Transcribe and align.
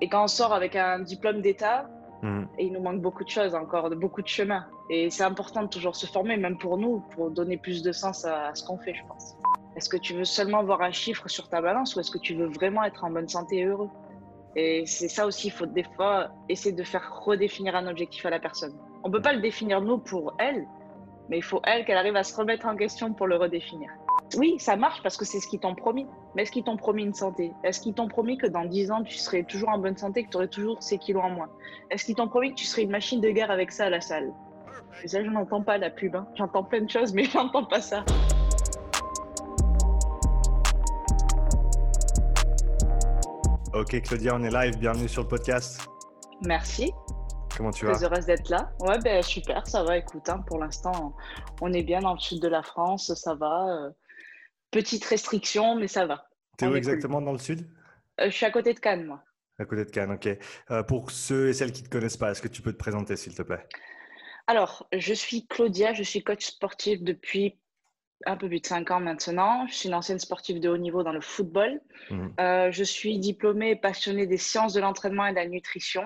Et 0.00 0.08
quand 0.08 0.24
on 0.24 0.28
sort 0.28 0.52
avec 0.52 0.76
un 0.76 1.00
diplôme 1.00 1.40
d'État, 1.40 1.88
et 2.58 2.64
il 2.64 2.72
nous 2.72 2.80
manque 2.80 3.00
beaucoup 3.00 3.24
de 3.24 3.28
choses 3.28 3.54
encore, 3.54 3.88
beaucoup 3.90 4.22
de 4.22 4.26
chemin. 4.26 4.66
Et 4.90 5.10
c'est 5.10 5.22
important 5.22 5.62
de 5.62 5.68
toujours 5.68 5.94
se 5.94 6.06
former, 6.06 6.36
même 6.36 6.58
pour 6.58 6.78
nous, 6.78 7.00
pour 7.14 7.30
donner 7.30 7.56
plus 7.56 7.82
de 7.82 7.92
sens 7.92 8.24
à, 8.24 8.48
à 8.48 8.54
ce 8.54 8.64
qu'on 8.64 8.78
fait, 8.78 8.94
je 8.94 9.06
pense. 9.06 9.36
Est-ce 9.76 9.88
que 9.88 9.96
tu 9.96 10.14
veux 10.14 10.24
seulement 10.24 10.64
voir 10.64 10.80
un 10.80 10.90
chiffre 10.90 11.28
sur 11.28 11.48
ta 11.48 11.60
balance 11.60 11.94
ou 11.94 12.00
est-ce 12.00 12.10
que 12.10 12.18
tu 12.18 12.34
veux 12.34 12.46
vraiment 12.46 12.82
être 12.82 13.04
en 13.04 13.10
bonne 13.10 13.28
santé 13.28 13.58
et 13.58 13.64
heureux? 13.64 13.90
Et 14.56 14.86
c'est 14.86 15.08
ça 15.08 15.26
aussi, 15.26 15.48
il 15.48 15.50
faut 15.50 15.66
des 15.66 15.82
fois 15.82 16.30
essayer 16.48 16.74
de 16.74 16.82
faire 16.82 17.22
redéfinir 17.24 17.76
un 17.76 17.86
objectif 17.86 18.24
à 18.24 18.30
la 18.30 18.40
personne. 18.40 18.74
On 19.04 19.10
peut 19.10 19.20
pas 19.20 19.34
le 19.34 19.40
définir 19.40 19.82
nous 19.82 19.98
pour 19.98 20.34
elle, 20.38 20.66
mais 21.28 21.36
il 21.36 21.44
faut 21.44 21.60
elle 21.64 21.84
qu'elle 21.84 21.98
arrive 21.98 22.16
à 22.16 22.24
se 22.24 22.34
remettre 22.34 22.66
en 22.66 22.74
question 22.74 23.12
pour 23.12 23.26
le 23.26 23.36
redéfinir. 23.36 23.90
Oui, 24.36 24.56
ça 24.58 24.76
marche 24.76 25.02
parce 25.02 25.16
que 25.16 25.24
c'est 25.24 25.40
ce 25.40 25.46
qu'ils 25.46 25.60
t'ont 25.60 25.74
promis. 25.74 26.06
Mais 26.34 26.42
est-ce 26.42 26.50
qu'ils 26.52 26.64
t'ont 26.64 26.76
promis 26.76 27.04
une 27.04 27.14
santé? 27.14 27.52
Est-ce 27.62 27.80
qu'ils 27.80 27.94
t'ont 27.94 28.08
promis 28.08 28.36
que 28.36 28.46
dans 28.46 28.64
10 28.64 28.90
ans, 28.90 29.02
tu 29.02 29.16
serais 29.16 29.44
toujours 29.44 29.68
en 29.68 29.78
bonne 29.78 29.96
santé, 29.96 30.24
que 30.24 30.30
tu 30.30 30.36
aurais 30.36 30.48
toujours 30.48 30.82
ces 30.82 30.98
kilos 30.98 31.22
en 31.24 31.30
moins? 31.30 31.48
Est-ce 31.90 32.04
qu'ils 32.04 32.16
t'ont 32.16 32.28
promis 32.28 32.50
que 32.50 32.56
tu 32.56 32.64
serais 32.64 32.82
une 32.82 32.90
machine 32.90 33.20
de 33.20 33.30
guerre 33.30 33.50
avec 33.50 33.70
ça 33.72 33.86
à 33.86 33.90
la 33.90 34.00
salle? 34.00 34.32
Et 35.04 35.08
ça, 35.08 35.22
je 35.22 35.28
n'entends 35.30 35.62
pas 35.62 35.78
la 35.78 35.90
pub. 35.90 36.16
hein. 36.16 36.26
J'entends 36.34 36.64
plein 36.64 36.80
de 36.82 36.90
choses, 36.90 37.12
mais 37.14 37.24
je 37.24 37.36
n'entends 37.36 37.64
pas 37.64 37.80
ça. 37.80 38.04
Ok 43.74 44.00
Claudia, 44.02 44.34
on 44.34 44.42
est 44.42 44.50
live, 44.50 44.78
bienvenue 44.78 45.08
sur 45.08 45.22
le 45.22 45.28
podcast. 45.28 45.86
Merci, 46.44 46.92
Comment 47.56 47.70
tu 47.70 47.86
vas? 47.86 47.92
très 47.94 48.04
heureuse 48.04 48.26
d'être 48.26 48.48
là. 48.48 48.70
Ouais, 48.80 48.98
ben 48.98 49.22
super, 49.22 49.66
ça 49.66 49.82
va. 49.82 49.96
Écoute, 49.98 50.28
hein, 50.28 50.42
pour 50.46 50.58
l'instant, 50.58 51.14
on 51.60 51.72
est 51.72 51.82
bien 51.82 52.00
dans 52.00 52.12
le 52.14 52.18
sud 52.18 52.40
de 52.42 52.48
la 52.48 52.62
France, 52.62 53.12
ça 53.14 53.34
va. 53.34 53.66
euh, 53.68 53.90
petite 54.76 55.04
restriction, 55.06 55.74
mais 55.76 55.88
ça 55.88 56.04
va. 56.04 56.28
T'es 56.58 56.66
où 56.66 56.76
exactement 56.76 57.22
dans 57.22 57.32
le 57.32 57.38
sud? 57.38 57.66
Euh, 58.20 58.26
je 58.26 58.30
suis 58.30 58.44
à 58.44 58.50
côté 58.50 58.74
de 58.74 58.78
Cannes, 58.78 59.06
moi. 59.06 59.22
À 59.58 59.64
côté 59.64 59.86
de 59.86 59.90
Cannes, 59.90 60.12
ok. 60.12 60.28
Euh, 60.70 60.82
pour 60.82 61.10
ceux 61.10 61.48
et 61.48 61.54
celles 61.54 61.72
qui 61.72 61.82
ne 61.82 61.86
te 61.86 61.92
connaissent 61.92 62.18
pas, 62.18 62.30
est-ce 62.30 62.42
que 62.42 62.48
tu 62.48 62.60
peux 62.60 62.72
te 62.72 62.78
présenter 62.78 63.16
s'il 63.16 63.34
te 63.34 63.40
plaît? 63.40 63.66
Alors, 64.46 64.86
je 64.92 65.14
suis 65.14 65.46
Claudia, 65.46 65.94
je 65.94 66.02
suis 66.02 66.22
coach 66.22 66.44
sportif 66.44 67.02
depuis 67.02 67.58
un 68.26 68.36
peu 68.36 68.48
plus 68.48 68.60
de 68.60 68.66
5 68.66 68.90
ans 68.90 69.00
maintenant. 69.00 69.66
Je 69.66 69.74
suis 69.74 69.88
une 69.88 69.94
ancienne 69.94 70.18
sportive 70.18 70.60
de 70.60 70.68
haut 70.68 70.76
niveau 70.76 71.02
dans 71.02 71.12
le 71.12 71.22
football. 71.22 71.80
Mhm. 72.10 72.34
Euh, 72.38 72.70
je 72.70 72.84
suis 72.84 73.18
diplômée 73.18 73.70
et 73.70 73.76
passionnée 73.76 74.26
des 74.26 74.38
sciences 74.38 74.74
de 74.74 74.80
l'entraînement 74.80 75.26
et 75.26 75.30
de 75.30 75.36
la 75.36 75.48
nutrition 75.48 76.04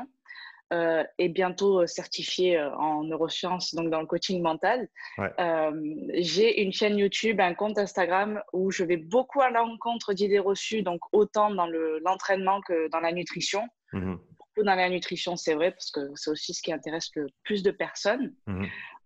euh, 0.72 1.02
et 1.18 1.28
bientôt 1.28 1.80
euh, 1.82 1.86
certifiée 1.86 2.56
euh, 2.58 2.70
en 2.76 3.02
neurosciences, 3.04 3.74
donc 3.74 3.90
dans 3.90 4.00
le 4.00 4.06
coaching 4.06 4.40
mental. 4.42 4.88
Ouais. 5.18 5.32
Euh, 5.40 5.72
J'ai 6.14 6.62
une 6.62 6.72
chaîne 6.72 6.96
YouTube, 6.98 7.40
un 7.40 7.54
compte 7.54 7.78
Instagram 7.78 8.42
où 8.52 8.70
je 8.70 8.84
vais 8.84 8.96
beaucoup 8.96 9.40
à 9.40 9.50
l'encontre 9.50 10.12
d'idées 10.12 10.38
reçues, 10.38 10.82
donc 10.82 11.00
autant 11.12 11.50
dans 11.50 11.66
le- 11.66 11.98
l'entraînement 12.04 12.60
que 12.60 12.88
dans 12.90 13.00
la 13.00 13.12
nutrition. 13.12 13.62
Mhm. 13.92 14.18
Beaucoup 14.38 14.64
dans 14.64 14.74
la 14.76 14.88
nutrition, 14.88 15.36
c'est 15.36 15.54
vrai, 15.54 15.70
parce 15.72 15.90
que 15.90 16.00
c'est 16.14 16.30
aussi 16.30 16.54
ce 16.54 16.62
qui 16.62 16.72
intéresse 16.72 17.10
le 17.16 17.26
plus 17.44 17.62
de 17.62 17.70
personnes. 17.70 18.32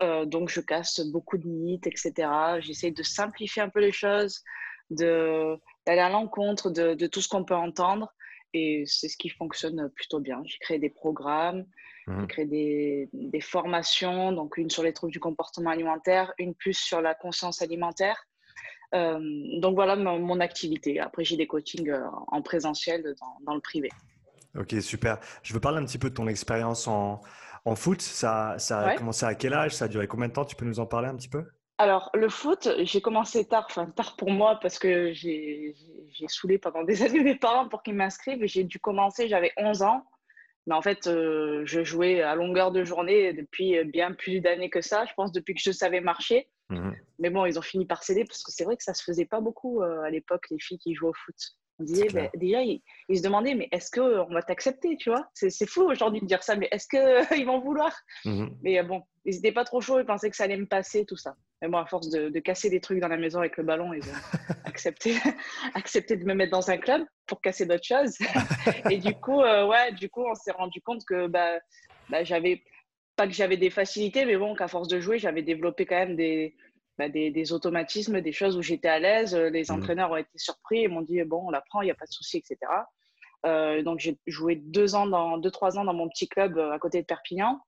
Euh, 0.02 0.24
donc, 0.26 0.48
je 0.50 0.60
casse 0.60 1.00
beaucoup 1.00 1.38
de 1.38 1.46
mythes, 1.46 1.86
etc. 1.86 2.12
J'essaie 2.60 2.90
de 2.90 3.02
simplifier 3.02 3.62
un 3.62 3.68
peu 3.68 3.80
les 3.80 3.92
choses, 3.92 4.42
de- 4.90 5.56
d'aller 5.86 6.00
à 6.00 6.10
l'encontre 6.10 6.70
de, 6.70 6.94
de 6.94 7.06
tout 7.06 7.20
ce 7.20 7.28
qu'on 7.28 7.44
peut 7.44 7.54
entendre. 7.54 8.12
Et 8.56 8.84
c'est 8.86 9.08
ce 9.08 9.16
qui 9.16 9.28
fonctionne 9.28 9.90
plutôt 9.90 10.20
bien. 10.20 10.40
J'ai 10.44 10.58
créé 10.58 10.78
des 10.78 10.90
programmes, 10.90 11.66
Mhm. 12.06 12.20
j'ai 12.20 12.26
créé 12.28 12.46
des, 12.46 13.08
des 13.12 13.40
formations, 13.40 14.30
donc 14.32 14.56
une 14.56 14.70
sur 14.70 14.82
les 14.84 14.92
troubles 14.92 15.12
du 15.12 15.20
comportement 15.20 15.70
alimentaire, 15.70 16.32
une 16.38 16.54
plus 16.54 16.74
sur 16.74 17.00
la 17.02 17.14
conscience 17.14 17.60
alimentaire. 17.62 18.16
Euh, 18.94 19.18
donc 19.58 19.74
voilà 19.74 19.96
mon, 19.96 20.20
mon 20.20 20.38
activité. 20.38 21.00
Après, 21.00 21.24
j'ai 21.24 21.36
des 21.36 21.48
coachings 21.48 21.90
euh, 21.90 22.06
en 22.28 22.42
présentiel 22.42 23.02
dans, 23.20 23.38
dans 23.44 23.54
le 23.56 23.60
privé. 23.60 23.90
Ok, 24.56 24.72
super. 24.82 25.18
Je 25.42 25.52
veux 25.52 25.58
parler 25.58 25.78
un 25.78 25.84
petit 25.84 25.98
peu 25.98 26.10
de 26.10 26.14
ton 26.14 26.28
expérience 26.28 26.86
en, 26.86 27.20
en 27.64 27.74
foot. 27.74 28.00
Ça, 28.00 28.54
ça 28.58 28.78
a 28.78 28.90
Ouais. 28.90 28.94
commencé 28.94 29.26
à 29.26 29.34
quel 29.34 29.52
âge? 29.52 29.74
Ça 29.74 29.86
a 29.86 29.88
duré 29.88 30.06
combien 30.06 30.28
de 30.28 30.32
temps? 30.32 30.44
Tu 30.44 30.54
peux 30.54 30.64
nous 30.64 30.78
en 30.78 30.86
parler 30.86 31.08
un 31.08 31.16
petit 31.16 31.28
peu? 31.28 31.44
Alors, 31.78 32.10
le 32.14 32.28
foot, 32.28 32.68
j'ai 32.82 33.00
commencé 33.00 33.46
tard, 33.46 33.66
enfin 33.68 33.86
tard 33.86 34.16
pour 34.16 34.30
moi 34.30 34.60
parce 34.60 34.78
que 34.78 35.12
j'ai 35.12 35.74
saoulé 36.28 36.58
pendant 36.58 36.82
des 36.84 37.02
années 37.02 37.22
mes 37.22 37.34
parents 37.34 37.68
pour 37.68 37.82
qu'ils 37.82 37.94
m'inscrivent. 37.94 38.44
J'ai 38.46 38.64
dû 38.64 38.78
commencer, 38.78 39.28
j'avais 39.28 39.52
11 39.56 39.82
ans. 39.82 40.06
Mais 40.66 40.74
en 40.74 40.80
fait, 40.80 41.06
euh, 41.06 41.62
je 41.66 41.84
jouais 41.84 42.22
à 42.22 42.34
longueur 42.34 42.72
de 42.72 42.84
journée 42.84 43.34
depuis 43.34 43.84
bien 43.84 44.12
plus 44.12 44.40
d'années 44.40 44.70
que 44.70 44.80
ça. 44.80 45.04
Je 45.04 45.12
pense 45.14 45.30
depuis 45.30 45.54
que 45.54 45.60
je 45.60 45.72
savais 45.72 46.00
marcher. 46.00 46.48
Mhm. 46.70 46.96
Mais 47.18 47.30
bon, 47.30 47.44
ils 47.46 47.58
ont 47.58 47.62
fini 47.62 47.86
par 47.86 48.02
céder 48.02 48.24
parce 48.24 48.42
que 48.42 48.52
c'est 48.52 48.64
vrai 48.64 48.76
que 48.76 48.82
ça 48.82 48.94
se 48.94 49.02
faisait 49.02 49.26
pas 49.26 49.40
beaucoup 49.40 49.82
euh, 49.82 50.02
à 50.02 50.10
l'époque, 50.10 50.46
les 50.50 50.58
filles 50.58 50.78
qui 50.78 50.94
jouaient 50.94 51.10
au 51.10 51.14
foot. 51.14 51.36
On 51.80 51.84
disait, 51.84 52.06
ben, 52.08 52.30
déjà, 52.36 52.62
ils, 52.62 52.82
ils 53.08 53.18
se 53.18 53.22
demandaient, 53.22 53.56
mais 53.56 53.68
est-ce 53.72 53.90
qu'on 53.90 54.32
va 54.32 54.42
t'accepter, 54.42 54.96
tu 54.96 55.10
vois? 55.10 55.28
C'est 55.34 55.50
c'est 55.50 55.66
fou 55.66 55.82
aujourd'hui 55.82 56.20
de 56.20 56.26
dire 56.26 56.42
ça, 56.44 56.54
mais 56.54 56.68
est-ce 56.70 56.86
qu'ils 56.86 57.46
vont 57.46 57.58
vouloir? 57.58 57.92
Mhm. 58.24 58.56
mais 58.62 58.78
euh, 58.78 58.84
bon, 58.84 59.02
ils 59.24 59.34
n'étaient 59.34 59.52
pas 59.52 59.64
trop 59.64 59.80
chauds, 59.80 59.98
ils 59.98 60.06
pensaient 60.06 60.30
que 60.30 60.36
ça 60.36 60.44
allait 60.44 60.56
me 60.56 60.66
passer, 60.66 61.04
tout 61.04 61.16
ça. 61.16 61.34
Mais 61.64 61.70
bon, 61.70 61.78
à 61.78 61.86
force 61.86 62.10
de, 62.10 62.28
de 62.28 62.40
casser 62.40 62.68
des 62.68 62.78
trucs 62.82 62.98
dans 63.00 63.08
la 63.08 63.16
maison 63.16 63.38
avec 63.38 63.56
le 63.56 63.64
ballon, 63.64 63.94
ils 63.94 64.02
ont 64.02 64.12
accepté, 64.66 65.14
accepté 65.74 66.14
de 66.18 66.22
me 66.26 66.34
mettre 66.34 66.50
dans 66.52 66.70
un 66.70 66.76
club 66.76 67.06
pour 67.26 67.40
casser 67.40 67.64
d'autres 67.64 67.86
choses. 67.86 68.18
Et 68.90 68.98
du 68.98 69.14
coup, 69.14 69.40
euh, 69.40 69.66
ouais, 69.66 69.92
du 69.92 70.10
coup, 70.10 70.22
on 70.30 70.34
s'est 70.34 70.52
rendu 70.52 70.82
compte 70.82 71.06
que 71.06 71.26
bah, 71.26 71.58
bah, 72.10 72.22
j'avais, 72.22 72.62
pas 73.16 73.26
que 73.26 73.32
j'avais 73.32 73.56
des 73.56 73.70
facilités, 73.70 74.26
mais 74.26 74.36
bon, 74.36 74.54
qu'à 74.54 74.68
force 74.68 74.88
de 74.88 75.00
jouer, 75.00 75.18
j'avais 75.18 75.40
développé 75.42 75.86
quand 75.86 75.96
même 75.96 76.16
des, 76.16 76.54
bah, 76.98 77.08
des, 77.08 77.30
des 77.30 77.52
automatismes, 77.54 78.20
des 78.20 78.32
choses 78.32 78.58
où 78.58 78.62
j'étais 78.62 78.88
à 78.88 78.98
l'aise. 78.98 79.34
Les 79.34 79.70
Mhm. 79.70 79.76
entraîneurs 79.78 80.10
ont 80.10 80.16
été 80.16 80.36
surpris 80.36 80.82
et 80.82 80.88
m'ont 80.88 81.00
dit, 81.00 81.22
bon, 81.24 81.46
on 81.46 81.50
l'apprend, 81.50 81.80
il 81.80 81.86
n'y 81.86 81.90
a 81.92 81.94
pas 81.94 82.04
de 82.04 82.12
souci, 82.12 82.36
etc. 82.36 82.58
Euh, 83.46 83.82
donc, 83.82 84.00
j'ai 84.00 84.18
joué 84.26 84.56
deux 84.56 84.94
ans, 84.96 85.06
dans, 85.06 85.38
deux, 85.38 85.50
trois 85.50 85.78
ans 85.78 85.84
dans 85.84 85.94
mon 85.94 86.10
petit 86.10 86.28
club 86.28 86.58
euh, 86.58 86.72
à 86.72 86.78
côté 86.78 87.00
de 87.00 87.06
Perpignan. 87.06 87.58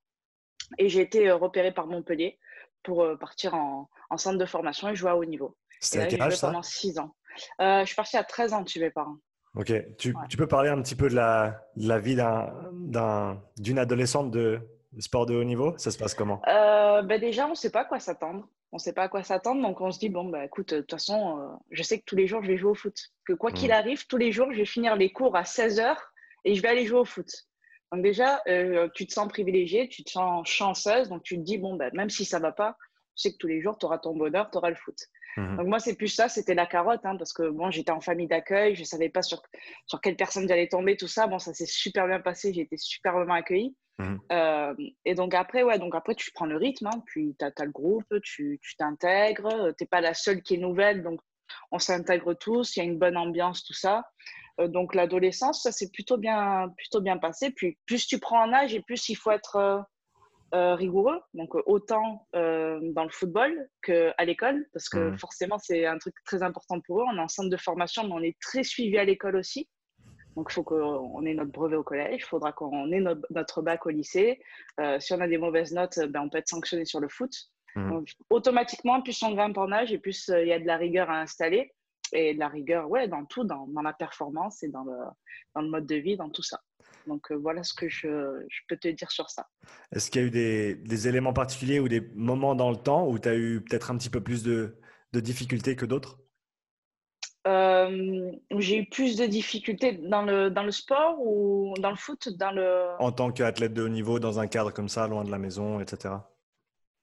Et 0.76 0.90
j'ai 0.90 1.00
été 1.00 1.30
repérée 1.30 1.72
par 1.72 1.86
Montpellier 1.86 2.38
pour 2.86 3.02
euh, 3.02 3.16
partir 3.16 3.54
en, 3.54 3.88
en 4.08 4.16
centre 4.16 4.38
de 4.38 4.46
formation 4.46 4.88
et 4.88 4.94
jouer 4.96 5.10
à 5.10 5.16
haut 5.16 5.24
niveau. 5.24 5.56
C'était 5.80 6.04
à 6.04 6.06
quel 6.06 6.22
âge 6.22 6.36
ça 6.36 6.46
pendant 6.46 6.62
six 6.62 6.98
ans. 6.98 7.14
Euh, 7.60 7.80
je 7.80 7.86
suis 7.86 7.96
partie 7.96 8.16
à 8.16 8.24
13 8.24 8.54
ans 8.54 8.64
chez 8.64 8.80
mes 8.80 8.90
parents. 8.90 9.16
Ok, 9.56 9.72
tu, 9.98 10.10
Ouais. 10.14 10.22
tu 10.30 10.36
peux 10.36 10.46
parler 10.46 10.70
un 10.70 10.80
petit 10.80 10.94
peu 10.94 11.08
de 11.08 11.14
la, 11.14 11.60
de 11.76 11.88
la 11.88 11.98
vie 11.98 12.14
d'un- 12.14 12.52
d'un- 12.72 13.42
d'une 13.58 13.78
adolescente 13.78 14.30
de 14.30 14.60
de 14.92 15.02
sport 15.02 15.26
de 15.26 15.34
haut 15.34 15.44
niveau? 15.44 15.74
Ça 15.76 15.90
se 15.90 15.98
passe 15.98 16.14
comment? 16.14 16.40
Euh, 16.48 17.02
ben 17.02 17.20
déjà, 17.20 17.44
on 17.46 17.50
ne 17.50 17.54
sait 17.54 17.68
pas 17.68 17.80
à 17.80 17.84
quoi 17.84 18.00
s'attendre. 18.00 18.48
On 18.72 18.76
ne 18.76 18.80
sait 18.80 18.94
pas 18.94 19.02
à 19.02 19.08
quoi 19.08 19.22
s'attendre, 19.22 19.60
donc 19.60 19.78
on 19.82 19.90
se 19.90 19.98
dit, 19.98 20.08
bon, 20.08 20.24
bah, 20.24 20.42
écoute, 20.46 20.72
de 20.72 20.80
toute 20.80 20.90
façon, 20.92 21.38
euh, 21.38 21.46
je 21.70 21.82
sais 21.82 21.98
que 21.98 22.04
tous 22.06 22.16
les 22.16 22.26
jours, 22.26 22.42
je 22.42 22.48
vais 22.48 22.56
jouer 22.56 22.70
au 22.70 22.74
foot. 22.74 22.96
Que 23.26 23.34
quoi 23.34 23.50
qu'il 23.52 23.68
Mhm. 23.68 23.74
arrive, 23.74 24.06
tous 24.06 24.16
les 24.16 24.32
jours, 24.32 24.50
je 24.52 24.56
vais 24.56 24.64
finir 24.64 24.96
les 24.96 25.12
cours 25.12 25.36
à 25.36 25.42
16h 25.44 25.96
et 26.44 26.54
je 26.54 26.62
vais 26.62 26.68
aller 26.68 26.86
jouer 26.86 27.00
au 27.00 27.04
foot. 27.04 27.28
Donc 27.92 28.02
déjà, 28.02 28.42
euh, 28.48 28.88
tu 28.94 29.06
te 29.06 29.12
sens 29.12 29.28
privilégiée, 29.28 29.88
tu 29.88 30.02
te 30.04 30.10
sens 30.10 30.48
chanceuse, 30.48 31.08
donc 31.08 31.22
tu 31.22 31.36
te 31.36 31.42
dis, 31.42 31.58
bon, 31.58 31.76
bah, 31.76 31.90
même 31.92 32.10
si 32.10 32.24
ça 32.24 32.38
ne 32.38 32.42
va 32.42 32.52
pas, 32.52 32.76
tu 33.14 33.22
sais 33.22 33.32
que 33.32 33.38
tous 33.38 33.46
les 33.46 33.60
jours, 33.60 33.78
tu 33.78 33.86
auras 33.86 33.98
ton 33.98 34.14
bonheur, 34.14 34.50
tu 34.50 34.58
auras 34.58 34.70
le 34.70 34.76
foot. 34.76 34.96
Mhm. 35.36 35.56
Donc 35.56 35.66
moi, 35.66 35.78
c'est 35.78 35.94
plus 35.94 36.08
ça, 36.08 36.28
c'était 36.28 36.54
la 36.54 36.66
carotte, 36.66 37.04
hein, 37.04 37.16
parce 37.16 37.32
que 37.32 37.48
bon, 37.48 37.70
j'étais 37.70 37.92
en 37.92 38.00
famille 38.00 38.26
d'accueil, 38.26 38.74
je 38.74 38.80
ne 38.80 38.86
savais 38.86 39.08
pas 39.08 39.22
sur, 39.22 39.42
sur 39.86 40.00
quelle 40.00 40.16
personne 40.16 40.48
j'allais 40.48 40.68
tomber, 40.68 40.96
tout 40.96 41.08
ça. 41.08 41.26
Bon, 41.26 41.38
ça 41.38 41.54
s'est 41.54 41.66
super 41.66 42.06
bien 42.06 42.20
passé, 42.20 42.52
j'ai 42.52 42.62
été 42.62 42.76
superbement 42.76 43.34
accueillie. 43.34 43.76
Mhm. 43.98 44.20
Euh, 44.32 44.74
et 45.04 45.14
donc 45.14 45.34
après, 45.34 45.62
ouais, 45.62 45.78
donc 45.78 45.94
après, 45.94 46.14
tu 46.14 46.30
prends 46.32 46.46
le 46.46 46.56
rythme, 46.56 46.86
hein, 46.86 47.02
puis 47.06 47.36
tu 47.38 47.44
as, 47.44 47.64
le 47.64 47.70
groupe, 47.70 48.20
tu 48.22 48.58
tu 48.62 48.76
t'intègres, 48.76 49.74
tu 49.76 49.84
n'es 49.84 49.88
pas 49.88 50.00
la 50.00 50.12
seule 50.12 50.42
qui 50.42 50.54
est 50.54 50.58
nouvelle, 50.58 51.02
donc 51.02 51.20
on 51.70 51.78
s'intègre 51.78 52.34
tous, 52.34 52.76
il 52.76 52.80
y 52.80 52.82
a 52.82 52.84
une 52.84 52.98
bonne 52.98 53.16
ambiance, 53.16 53.64
tout 53.64 53.74
ça. 53.74 54.04
Euh, 54.60 54.68
donc 54.68 54.94
l'adolescence, 54.94 55.62
ça 55.62 55.72
s'est 55.72 55.90
plutôt 55.90 56.16
bien, 56.16 56.72
plutôt 56.76 57.00
bien 57.00 57.18
passé. 57.18 57.50
Puis 57.50 57.78
plus 57.86 58.06
tu 58.06 58.18
prends 58.18 58.42
en 58.42 58.52
âge 58.52 58.74
et 58.74 58.80
plus 58.80 59.08
il 59.08 59.16
faut 59.16 59.30
être 59.30 59.56
euh, 59.56 59.80
euh, 60.54 60.74
rigoureux, 60.74 61.20
donc 61.34 61.54
autant 61.66 62.26
dans 62.32 63.04
le 63.04 63.10
football 63.10 63.68
qu'à 63.82 64.24
l'école, 64.24 64.64
parce 64.72 64.88
que 64.88 65.10
Mhm. 65.10 65.18
forcément 65.18 65.58
c'est 65.58 65.86
un 65.86 65.98
truc 65.98 66.14
très 66.24 66.42
important 66.42 66.80
pour 66.80 67.00
eux. 67.00 67.04
On 67.10 67.16
est 67.16 67.20
en 67.20 67.28
centre 67.28 67.50
de 67.50 67.56
formation, 67.56 68.04
mais 68.04 68.12
on 68.12 68.22
est 68.22 68.38
très 68.40 68.62
suivi 68.62 68.96
à 68.96 69.04
l'école 69.04 69.36
aussi. 69.36 69.68
Donc 70.36 70.48
il 70.50 70.54
faut 70.54 70.62
qu'on 70.62 71.24
ait 71.24 71.34
notre 71.34 71.50
brevet 71.50 71.76
au 71.76 71.82
collège, 71.82 72.20
il 72.20 72.24
faudra 72.24 72.52
qu'on 72.52 72.92
ait 72.92 73.00
notre, 73.00 73.62
bac 73.62 73.86
au 73.86 73.88
lycée. 73.88 74.38
Euh, 74.80 75.00
si 75.00 75.14
on 75.14 75.20
a 75.20 75.26
des 75.26 75.38
mauvaises 75.38 75.72
notes, 75.72 75.98
ben, 76.10 76.20
on 76.20 76.28
peut 76.28 76.38
être 76.38 76.48
sanctionné 76.48 76.84
sur 76.84 77.00
le 77.00 77.08
foot. 77.08 77.32
Mhm. 77.74 77.90
Donc, 77.90 78.08
automatiquement, 78.28 79.00
plus 79.00 79.20
on 79.22 79.32
grimpe 79.32 79.56
en 79.56 79.72
âge 79.72 79.92
et 79.92 79.98
plus 79.98 80.28
euh, 80.28 80.42
il 80.42 80.48
y 80.48 80.52
a 80.52 80.58
de 80.58 80.66
la 80.66 80.76
rigueur 80.76 81.08
à 81.08 81.20
installer. 81.20 81.72
Et 82.12 82.34
de 82.34 82.38
la 82.38 82.48
rigueur, 82.48 82.88
ouais, 82.88 83.08
dans 83.08 83.24
tout, 83.24 83.44
dans, 83.44 83.66
dans 83.66 83.82
la 83.82 83.92
performance 83.92 84.62
et 84.62 84.68
dans 84.68 84.84
le, 84.84 84.96
dans 85.54 85.60
le 85.60 85.68
mode 85.68 85.86
de 85.86 85.96
vie, 85.96 86.16
dans 86.16 86.30
tout 86.30 86.42
ça. 86.42 86.60
Donc 87.06 87.30
euh, 87.30 87.36
voilà 87.36 87.62
ce 87.62 87.74
que 87.74 87.88
je, 87.88 88.44
je 88.48 88.60
peux 88.68 88.76
te 88.76 88.88
dire 88.88 89.10
sur 89.10 89.28
ça. 89.30 89.48
Est-ce 89.92 90.10
qu'il 90.10 90.20
y 90.20 90.24
a 90.24 90.28
eu 90.28 90.30
des, 90.30 90.74
des 90.74 91.08
éléments 91.08 91.32
particuliers 91.32 91.80
ou 91.80 91.88
des 91.88 92.00
moments 92.14 92.54
dans 92.54 92.70
le 92.70 92.76
temps 92.76 93.08
où 93.08 93.18
tu 93.18 93.28
as 93.28 93.36
eu 93.36 93.60
peut-être 93.60 93.90
un 93.90 93.96
petit 93.96 94.10
peu 94.10 94.20
plus 94.20 94.42
de, 94.42 94.78
de 95.12 95.20
difficultés 95.20 95.76
que 95.76 95.86
d'autres? 95.86 96.20
Euh, 97.46 98.32
j'ai 98.58 98.78
eu 98.78 98.86
plus 98.86 99.16
de 99.16 99.24
difficultés 99.24 99.92
dans 99.92 100.22
le, 100.22 100.50
dans 100.50 100.64
le 100.64 100.72
sport 100.72 101.16
ou 101.20 101.74
dans 101.78 101.90
le 101.90 101.96
foot 101.96 102.28
dans 102.36 102.50
le... 102.50 102.88
En 102.98 103.12
tant 103.12 103.30
qu'athlète 103.30 103.72
de 103.72 103.82
haut 103.82 103.88
niveau, 103.88 104.18
dans 104.18 104.40
un 104.40 104.48
cadre 104.48 104.72
comme 104.72 104.88
ça, 104.88 105.06
loin 105.06 105.22
de 105.22 105.30
la 105.30 105.38
maison, 105.38 105.78
etc. 105.78 106.14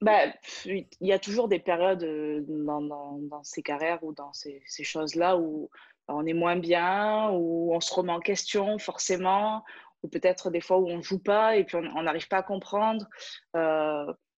Bah, 0.04 0.26
Il 0.66 0.88
y 1.02 1.14
a 1.14 1.20
toujours 1.20 1.48
des 1.48 1.60
périodes 1.60 2.04
euh, 2.04 2.44
dans, 2.48 2.82
dans, 2.82 3.18
dans 3.20 3.44
ces 3.44 3.64
carrières 3.64 4.04
ou 4.04 4.14
dans 4.14 4.34
ces, 4.34 4.62
ces 4.66 4.84
choses-là 4.84 5.38
où 5.38 5.70
on 6.08 6.26
est 6.26 6.34
moins 6.34 6.58
bien, 6.58 7.30
où 7.32 7.74
on 7.74 7.80
se 7.80 7.94
remet 7.94 8.12
en 8.12 8.20
question 8.20 8.78
forcément, 8.78 9.64
ou 10.04 10.10
peut-être 10.10 10.50
des 10.50 10.60
fois 10.60 10.78
où 10.78 10.90
on 10.90 10.98
ne 10.98 11.02
joue 11.02 11.20
pas 11.20 11.56
et 11.56 11.64
puis 11.64 11.78
on 11.78 12.04
n'arrive 12.04 12.28
pas 12.28 12.38
à 12.38 12.44
comprendre. 12.44 13.08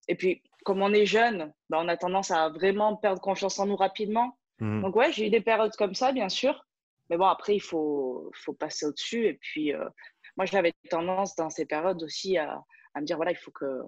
et 0.07 0.15
puis, 0.15 0.43
comme 0.63 0.83
on 0.83 0.93
est 0.93 1.07
jeune, 1.07 1.51
ben, 1.69 1.79
on 1.81 1.87
a 1.87 1.97
tendance 1.97 2.29
à 2.29 2.49
vraiment 2.49 2.95
perdre 2.95 3.19
confiance 3.19 3.57
en 3.59 3.65
nous 3.65 3.75
rapidement. 3.75 4.37
Mmh. 4.59 4.81
Donc, 4.81 4.95
ouais, 4.95 5.11
j'ai 5.11 5.27
eu 5.27 5.29
des 5.31 5.41
périodes 5.41 5.75
comme 5.75 5.95
ça, 5.95 6.11
bien 6.11 6.29
sûr. 6.29 6.65
Mais 7.09 7.17
bon, 7.17 7.25
après, 7.25 7.55
il 7.55 7.59
faut, 7.61 8.31
faut 8.35 8.53
passer 8.53 8.85
au-dessus. 8.85 9.25
Et 9.25 9.33
puis, 9.33 9.73
moi, 10.37 10.45
j'avais 10.45 10.73
tendance 10.91 11.35
dans 11.35 11.49
ces 11.49 11.65
périodes 11.65 12.03
aussi 12.03 12.37
à, 12.37 12.63
à 12.93 13.01
me 13.01 13.05
dire 13.05 13.17
voilà, 13.17 13.31
il 13.31 13.37
faut 13.37 13.51
que, 13.51 13.81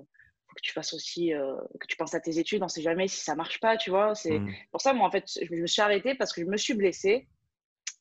que 0.57 0.62
tu 0.62 0.74
fasses 0.74 0.94
aussi, 0.94 1.33
euh, 1.33 1.56
que 1.80 1.88
tu 1.88 1.95
penses 1.95 2.13
à 2.13 2.19
tes 2.19 2.39
études. 2.39 2.62
On 2.62 2.65
ne 2.65 2.69
sait 2.69 2.81
jamais 2.81 3.07
si 3.07 3.24
ça 3.24 3.36
marche 3.36 3.59
pas, 3.59 3.77
tu 3.77 3.89
vois. 3.89 4.15
C'est 4.15 4.39
mmh. 4.39 4.54
pour 4.71 4.81
ça, 4.81 4.94
moi, 4.94 5.07
en 5.07 5.12
fait, 5.12 5.25
je 5.42 5.54
me 5.56 5.68
suis 5.68 5.81
arrêtée 5.81 6.15
parce 6.15 6.33
que 6.33 6.42
je 6.42 6.48
me 6.48 6.57
suis 6.57 6.74
blessée 6.74 7.27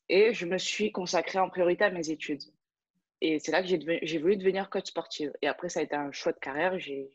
et 0.08 0.32
je 0.32 0.46
me 0.46 0.58
suis 0.58 0.92
consacrée 0.92 1.38
en 1.38 1.48
priorité 1.48 1.84
à 1.84 1.90
mes 1.90 2.10
études. 2.10 2.42
Et 3.20 3.38
c'est 3.38 3.52
là 3.52 3.62
que 3.62 3.68
j'ai 3.68 4.18
voulu 4.18 4.36
devenir 4.36 4.68
coach 4.68 4.86
sportive. 4.86 5.32
Et 5.42 5.48
après, 5.48 5.68
ça 5.68 5.80
a 5.80 5.82
été 5.82 5.96
un 5.96 6.12
choix 6.12 6.32
de 6.32 6.38
carrière. 6.38 6.78
J'ai 6.78 7.10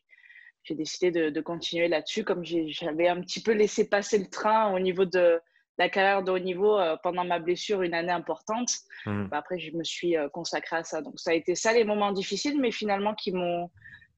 décidé 0.69 1.11
de, 1.11 1.29
de 1.29 1.41
continuer 1.41 1.87
là-dessus, 1.87 2.23
comme 2.23 2.43
j'avais 2.43 3.07
un 3.07 3.21
petit 3.21 3.41
peu 3.41 3.51
laissé 3.51 3.87
passer 3.87 4.17
le 4.17 4.27
train 4.27 4.73
au 4.73 4.79
niveau 4.79 5.05
de 5.05 5.39
la 5.77 5.89
carrière 5.89 6.23
de 6.23 6.31
haut 6.31 6.39
niveau 6.39 6.77
euh, 6.77 6.95
pendant 7.01 7.23
ma 7.23 7.39
blessure, 7.39 7.81
une 7.81 7.93
année 7.93 8.11
importante. 8.11 8.71
Mmh. 9.05 9.27
Bah, 9.27 9.37
après, 9.37 9.57
je 9.57 9.71
me 9.75 9.83
suis 9.83 10.17
euh, 10.17 10.29
consacrée 10.29 10.77
à 10.77 10.83
ça. 10.83 11.01
Donc, 11.01 11.19
ça 11.19 11.31
a 11.31 11.33
été 11.33 11.55
ça 11.55 11.73
les 11.73 11.83
moments 11.83 12.11
difficiles, 12.11 12.59
mais 12.59 12.71
finalement 12.71 13.15
qui 13.15 13.31
m'ont 13.31 13.69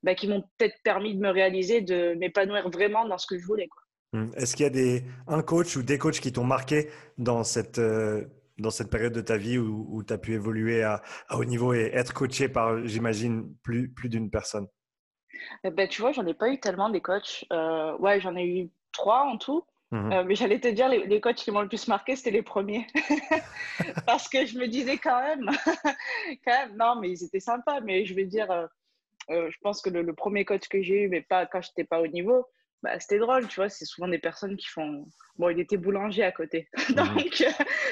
bah, 0.03 0.15
qui 0.15 0.27
m'ont 0.27 0.41
peut-être 0.57 0.75
permis 0.83 1.15
de 1.15 1.19
me 1.19 1.29
réaliser, 1.29 1.81
de 1.81 2.13
m'épanouir 2.15 2.69
vraiment 2.69 3.07
dans 3.07 3.17
ce 3.17 3.27
que 3.27 3.37
je 3.37 3.45
voulais. 3.45 3.69
Mmh. 4.13 4.31
Est-ce 4.35 4.55
qu'il 4.55 4.63
y 4.63 4.67
a 4.67 4.69
des, 4.69 5.03
un 5.27 5.41
coach 5.41 5.75
ou 5.75 5.83
des 5.83 5.97
coachs 5.97 6.19
qui 6.19 6.31
t'ont 6.31 6.43
marqué 6.43 6.89
dans 7.17 7.43
cette, 7.43 7.79
euh, 7.79 8.25
dans 8.59 8.69
cette 8.69 8.89
période 8.89 9.13
de 9.13 9.21
ta 9.21 9.37
vie 9.37 9.57
où, 9.57 10.03
tu 10.03 10.13
as 10.13 10.17
pu 10.17 10.33
évoluer 10.33 10.83
à, 10.83 11.01
haut 11.31 11.45
niveau 11.45 11.73
et 11.73 11.89
être 11.93 12.13
coaché 12.13 12.47
par, 12.49 12.85
j'imagine, 12.85 13.55
plus, 13.63 13.89
plus 13.89 14.09
d'une 14.09 14.29
personne? 14.29 14.67
Eh 15.63 15.71
ben, 15.71 15.87
Tu 15.87 16.01
vois, 16.01 16.11
j'en 16.11 16.27
ai 16.27 16.33
pas 16.33 16.49
eu 16.49 16.59
tellement 16.59 16.89
des 16.89 17.01
coachs. 17.01 17.45
ouais, 17.99 18.19
j'en 18.21 18.35
ai 18.35 18.45
eu 18.45 18.69
trois 18.91 19.23
en 19.23 19.37
tout. 19.37 19.65
Mmh 19.93 20.11
euh, 20.11 20.23
mais 20.25 20.33
j'allais 20.33 20.59
te 20.59 20.67
dire, 20.67 20.89
les, 20.89 21.21
coachs 21.21 21.35
qui 21.35 21.51
m'ont 21.51 21.61
le 21.61 21.67
plus 21.67 21.87
marqué, 21.87 22.15
c'était 22.15 22.31
les 22.31 22.41
premiers. 22.41 22.87
Parce 24.07 24.27
que 24.27 24.43
je 24.43 24.57
me 24.57 24.67
disais 24.67 24.97
quand 24.97 25.21
même, 25.21 25.51
quand 26.45 26.51
même, 26.51 26.75
non, 26.77 26.95
mais 26.99 27.11
ils 27.11 27.23
étaient 27.23 27.39
sympas. 27.39 27.79
Mais 27.81 28.03
je 28.03 28.15
veux 28.15 28.25
dire, 28.25 28.49
euh, 29.29 29.49
je 29.49 29.57
pense 29.61 29.81
que 29.81 29.89
le, 29.89 30.13
premier 30.13 30.45
coach 30.45 30.67
que 30.67 30.81
j'ai 30.81 31.03
eu, 31.03 31.09
mais 31.09 31.21
pas 31.21 31.45
quand 31.45 31.61
je 31.61 31.69
n'étais 31.69 31.83
pas 31.83 32.01
au 32.01 32.07
niveau, 32.07 32.45
bah, 32.81 32.99
c'était 32.99 33.19
drôle, 33.19 33.47
tu 33.47 33.55
vois. 33.55 33.69
C'est 33.69 33.85
souvent 33.85 34.07
des 34.07 34.19
personnes 34.19 34.57
qui 34.57 34.67
font. 34.67 35.05
Bon, 35.37 35.49
il 35.49 35.59
était 35.59 35.77
boulanger 35.77 36.23
à 36.23 36.31
côté. 36.31 36.69
Donc, 36.95 37.43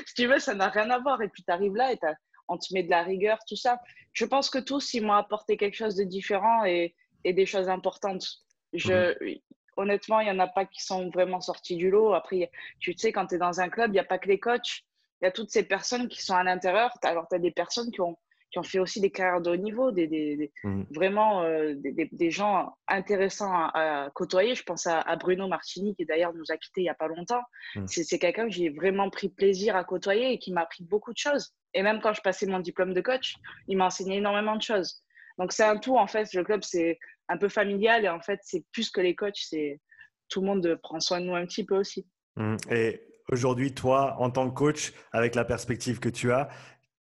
si 0.06 0.14
tu 0.16 0.28
veux, 0.28 0.40
ça 0.40 0.54
n'a 0.54 0.70
rien 0.70 0.90
à 0.90 1.00
voir. 1.00 1.22
Et 1.22 1.30
puis, 1.30 1.44
tu 1.44 1.52
arrives 1.52 1.76
là 1.76 1.94
et 1.94 2.00
on 2.48 2.58
te 2.58 2.74
met 2.74 2.84
de 2.84 2.90
la 2.90 3.04
rigueur, 3.04 3.40
tout 3.48 3.56
ça. 3.56 3.80
Je 4.14 4.26
pense 4.26 4.50
que 4.50 4.60
tous, 4.60 4.94
ils 4.94 5.06
m'ont 5.06 5.14
apporté 5.14 5.56
quelque 5.56 5.78
chose 5.78 5.96
de 5.96 6.04
différent 6.04 6.66
et, 6.66 6.96
et 7.24 7.32
des 7.34 7.46
choses 7.46 7.70
importantes. 7.70 8.28
Je, 8.74 9.14
mmh 9.14 9.40
honnêtement, 9.78 10.20
il 10.20 10.26
n'y 10.26 10.32
en 10.32 10.40
a 10.40 10.48
pas 10.48 10.66
qui 10.66 10.84
sont 10.84 11.10
vraiment 11.10 11.42
sortis 11.42 11.76
du 11.76 11.90
lot. 11.90 12.14
Après, 12.14 12.52
tu 12.80 12.94
sais, 12.94 13.12
quand 13.12 13.28
tu 13.28 13.36
es 13.36 13.38
dans 13.38 13.60
un 13.60 13.70
club, 13.70 13.92
il 13.92 13.94
n'y 13.94 14.00
a 14.00 14.06
pas 14.06 14.20
que 14.20 14.28
les 14.28 14.40
coachs. 14.40 14.84
Il 15.22 15.26
y 15.26 15.28
a 15.28 15.32
toutes 15.32 15.52
ces 15.52 15.64
personnes 15.64 16.08
qui 16.08 16.22
sont 16.22 16.36
à 16.36 16.44
l'intérieur. 16.44 16.92
Alors, 17.04 17.28
tu 17.28 17.36
as 17.36 17.40
des 17.40 17.52
personnes 17.52 17.92
qui 17.92 18.02
ont, 18.02 18.18
qui 18.52 18.60
ont 18.60 18.64
fait 18.64 18.80
aussi 18.80 19.00
des 19.00 19.12
carrières 19.12 19.42
de 19.42 19.50
haut 19.50 19.56
niveau, 19.56 19.92
des, 19.92 20.08
des, 20.08 20.52
mmh. 20.64 20.84
vraiment 20.92 21.44
euh, 21.44 21.74
des, 21.76 22.10
des, 22.12 22.32
gens 22.32 22.76
intéressants 22.88 23.52
à, 23.52 24.10
côtoyer. 24.14 24.56
Je 24.56 24.64
pense 24.64 24.88
à, 24.88 25.16
Bruno 25.16 25.48
Martini, 25.48 25.96
qui 25.96 26.06
d'ailleurs 26.06 26.34
nous 26.34 26.44
a 26.50 26.58
quittés 26.58 26.82
il 26.82 26.84
n'y 26.84 26.90
a 26.90 26.94
pas 26.94 27.08
longtemps. 27.08 27.42
Mmh. 27.76 27.88
C'est 27.88 28.20
quelqu'un 28.20 28.46
que 28.46 28.54
j'ai 28.54 28.70
vraiment 28.70 29.10
pris 29.10 29.30
plaisir 29.30 29.76
à 29.76 29.84
côtoyer 29.86 30.34
et 30.34 30.40
qui 30.40 30.52
m'a 30.52 30.62
appris 30.62 30.84
beaucoup 30.84 31.14
de 31.14 31.18
choses. 31.18 31.54
Et 31.74 31.82
même 31.82 32.02
quand 32.02 32.14
je 32.14 32.22
passais 32.22 32.46
mon 32.46 32.60
diplôme 32.60 32.94
de 32.94 33.02
coach, 33.02 33.36
il 33.68 33.78
m'a 33.78 33.86
enseigné 33.86 34.18
énormément 34.18 34.58
de 34.58 34.62
choses. 34.62 35.02
Donc, 35.38 35.54
c'est 35.54 35.64
un 35.64 35.78
tout, 35.78 35.98
en 35.98 36.08
fait. 36.08 36.34
Le 36.34 36.44
club, 36.44 36.62
c'est 36.64 37.00
un 37.30 37.38
peu 37.38 37.48
familial 37.48 38.04
et 38.04 38.10
en 38.10 38.20
fait, 38.20 38.42
c'est 38.44 38.66
plus 38.74 38.90
que 38.90 39.00
les 39.00 39.16
coachs, 39.16 39.38
c'est 39.38 39.80
tout 40.28 40.42
le 40.42 40.48
monde 40.48 40.80
prend 40.84 41.00
soin 41.00 41.22
de 41.22 41.26
nous 41.26 41.36
un 41.36 41.46
petit 41.46 41.66
peu 41.66 41.78
aussi. 41.78 42.06
Mmh. 42.36 42.58
Et 42.70 43.02
aujourd'hui, 43.32 43.74
toi, 43.74 44.18
en 44.20 44.30
tant 44.30 44.50
que 44.50 44.54
coach, 44.54 44.92
avec 45.14 45.36
la 45.36 45.46
perspective 45.46 46.00
que 46.00 46.10
tu 46.10 46.34
as, 46.34 46.50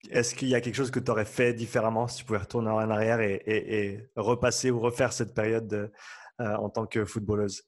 est-ce 0.10 0.36
qu'il 0.36 0.50
y 0.50 0.56
a 0.56 0.62
quelque 0.62 0.76
chose 0.76 0.92
que 0.92 1.00
tu 1.00 1.12
aurais 1.12 1.26
fait 1.26 1.54
différemment 1.54 2.08
si 2.08 2.18
tu 2.18 2.26
pouvais 2.26 2.40
retourner 2.40 2.70
en 2.70 2.90
arrière 2.90 3.22
et, 3.22 4.10
repasser 4.16 4.72
ou 4.72 4.80
refaire 4.80 5.14
cette 5.14 5.34
période 5.34 5.92
euh, 6.42 6.56
en 6.56 6.70
tant 6.70 6.86
que 6.86 7.06
footballeuse? 7.06 7.64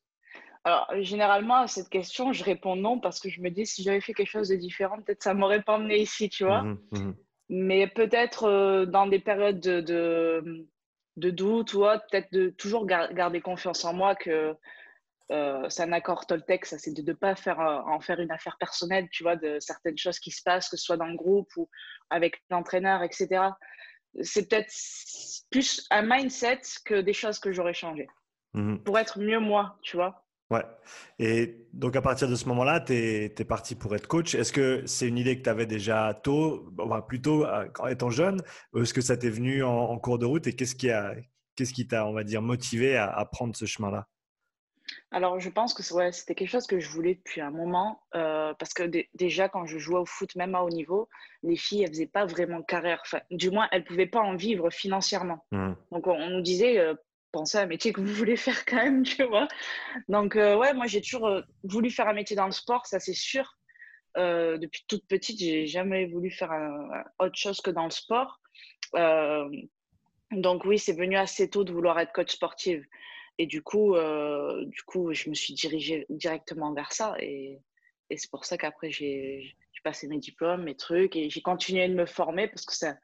Alors, 0.63 0.87
généralement, 1.01 1.57
à 1.57 1.67
cette 1.67 1.89
question, 1.89 2.33
je 2.33 2.43
réponds 2.43 2.75
non 2.75 2.99
parce 2.99 3.19
que 3.19 3.29
je 3.29 3.39
me 3.39 3.49
dis 3.49 3.65
si 3.65 3.83
j'avais 3.83 4.01
fait 4.01 4.13
quelque 4.13 4.31
chose 4.31 4.49
de 4.49 4.55
différent, 4.55 4.99
peut-être 5.01 5.21
ça 5.21 5.33
m'aurait 5.33 5.61
pas 5.61 5.73
emmené 5.75 5.99
ici, 5.99 6.29
tu 6.29 6.43
vois. 6.43 6.63
Mmh 6.63 6.79
mmh 6.91 7.13
Mais 7.49 7.87
peut-être 7.87 8.45
euh, 8.45 8.85
dans 8.85 9.05
des 9.05 9.19
périodes 9.19 9.59
de, 9.59 10.65
de 11.17 11.29
doute 11.29 11.73
ou 11.75 11.81
peut-être 11.81 12.31
de 12.33 12.49
toujours 12.49 12.85
garder 12.87 13.41
confiance 13.41 13.85
en 13.85 13.93
moi 13.93 14.15
que 14.15 14.55
euh, 15.31 15.67
c'est 15.69 15.83
un 15.83 15.91
accord 15.91 16.27
Toltec, 16.27 16.65
ça 16.65 16.77
c'est 16.77 16.93
de 16.93 17.01
ne 17.01 17.13
pas 17.13 17.35
faire, 17.35 17.59
euh, 17.59 17.81
en 17.85 17.99
faire 17.99 18.19
une 18.19 18.31
affaire 18.31 18.57
personnelle, 18.59 19.07
tu 19.11 19.23
vois, 19.23 19.35
de 19.35 19.59
certaines 19.59 19.97
choses 19.97 20.19
qui 20.19 20.31
se 20.31 20.41
passent, 20.43 20.69
que 20.69 20.77
ce 20.77 20.83
soit 20.83 20.97
dans 20.97 21.07
le 21.07 21.15
groupe 21.15 21.49
ou 21.57 21.69
avec 22.09 22.43
l'entraîneur, 22.49 23.01
etc. 23.03 23.49
C'est 24.21 24.47
peut-être 24.47 24.71
plus 25.49 25.85
un 25.89 26.03
mindset 26.03 26.61
que 26.85 27.01
des 27.01 27.13
choses 27.13 27.39
que 27.39 27.51
j'aurais 27.51 27.73
changées 27.73 28.07
mmh 28.53 28.77
pour 28.85 28.97
être 28.99 29.19
mieux 29.19 29.39
moi, 29.39 29.77
tu 29.81 29.97
vois. 29.97 30.25
Ouais. 30.51 30.63
Et 31.17 31.67
donc, 31.73 31.95
à 31.95 32.01
partir 32.01 32.29
de 32.29 32.35
ce 32.35 32.47
moment-là, 32.49 32.79
tu 32.79 32.93
es, 32.93 33.45
parti 33.45 33.75
pour 33.75 33.95
être 33.95 34.07
coach. 34.07 34.35
Est-ce 34.35 34.53
que 34.53 34.83
c'est 34.85 35.07
une 35.07 35.17
idée 35.17 35.37
que 35.37 35.43
tu 35.43 35.49
avais 35.49 35.65
déjà 35.65 36.13
tôt, 36.13 36.71
enfin, 36.79 37.01
plutôt 37.01 37.45
en 37.79 37.87
étant 37.87 38.11
jeune 38.11 38.41
ou 38.73 38.81
Est-ce 38.81 38.93
que 38.93 39.01
ça 39.01 39.17
t'est 39.17 39.29
venu 39.29 39.63
en, 39.63 39.97
cours 39.97 40.19
de 40.19 40.25
route 40.25 40.45
Et 40.45 40.53
qu'est-ce 40.53 40.75
qui 40.75 40.91
a, 40.91 41.15
qu'est-ce 41.55 41.73
qui 41.73 41.87
t'a, 41.87 42.05
on 42.05 42.13
va 42.13 42.23
dire, 42.23 42.41
motivé 42.43 42.95
à, 42.95 43.25
prendre 43.31 43.55
ce 43.55 43.65
chemin-là? 43.65 44.07
Alors, 45.11 45.39
je 45.39 45.49
pense 45.49 45.73
que 45.73 45.93
ouais, 45.93 46.11
c'était 46.11 46.35
quelque 46.35 46.49
chose 46.49 46.67
que 46.67 46.79
je 46.79 46.89
voulais 46.89 47.15
depuis 47.15 47.41
un 47.41 47.51
moment, 47.51 48.01
euh, 48.15 48.53
parce 48.55 48.73
que 48.73 48.83
déjà, 49.13 49.49
quand 49.49 49.65
je 49.65 49.77
jouais 49.77 49.99
au 49.99 50.05
foot, 50.05 50.35
même 50.35 50.55
à 50.55 50.61
haut 50.61 50.69
niveau, 50.69 51.09
les 51.43 51.55
filles, 51.55 51.83
elles 51.83 51.89
faisaient 51.89 52.05
pas 52.05 52.25
vraiment 52.25 52.61
carrière. 52.61 53.01
Enfin, 53.03 53.21
du 53.31 53.49
moins, 53.49 53.67
elles 53.71 53.83
pouvaient 53.83 54.05
pas 54.07 54.21
en 54.21 54.35
vivre 54.35 54.69
financièrement. 54.69 55.45
Mmh. 55.51 55.73
Donc, 55.91 56.07
on, 56.07 56.29
nous 56.29 56.41
disait, 56.41 56.79
euh, 56.79 56.95
pensez 57.31 57.57
à 57.57 57.61
un 57.61 57.65
métier 57.65 57.93
que 57.93 58.01
vous 58.01 58.13
voulez 58.13 58.35
faire 58.35 58.65
quand 58.65 58.77
même, 58.77 59.03
tu 59.03 59.23
vois. 59.23 59.47
Donc, 60.09 60.35
euh, 60.35 60.57
ouais, 60.57 60.73
moi, 60.73 60.87
j'ai 60.87 61.01
toujours 61.01 61.41
voulu 61.63 61.89
faire 61.89 62.07
un 62.07 62.13
métier 62.13 62.35
dans 62.35 62.45
le 62.45 62.51
sport, 62.51 62.85
ça 62.85 62.99
c'est 62.99 63.13
sûr. 63.13 63.57
Depuis 64.17 64.85
toute 64.87 65.05
petite, 65.07 65.39
j'ai 65.39 65.67
jamais 65.67 66.05
voulu 66.05 66.31
faire 66.31 66.53
autre 67.19 67.35
chose 67.35 67.59
que 67.59 67.69
dans 67.69 67.83
le 67.83 67.91
sport. 67.91 68.39
donc, 70.31 70.63
oui, 70.63 70.79
c'est 70.79 70.93
venu 70.93 71.17
assez 71.17 71.49
tôt 71.49 71.65
de 71.65 71.73
vouloir 71.73 71.99
être 71.99 72.13
coach 72.13 72.31
sportive. 72.31 72.85
Et 73.37 73.47
du 73.47 73.61
coup, 73.61 73.95
du 74.65 74.81
coup 74.83 75.13
je 75.13 75.29
me 75.29 75.35
suis 75.35 75.53
dirigée 75.53 76.05
directement 76.09 76.73
vers 76.73 76.91
ça. 76.91 77.15
Et, 77.19 77.59
et 78.09 78.17
c'est 78.17 78.29
pour 78.29 78.45
ça 78.45 78.57
qu'après, 78.57 78.91
j'ai 78.91 79.55
passé 79.83 80.07
mes 80.07 80.17
diplômes, 80.17 80.63
mes 80.63 80.75
trucs, 80.75 81.15
et 81.15 81.29
j'ai 81.29 81.41
continué 81.41 81.87
de 81.87 81.93
me 81.93 82.05
former 82.05 82.47
parce 82.47 82.65
que 82.65 82.73
ça 82.75 82.95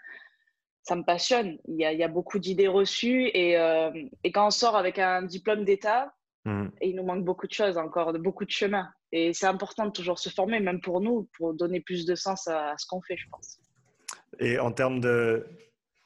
ça 0.84 0.96
me 0.96 1.04
passionne. 1.04 1.58
Il 1.68 1.76
y 1.76 1.86
a, 1.86 1.94
il 1.94 2.00
y 2.00 2.04
a 2.04 2.08
beaucoup 2.08 2.40
d'idées 2.40 2.68
reçues 2.68 3.30
et, 3.34 3.58
euh, 3.58 3.92
et, 4.24 4.32
quand 4.32 4.48
on 4.48 4.52
sort 4.52 4.76
avec 4.76 4.98
un 5.00 5.22
diplôme 5.22 5.64
d'État, 5.64 6.14
mmh. 6.46 6.68
il 6.82 6.96
nous 6.96 7.04
manque 7.04 7.24
beaucoup 7.24 7.48
de 7.48 7.54
choses 7.54 7.78
encore, 7.78 8.14
beaucoup 8.14 8.46
de 8.46 8.52
chemin. 8.52 8.90
Et 9.12 9.34
c'est 9.34 9.46
important 9.46 9.86
de 9.86 9.92
toujours 9.92 10.18
se 10.18 10.30
former, 10.30 10.60
même 10.60 10.82
pour 10.82 11.02
nous, 11.02 11.30
pour 11.38 11.54
donner 11.54 11.82
plus 11.82 12.06
de 12.06 12.16
sens 12.16 12.48
à, 12.48 12.74
ce 12.78 12.86
qu'on 12.88 13.02
fait, 13.02 13.18
je 13.18 13.28
pense. 13.30 13.60
Et 14.40 14.58
en 14.58 14.72
termes 14.72 15.02
de, 15.02 15.46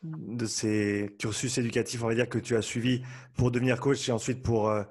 de 0.06 0.46
ces 0.46 1.16
cursus 1.20 1.58
éducatifs, 1.58 2.04
on 2.04 2.08
va 2.08 2.16
dire, 2.16 2.30
que 2.30 2.40
tu 2.40 2.56
as 2.56 2.62
suivis 2.62 3.02
pour 3.36 3.52
devenir 3.52 3.80
coach 3.80 4.08
et 4.10 4.12
ensuite 4.12 4.44
pour, 4.44 4.70
euh, 4.70 4.84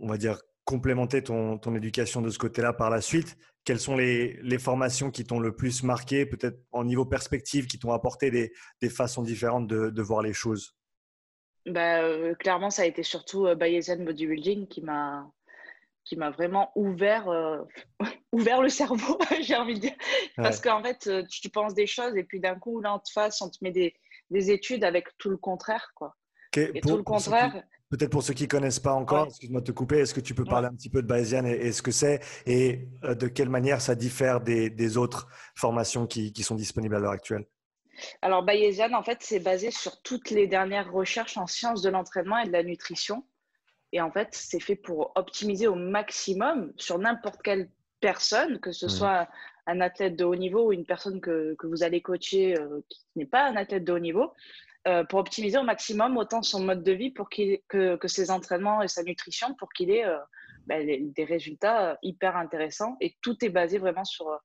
on 0.00 0.08
va 0.08 0.16
dire, 0.16 0.38
complémenter 0.64 1.22
ton, 1.22 1.58
ton 1.58 1.74
éducation 1.74 2.22
de 2.22 2.30
ce 2.30 2.38
côté-là 2.38 2.72
par 2.72 2.90
la 2.90 3.00
suite, 3.00 3.36
quelles 3.64 3.80
sont 3.80 3.96
les, 3.96 4.38
les 4.42 4.58
formations 4.58 5.10
qui 5.10 5.24
t'ont 5.24 5.40
le 5.40 5.54
plus 5.54 5.82
marqué, 5.82 6.26
peut-être 6.26 6.58
en 6.72 6.84
niveau 6.84 7.04
perspective, 7.04 7.66
qui 7.66 7.78
t'ont 7.78 7.92
apporté 7.92 8.30
des, 8.30 8.52
des, 8.80 8.88
façons 8.88 9.22
différentes 9.22 9.66
de, 9.66 9.90
de, 9.90 10.02
voir 10.02 10.22
les 10.22 10.32
choses? 10.32 10.76
Bah, 11.66 12.02
euh, 12.02 12.34
Clairement, 12.34 12.70
ça 12.70 12.82
a 12.82 12.86
été 12.86 13.02
surtout 13.02 13.46
euh, 13.46 13.54
Bayesian 13.54 13.98
Bodybuilding 14.04 14.66
qui 14.66 14.82
m'a 14.82 15.30
qui 16.04 16.16
m'a 16.16 16.30
vraiment 16.30 16.72
ouvert, 16.74 17.28
euh, 17.28 17.58
ouvert 18.32 18.60
le 18.60 18.68
cerveau, 18.68 19.18
j'ai 19.40 19.54
envie 19.54 19.74
de 19.74 19.80
dire. 19.82 19.94
Parce 20.34 20.60
qu'en 20.60 20.82
fait, 20.82 21.08
tu 21.28 21.48
penses 21.48 21.74
des 21.74 21.86
choses 21.86 22.16
et 22.16 22.24
puis 22.24 22.40
d'un 22.40 22.56
coup, 22.56 22.80
là, 22.80 22.94
en 22.94 23.02
face, 23.14 23.40
on 23.40 23.48
te 23.48 23.58
met 23.60 23.70
des, 23.70 23.94
des 24.30 24.50
études 24.50 24.84
avec 24.84 25.06
tout 25.18 25.30
le 25.30 25.36
contraire. 25.36 25.92
Quoi. 25.94 26.14
et 26.56 26.80
tout 26.80 26.96
le 26.96 27.02
contraire. 27.02 27.62
Peut-être 27.92 28.10
pour 28.10 28.22
ceux 28.22 28.32
qui 28.32 28.44
ne 28.44 28.48
connaissent 28.48 28.80
pas 28.80 28.94
encore, 28.94 29.26
excuse-moi 29.26 29.60
de 29.60 29.66
te 29.66 29.72
couper, 29.72 29.98
est-ce 29.98 30.14
que 30.14 30.20
tu 30.20 30.34
peux 30.34 30.46
parler 30.46 30.66
un 30.66 30.74
petit 30.74 30.88
peu 30.88 31.02
de 31.02 31.06
Bayesian 31.06 31.44
et, 31.44 31.72
ce 31.72 31.82
que 31.82 31.90
c'est 31.90 32.20
et 32.46 32.88
euh, 33.04 33.14
de 33.14 33.28
quelle 33.28 33.50
manière 33.50 33.82
ça 33.82 33.94
diffère 33.94 34.40
des, 34.40 34.96
autres 34.96 35.28
formations 35.54 36.06
qui, 36.06 36.32
sont 36.42 36.54
disponibles 36.54 36.96
à 36.96 37.00
l'heure 37.00 37.12
actuelle? 37.12 37.44
Alors 38.22 38.42
Bayesian, 38.44 38.94
en 38.94 39.02
fait, 39.02 39.18
c'est 39.20 39.40
basé 39.40 39.70
sur 39.70 40.00
toutes 40.00 40.30
les 40.30 40.46
dernières 40.46 40.90
recherches 40.90 41.36
en 41.36 41.46
sciences 41.46 41.82
de 41.82 41.90
l'entraînement 41.90 42.38
et 42.38 42.46
de 42.46 42.52
la 42.52 42.62
nutrition. 42.62 43.26
Et 43.92 44.00
en 44.00 44.10
fait, 44.10 44.28
c'est 44.32 44.58
fait 44.58 44.74
pour 44.74 45.12
optimiser 45.14 45.66
au 45.66 45.74
maximum 45.74 46.72
sur 46.78 46.98
n'importe 46.98 47.42
quelle 47.42 47.68
personne, 48.00 48.58
que 48.58 48.72
ce 48.72 48.86
mmh. 48.86 48.88
soit 48.88 49.28
un 49.66 49.80
athlète 49.80 50.16
de 50.16 50.24
haut 50.24 50.36
niveau 50.36 50.68
ou 50.68 50.72
une 50.72 50.84
personne 50.84 51.20
que, 51.20 51.56
vous 51.62 51.82
allez 51.82 52.00
coacher 52.00 52.58
euh, 52.58 52.80
qui 52.88 53.00
n'est 53.16 53.26
pas 53.26 53.48
un 53.48 53.56
athlète 53.56 53.84
de 53.84 53.92
haut 53.92 53.98
niveau 53.98 54.32
pour 55.08 55.20
optimiser 55.20 55.58
au 55.58 55.62
maximum 55.62 56.16
autant 56.16 56.42
son 56.42 56.64
mode 56.64 56.82
de 56.82 56.90
vie 56.90 57.12
pour 57.12 57.30
qu'il, 57.30 57.60
que, 57.68 57.94
que, 57.94 58.08
ses 58.08 58.32
entraînements 58.32 58.82
et 58.82 58.88
sa 58.88 59.04
nutrition 59.04 59.54
pour 59.54 59.72
qu'il 59.72 59.92
ait 59.92 60.04
ben, 60.66 61.12
des 61.12 61.24
résultats 61.24 61.96
hyper 62.02 62.36
intéressants. 62.36 62.96
Et 63.00 63.14
tout 63.22 63.44
est 63.44 63.48
basé 63.48 63.78
vraiment 63.78 64.02
sur 64.02 64.40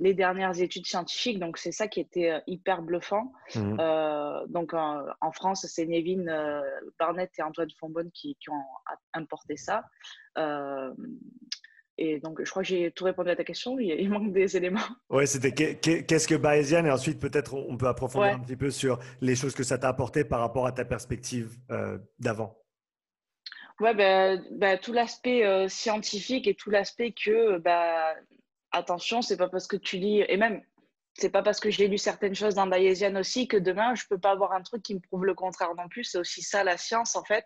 les 0.00 0.14
dernières 0.14 0.60
études 0.60 0.86
scientifiques. 0.86 1.38
Donc, 1.38 1.58
c'est 1.58 1.72
ça 1.72 1.88
qui 1.88 2.00
était 2.00 2.30
euh, 2.30 2.40
hyper 2.46 2.82
bluffant. 2.82 3.32
Mmh. 3.54 3.76
Euh, 3.78 4.46
donc, 4.48 4.74
en, 4.74 5.32
France, 5.32 5.66
c'est 5.68 5.86
Nevin 5.86 6.26
euh, 6.26 6.62
Barnett 6.98 7.30
et 7.38 7.42
Antoine 7.42 7.70
Fonbonne 7.78 8.10
qui, 8.12 8.36
qui, 8.40 8.50
ont 8.50 8.64
importé 9.12 9.56
ça. 9.56 9.84
Et 11.96 12.18
donc, 12.18 12.42
je 12.42 12.50
crois 12.50 12.62
que 12.62 12.68
j'ai 12.68 12.90
tout 12.90 13.04
répondu 13.04 13.30
à 13.30 13.36
ta 13.36 13.44
question. 13.44 13.78
Il, 13.78 14.08
manque 14.10 14.32
des 14.32 14.56
éléments. 14.56 14.80
Oui, 15.10 15.26
c'était 15.26 15.52
qu'est-ce 15.52 16.26
que 16.26 16.34
Bayesian? 16.34 16.84
Et 16.84 16.90
ensuite, 16.90 17.20
peut-être, 17.20 17.54
on 17.54 17.76
peut 17.76 17.86
approfondir 17.86 18.34
un 18.34 18.40
petit 18.40 18.56
peu 18.56 18.70
sur 18.70 18.98
les 19.20 19.36
choses 19.36 19.54
que 19.54 19.62
ça 19.62 19.78
t'a 19.78 19.88
apporté 19.88 20.24
par 20.24 20.40
rapport 20.40 20.66
à 20.66 20.72
ta 20.72 20.84
perspective 20.84 21.56
d'avant. 22.18 22.58
Ouais, 23.80 23.94
ben, 23.94 24.44
ben, 24.52 24.78
tout 24.78 24.92
l'aspect 24.92 25.68
scientifique 25.68 26.48
et 26.48 26.54
tout 26.54 26.70
l'aspect 26.70 27.12
que 27.12 27.58
ben, 27.58 28.14
attention, 28.72 29.22
c'est 29.22 29.36
pas 29.36 29.48
parce 29.48 29.66
que 29.66 29.76
tu 29.76 29.96
lis, 29.98 30.24
et 30.28 30.36
même, 30.36 30.62
c'est 31.14 31.30
pas 31.30 31.42
parce 31.42 31.60
que 31.60 31.70
j'ai 31.70 31.86
lu 31.86 31.96
certaines 31.96 32.34
choses 32.34 32.54
dans 32.54 32.66
Bayesian 32.66 33.14
aussi 33.16 33.46
que 33.46 33.56
demain, 33.56 33.94
je 33.94 34.04
peux 34.08 34.18
pas 34.18 34.32
avoir 34.32 34.52
un 34.52 34.62
truc 34.62 34.82
qui 34.82 34.94
me 34.94 35.00
prouve 35.00 35.24
le 35.24 35.34
contraire 35.34 35.74
non 35.76 35.88
plus. 35.88 36.04
C'est 36.04 36.18
aussi 36.18 36.42
ça 36.42 36.64
la 36.64 36.76
science, 36.76 37.14
en 37.14 37.22
fait. 37.22 37.44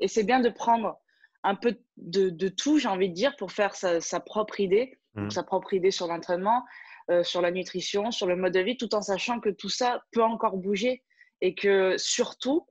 Et 0.00 0.08
c'est 0.08 0.24
bien 0.24 0.40
de 0.40 0.48
prendre 0.48 0.98
un 1.46 1.54
peu 1.54 1.78
de, 1.96 2.48
tout, 2.48 2.78
j'ai 2.78 2.88
envie 2.88 3.08
de 3.08 3.14
dire, 3.14 3.36
pour 3.36 3.52
faire 3.52 3.74
sa, 3.76 4.20
propre 4.20 4.58
idée, 4.60 4.98
mmh. 5.14 5.30
sa 5.30 5.44
propre 5.44 5.74
idée 5.74 5.92
sur 5.92 6.08
l'entraînement, 6.08 6.64
euh, 7.08 7.22
sur 7.22 7.40
la 7.40 7.52
nutrition, 7.52 8.10
sur 8.10 8.26
le 8.26 8.34
mode 8.34 8.52
de 8.52 8.60
vie, 8.60 8.76
tout 8.76 8.94
en 8.96 9.00
sachant 9.00 9.38
que 9.38 9.50
tout 9.50 9.68
ça 9.68 10.02
peut 10.10 10.24
encore 10.24 10.56
bouger 10.56 11.04
et 11.40 11.54
que 11.54 11.96
surtout, 11.98 12.66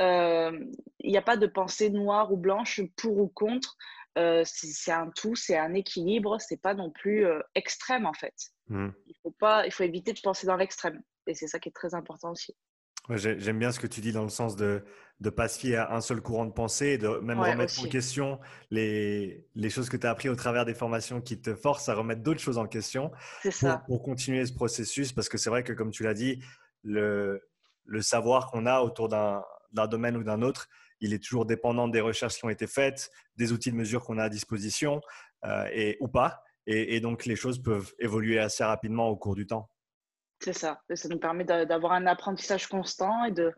euh, 0.00 0.64
il 1.00 1.10
n'y 1.10 1.18
a 1.18 1.22
pas 1.22 1.36
de 1.36 1.48
pensée 1.48 1.90
noire 1.90 2.32
ou 2.32 2.36
blanche 2.36 2.80
pour 2.96 3.18
ou 3.18 3.28
contre. 3.28 3.76
Euh, 4.16 4.42
c'est 4.44 4.92
un 4.92 5.10
tout, 5.10 5.34
c'est 5.34 5.58
un 5.58 5.74
équilibre, 5.74 6.38
c'est 6.40 6.60
pas 6.60 6.74
non 6.74 6.90
plus 6.90 7.26
euh, 7.26 7.40
extrême 7.54 8.06
en 8.06 8.12
fait. 8.12 8.34
Mmh. 8.68 8.90
Il 9.06 9.14
faut 9.22 9.30
pas, 9.32 9.66
il 9.66 9.72
faut 9.72 9.84
éviter 9.84 10.12
de 10.12 10.20
penser 10.20 10.46
dans 10.46 10.56
l'extrême, 10.56 11.00
et 11.26 11.34
c'est 11.34 11.46
ça 11.46 11.58
qui 11.58 11.68
est 11.68 11.72
très 11.72 11.94
important 11.94 12.30
aussi. 12.30 12.56
J'aime 13.08 13.58
bien 13.58 13.72
ce 13.72 13.80
que 13.80 13.86
tu 13.86 14.00
dis 14.00 14.12
dans 14.12 14.22
le 14.22 14.28
sens 14.28 14.54
de 14.56 14.84
ne 15.20 15.30
pas 15.30 15.48
se 15.48 15.58
fier 15.58 15.76
à 15.76 15.94
un 15.96 16.00
seul 16.00 16.20
courant 16.20 16.46
de 16.46 16.52
pensée 16.52 16.88
et 16.88 16.98
de 16.98 17.08
même 17.08 17.40
remettre 17.40 17.78
en 17.80 17.88
question 17.88 18.38
les, 18.70 19.44
les 19.54 19.70
choses 19.70 19.88
que 19.88 19.96
tu 19.96 20.06
as 20.06 20.10
appris 20.10 20.28
au 20.28 20.36
travers 20.36 20.64
des 20.64 20.74
formations 20.74 21.20
qui 21.20 21.40
te 21.40 21.54
forcent 21.54 21.88
à 21.88 21.94
remettre 21.94 22.22
d'autres 22.22 22.40
choses 22.40 22.58
en 22.58 22.66
question 22.66 23.10
pour, 23.42 23.52
ça. 23.52 23.82
pour 23.86 24.02
continuer 24.02 24.46
ce 24.46 24.52
processus. 24.52 25.12
Parce 25.12 25.28
que 25.28 25.38
c'est 25.38 25.50
vrai 25.50 25.64
que, 25.64 25.72
comme 25.72 25.90
tu 25.90 26.04
l'as 26.04 26.14
dit, 26.14 26.42
le, 26.82 27.42
le 27.84 28.02
savoir 28.02 28.50
qu'on 28.50 28.66
a 28.66 28.80
autour 28.80 29.08
d'un 29.08 29.42
domaine 29.72 30.16
ou 30.16 30.22
d'un 30.22 30.42
autre, 30.42 30.68
il 31.00 31.12
est 31.12 31.22
toujours 31.22 31.46
dépendant 31.46 31.88
des 31.88 32.00
recherches 32.00 32.36
qui 32.36 32.44
ont 32.44 32.50
été 32.50 32.66
faites, 32.66 33.10
des 33.36 33.52
outils 33.52 33.72
de 33.72 33.76
mesure 33.76 34.04
qu'on 34.04 34.18
a 34.18 34.24
à 34.24 34.28
disposition 34.28 35.00
euh, 35.44 35.66
et, 35.72 35.96
ou 36.00 36.08
pas. 36.08 36.42
Et, 36.66 37.00
donc, 37.00 37.26
les 37.26 37.34
choses 37.34 37.60
peuvent 37.60 37.92
évoluer 37.98 38.38
assez 38.38 38.62
rapidement 38.62 39.08
au 39.08 39.16
cours 39.16 39.34
du 39.34 39.44
temps. 39.44 39.68
C'est 40.40 40.52
ça. 40.52 40.82
Ça 40.94 41.08
nous 41.08 41.18
permet 41.18 41.44
d'avoir 41.44 41.92
un 41.92 42.06
apprentissage 42.06 42.66
constant 42.66 43.24
et 43.24 43.30
de, 43.30 43.52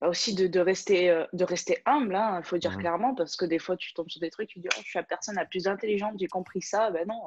bah, 0.00 0.08
aussi 0.08 0.34
de, 0.34 0.60
rester, 0.60 1.10
euh, 1.10 1.24
de 1.32 1.44
rester 1.44 1.78
humble, 1.86 2.12
il 2.12 2.16
hein, 2.16 2.42
faut 2.42 2.58
dire 2.58 2.72
mmh. 2.72 2.80
clairement, 2.80 3.14
parce 3.14 3.36
que 3.36 3.44
des 3.44 3.58
fois, 3.58 3.76
tu 3.76 3.94
tombes 3.94 4.10
sur 4.10 4.20
des 4.20 4.30
trucs, 4.30 4.48
tu 4.48 4.58
dis, 4.58 4.68
oh, 4.72 4.80
je 4.82 4.88
suis 4.88 4.98
la 4.98 5.04
personne 5.04 5.36
la 5.36 5.46
plus 5.46 5.66
intelligente, 5.68 6.14
j'ai 6.18 6.26
compris 6.26 6.62
ça. 6.62 6.90
Ben 6.90 7.06
non. 7.06 7.22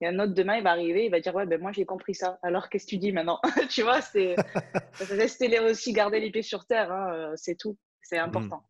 Et 0.00 0.06
un 0.06 0.18
autre 0.18 0.34
demain, 0.34 0.56
il 0.56 0.64
va 0.64 0.70
arriver, 0.70 1.06
il 1.06 1.10
va 1.10 1.20
dire, 1.20 1.34
ouais, 1.34 1.46
ben 1.46 1.60
moi, 1.60 1.72
j'ai 1.72 1.84
compris 1.84 2.14
ça. 2.14 2.38
Alors, 2.42 2.68
qu'est-ce 2.68 2.86
que 2.86 2.90
tu 2.90 2.98
dis 2.98 3.12
maintenant? 3.12 3.40
Tu 3.70 3.82
vois, 3.82 4.00
c'est 4.00 4.34
rester 5.00 5.60
aussi, 5.60 5.92
garder 5.92 6.20
les 6.20 6.30
pieds 6.30 6.42
sur 6.42 6.66
terre, 6.66 6.90
hein, 6.92 7.12
euh, 7.12 7.32
c'est 7.36 7.54
tout. 7.54 7.76
C'est 8.02 8.18
mmh. 8.18 8.24
important 8.24 8.64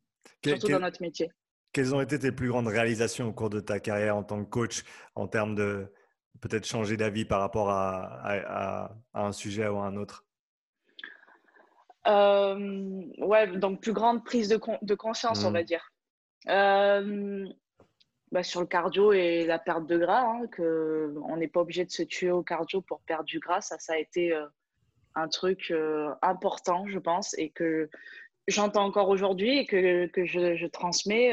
surtout 0.45 0.69
dans 0.69 0.81
notre 0.81 1.03
métier. 1.03 1.31
Quelles 1.73 1.95
ont 1.95 2.01
été 2.01 2.19
tes 2.19 2.33
plus 2.33 2.49
grandes 2.49 2.67
réalisations 2.67 3.29
au 3.29 3.33
cours 3.33 3.51
de 3.51 3.61
ta 3.61 3.79
carrière 3.79 4.17
en 4.17 4.25
tant 4.25 4.45
que 4.45 4.51
coach 4.51 4.83
en 5.15 5.29
termes 5.29 5.55
de 5.55 5.93
peut-être 6.41 6.67
changer 6.67 6.97
d'avis 6.97 7.25
par 7.25 7.41
rapport 7.41 7.71
à, 7.71 8.91
un 9.15 9.33
sujet 9.33 9.69
ou 9.69 9.79
à 9.79 9.87
un 9.87 9.97
autre? 9.97 10.25
Euh, 12.07 13.03
Ouais, 13.19 13.47
donc 13.59 13.81
plus 13.81 13.93
grande 13.93 14.25
prise 14.25 14.49
de, 14.49 14.61
de 14.83 14.95
conscience, 14.95 15.45
on 15.45 15.51
mmh. 15.51 15.55
va 15.55 15.63
dire. 15.63 15.93
Euh, 16.49 17.47
bah, 18.33 18.43
sur 18.43 18.61
le 18.61 18.67
cardio 18.67 19.13
et 19.13 19.45
la 19.45 19.59
perte 19.59 19.87
de 19.87 19.99
gras, 19.99 20.23
hein, 20.23 20.47
que 20.47 21.15
on 21.29 21.37
n'est 21.37 21.49
pas 21.49 21.61
obligé 21.61 21.85
de 21.85 21.91
se 21.91 22.03
tuer 22.03 22.31
au 22.31 22.43
cardio 22.43 22.81
pour 22.81 23.01
perdre 23.01 23.25
du 23.25 23.41
gras, 23.41 23.61
ça, 23.61 23.79
ça 23.79 23.95
a 23.95 23.99
été 23.99 24.33
euh, 24.33 24.47
un 25.15 25.29
truc 25.29 25.75
important, 26.23 26.87
je 26.87 26.99
pense, 26.99 27.37
et 27.37 27.51
que 27.51 27.91
j'entends 28.47 28.85
encore 28.85 29.09
aujourd'hui 29.09 29.59
et 29.59 29.67
que, 29.67 30.07
que 30.07 30.25
je, 30.25 30.57
je, 30.57 30.67
transmets, 30.67 31.33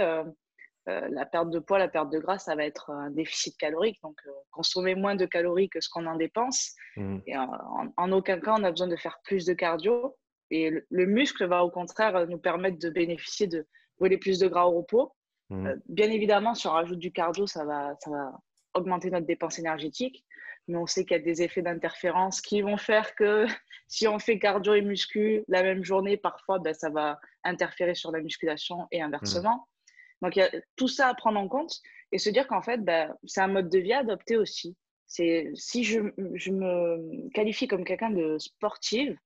euh, 0.87 0.91
euh, 0.91 1.07
la 1.09 1.25
perte 1.25 1.49
de 1.49 1.59
poids, 1.59 1.79
la 1.79 1.87
perte 1.87 2.11
de 2.11 2.19
gras, 2.19 2.39
ça 2.39 2.55
va 2.55 2.65
être 2.65 2.89
un 2.89 3.09
déficit 3.11 3.57
calorique. 3.57 3.99
Donc, 4.01 4.17
euh, 4.27 4.31
consommer 4.51 4.95
moins 4.95 5.15
de 5.15 5.25
calories 5.25 5.69
que 5.69 5.81
ce 5.81 5.89
qu'on 5.89 6.05
en 6.05 6.15
dépense. 6.15 6.73
Mmh. 6.95 7.17
Et 7.27 7.37
en, 7.37 8.11
aucun 8.11 8.39
cas, 8.39 8.55
on 8.57 8.63
a 8.63 8.71
besoin 8.71 8.87
de 8.87 8.95
faire 8.95 9.19
plus 9.23 9.45
de 9.45 9.53
cardio. 9.53 10.15
Et 10.49 10.71
le, 10.89 11.05
muscle 11.05 11.45
va 11.45 11.63
au 11.63 11.69
contraire 11.69 12.27
nous 12.27 12.37
permettre 12.37 12.79
de 12.79 12.89
bénéficier 12.89 13.47
de 13.47 13.67
brûler 13.97 14.17
plus 14.17 14.39
de 14.39 14.47
gras 14.47 14.65
au 14.65 14.77
repos. 14.77 15.13
Mmh. 15.49 15.69
bien 15.87 16.11
évidemment, 16.11 16.55
si 16.55 16.67
on 16.67 16.71
rajoute 16.71 16.99
du 16.99 17.13
cardio, 17.13 17.47
ça 17.47 17.63
va, 17.63 17.95
ça 18.01 18.09
va 18.09 18.31
augmenter 18.73 19.09
notre 19.09 19.25
dépense 19.25 19.59
énergétique 19.59 20.25
mais 20.67 20.77
on 20.77 20.85
sait 20.85 21.05
qu'il 21.05 21.15
y 21.15 21.19
a 21.19 21.23
des 21.23 21.41
effets 21.41 21.61
d'interférence 21.61 22.41
qui 22.41 22.61
vont 22.61 22.77
faire 22.77 23.15
que 23.15 23.45
si 23.87 24.07
on 24.07 24.19
fait 24.19 24.39
cardio 24.39 24.73
et 24.73 24.81
muscu 24.81 25.43
la 25.47 25.63
même 25.63 25.83
journée, 25.83 26.17
parfois, 26.17 26.59
ben, 26.59 26.73
ça 26.73 26.89
va 26.89 27.19
interférer 27.43 27.95
sur 27.95 28.11
la 28.11 28.21
musculation 28.21 28.87
et 28.91 29.01
inversement. 29.01 29.55
Mmh. 29.55 29.76
Donc, 30.21 30.35
il 30.35 30.39
y 30.39 30.41
a 30.41 30.51
tout 30.75 30.87
ça 30.87 31.07
à 31.07 31.13
prendre 31.13 31.39
en 31.39 31.47
compte 31.47 31.79
et 32.11 32.17
se 32.17 32.29
dire 32.29 32.47
qu'en 32.47 32.61
fait, 32.61 32.83
ben, 32.83 33.13
c'est 33.25 33.41
un 33.41 33.47
mode 33.47 33.69
de 33.69 33.79
vie 33.79 33.93
à 33.93 33.99
adopter 33.99 34.37
aussi. 34.37 34.75
Si 35.05 35.83
je, 35.83 35.99
me 35.99 37.29
qualifie 37.29 37.67
comme 37.67 37.85
quelqu'un 37.85 38.09
de 38.09 38.37
sportive, 38.39 39.17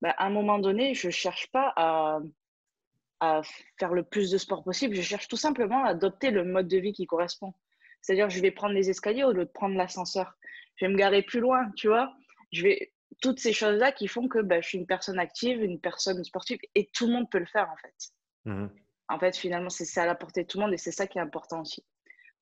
ben, 0.00 0.14
à 0.16 0.26
un 0.26 0.30
moment 0.30 0.58
donné, 0.58 0.94
je 0.94 1.08
ne 1.08 1.12
cherche 1.12 1.48
pas 1.50 1.72
à, 1.76 2.20
faire 3.78 3.92
le 3.92 4.04
plus 4.04 4.30
de 4.30 4.38
sport 4.38 4.62
possible. 4.62 4.94
Je 4.94 5.02
cherche 5.02 5.28
tout 5.28 5.36
simplement 5.36 5.84
à 5.84 5.88
adopter 5.88 6.30
le 6.30 6.44
mode 6.44 6.68
de 6.68 6.78
vie 6.78 6.92
qui 6.92 7.06
correspond. 7.06 7.52
C'est-à-dire, 8.00 8.30
je 8.30 8.40
vais 8.40 8.52
prendre 8.52 8.74
les 8.74 8.90
escaliers 8.90 9.24
au 9.24 9.32
lieu 9.32 9.44
de 9.44 9.50
prendre 9.50 9.76
l'ascenseur 9.76 10.34
je 10.78 10.86
vais 10.86 10.92
me 10.92 10.96
garer 10.96 11.22
plus 11.22 11.40
loin, 11.40 11.70
tu 11.76 11.88
vois. 11.88 12.12
Je 12.52 12.62
vais 12.62 12.92
toutes 13.20 13.40
ces 13.40 13.52
choses-là 13.52 13.92
qui 13.92 14.06
font 14.06 14.28
que 14.28 14.38
bah, 14.38 14.60
je 14.60 14.68
suis 14.68 14.78
une 14.78 14.86
personne 14.86 15.18
active, 15.18 15.62
une 15.62 15.80
personne 15.80 16.22
sportive, 16.24 16.58
et 16.74 16.88
tout 16.94 17.06
le 17.06 17.12
monde 17.12 17.30
peut 17.30 17.38
le 17.38 17.46
faire 17.46 17.68
en 17.70 17.76
fait. 17.76 17.94
Mmh 18.44 18.66
en 19.08 19.18
fait, 19.18 19.36
finalement, 19.36 19.70
c'est 19.70 20.00
à 20.00 20.06
la 20.06 20.14
portée 20.14 20.42
de 20.42 20.48
tout 20.48 20.58
le 20.58 20.64
monde 20.64 20.74
et 20.74 20.78
c'est 20.78 20.92
ça 20.92 21.06
qui 21.06 21.18
est 21.18 21.20
important 21.20 21.62
aussi. 21.62 21.84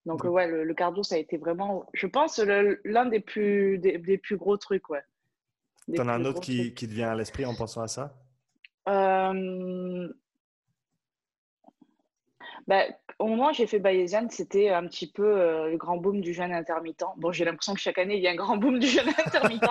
Donc, 0.04 0.22
ouais, 0.24 0.46
le, 0.46 0.74
cardio, 0.74 1.02
ça 1.02 1.16
a 1.16 1.18
été 1.18 1.36
vraiment, 1.36 1.84
je 1.92 2.06
pense, 2.06 2.38
l'un 2.38 3.06
des 3.06 3.20
plus, 3.20 3.78
des, 3.78 4.18
plus 4.18 4.36
gros 4.36 4.56
trucs, 4.56 4.88
ouais. 4.88 5.02
T'en 5.94 6.08
as 6.08 6.14
un 6.14 6.24
autre 6.24 6.40
qui, 6.40 6.74
qui, 6.74 6.88
te 6.88 6.92
vient 6.92 7.10
à 7.10 7.14
l'esprit 7.14 7.44
en 7.44 7.54
pensant 7.54 7.82
à 7.82 7.88
ça? 7.88 8.14
Euh, 8.88 10.08
bah, 12.66 12.82
au 13.20 13.26
moment 13.28 13.50
où 13.50 13.52
j'ai 13.52 13.66
fait 13.66 13.78
Bayesian, 13.78 14.26
c'était 14.28 14.70
un 14.70 14.86
petit 14.88 15.10
peu 15.10 15.24
euh, 15.24 15.70
le 15.70 15.76
grand 15.76 15.96
boom 15.96 16.20
du 16.20 16.34
jeûne 16.34 16.52
intermittent. 16.52 17.04
Bon, 17.16 17.30
j'ai 17.30 17.44
l'impression 17.44 17.74
que 17.74 17.80
chaque 17.80 17.98
année, 17.98 18.16
il 18.16 18.22
y 18.22 18.26
a 18.26 18.32
un 18.32 18.36
grand 18.36 18.56
boom 18.56 18.80
du 18.80 18.88
jeûne 18.88 19.08
intermittent. 19.24 19.64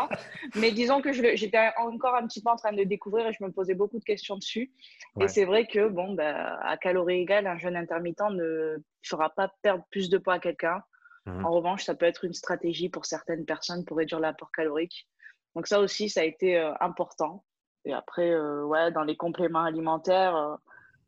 mais 0.55 0.71
disons 0.71 1.01
que 1.01 1.11
j'étais 1.11 1.71
encore 1.77 2.15
un 2.15 2.25
petit 2.25 2.41
peu 2.41 2.49
en 2.49 2.55
train 2.55 2.71
de 2.71 2.83
découvrir 2.83 3.27
et 3.27 3.33
je 3.33 3.43
me 3.43 3.51
posais 3.51 3.73
beaucoup 3.73 3.99
de 3.99 4.03
questions 4.03 4.37
dessus. 4.37 4.71
Et 5.19 5.27
c'est 5.27 5.43
vrai 5.43 5.67
que, 5.67 5.89
bon, 5.89 6.13
bah, 6.13 6.57
à 6.61 6.77
calories 6.77 7.21
égales, 7.21 7.47
un 7.47 7.57
jeûne 7.57 7.75
intermittent 7.75 8.31
ne 8.31 8.77
fera 9.03 9.29
pas 9.29 9.51
perdre 9.61 9.83
plus 9.91 10.09
de 10.09 10.17
poids 10.17 10.35
à 10.35 10.39
quelqu'un. 10.39 10.81
Mmh. 11.25 11.45
En 11.45 11.51
revanche, 11.51 11.83
ça 11.83 11.95
peut 11.95 12.05
être 12.05 12.23
une 12.23 12.33
stratégie 12.33 12.87
pour 12.87 13.05
certaines 13.05 13.45
personnes 13.45 13.83
pour 13.83 13.97
réduire 13.97 14.19
l'apport 14.21 14.51
calorique. 14.51 15.07
Donc 15.55 15.67
ça 15.67 15.81
aussi, 15.81 16.07
ça 16.07 16.21
a 16.21 16.23
été 16.23 16.57
euh, 16.57 16.71
important. 16.79 17.43
Et 17.83 17.93
après, 17.93 18.29
euh, 18.29 18.63
ouais, 18.63 18.91
dans 18.91 19.03
les 19.03 19.17
compléments 19.17 19.63
alimentaires 19.63 20.57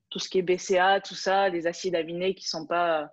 tout 0.09 0.19
ce 0.19 0.29
qui 0.29 0.39
est 0.39 0.41
BCA, 0.41 1.01
tout 1.01 1.15
ça, 1.15 1.49
les 1.49 1.67
acides 1.67 1.95
aminés 1.95 2.35
qui 2.35 2.47
sont 2.47 2.65
pas 2.65 3.11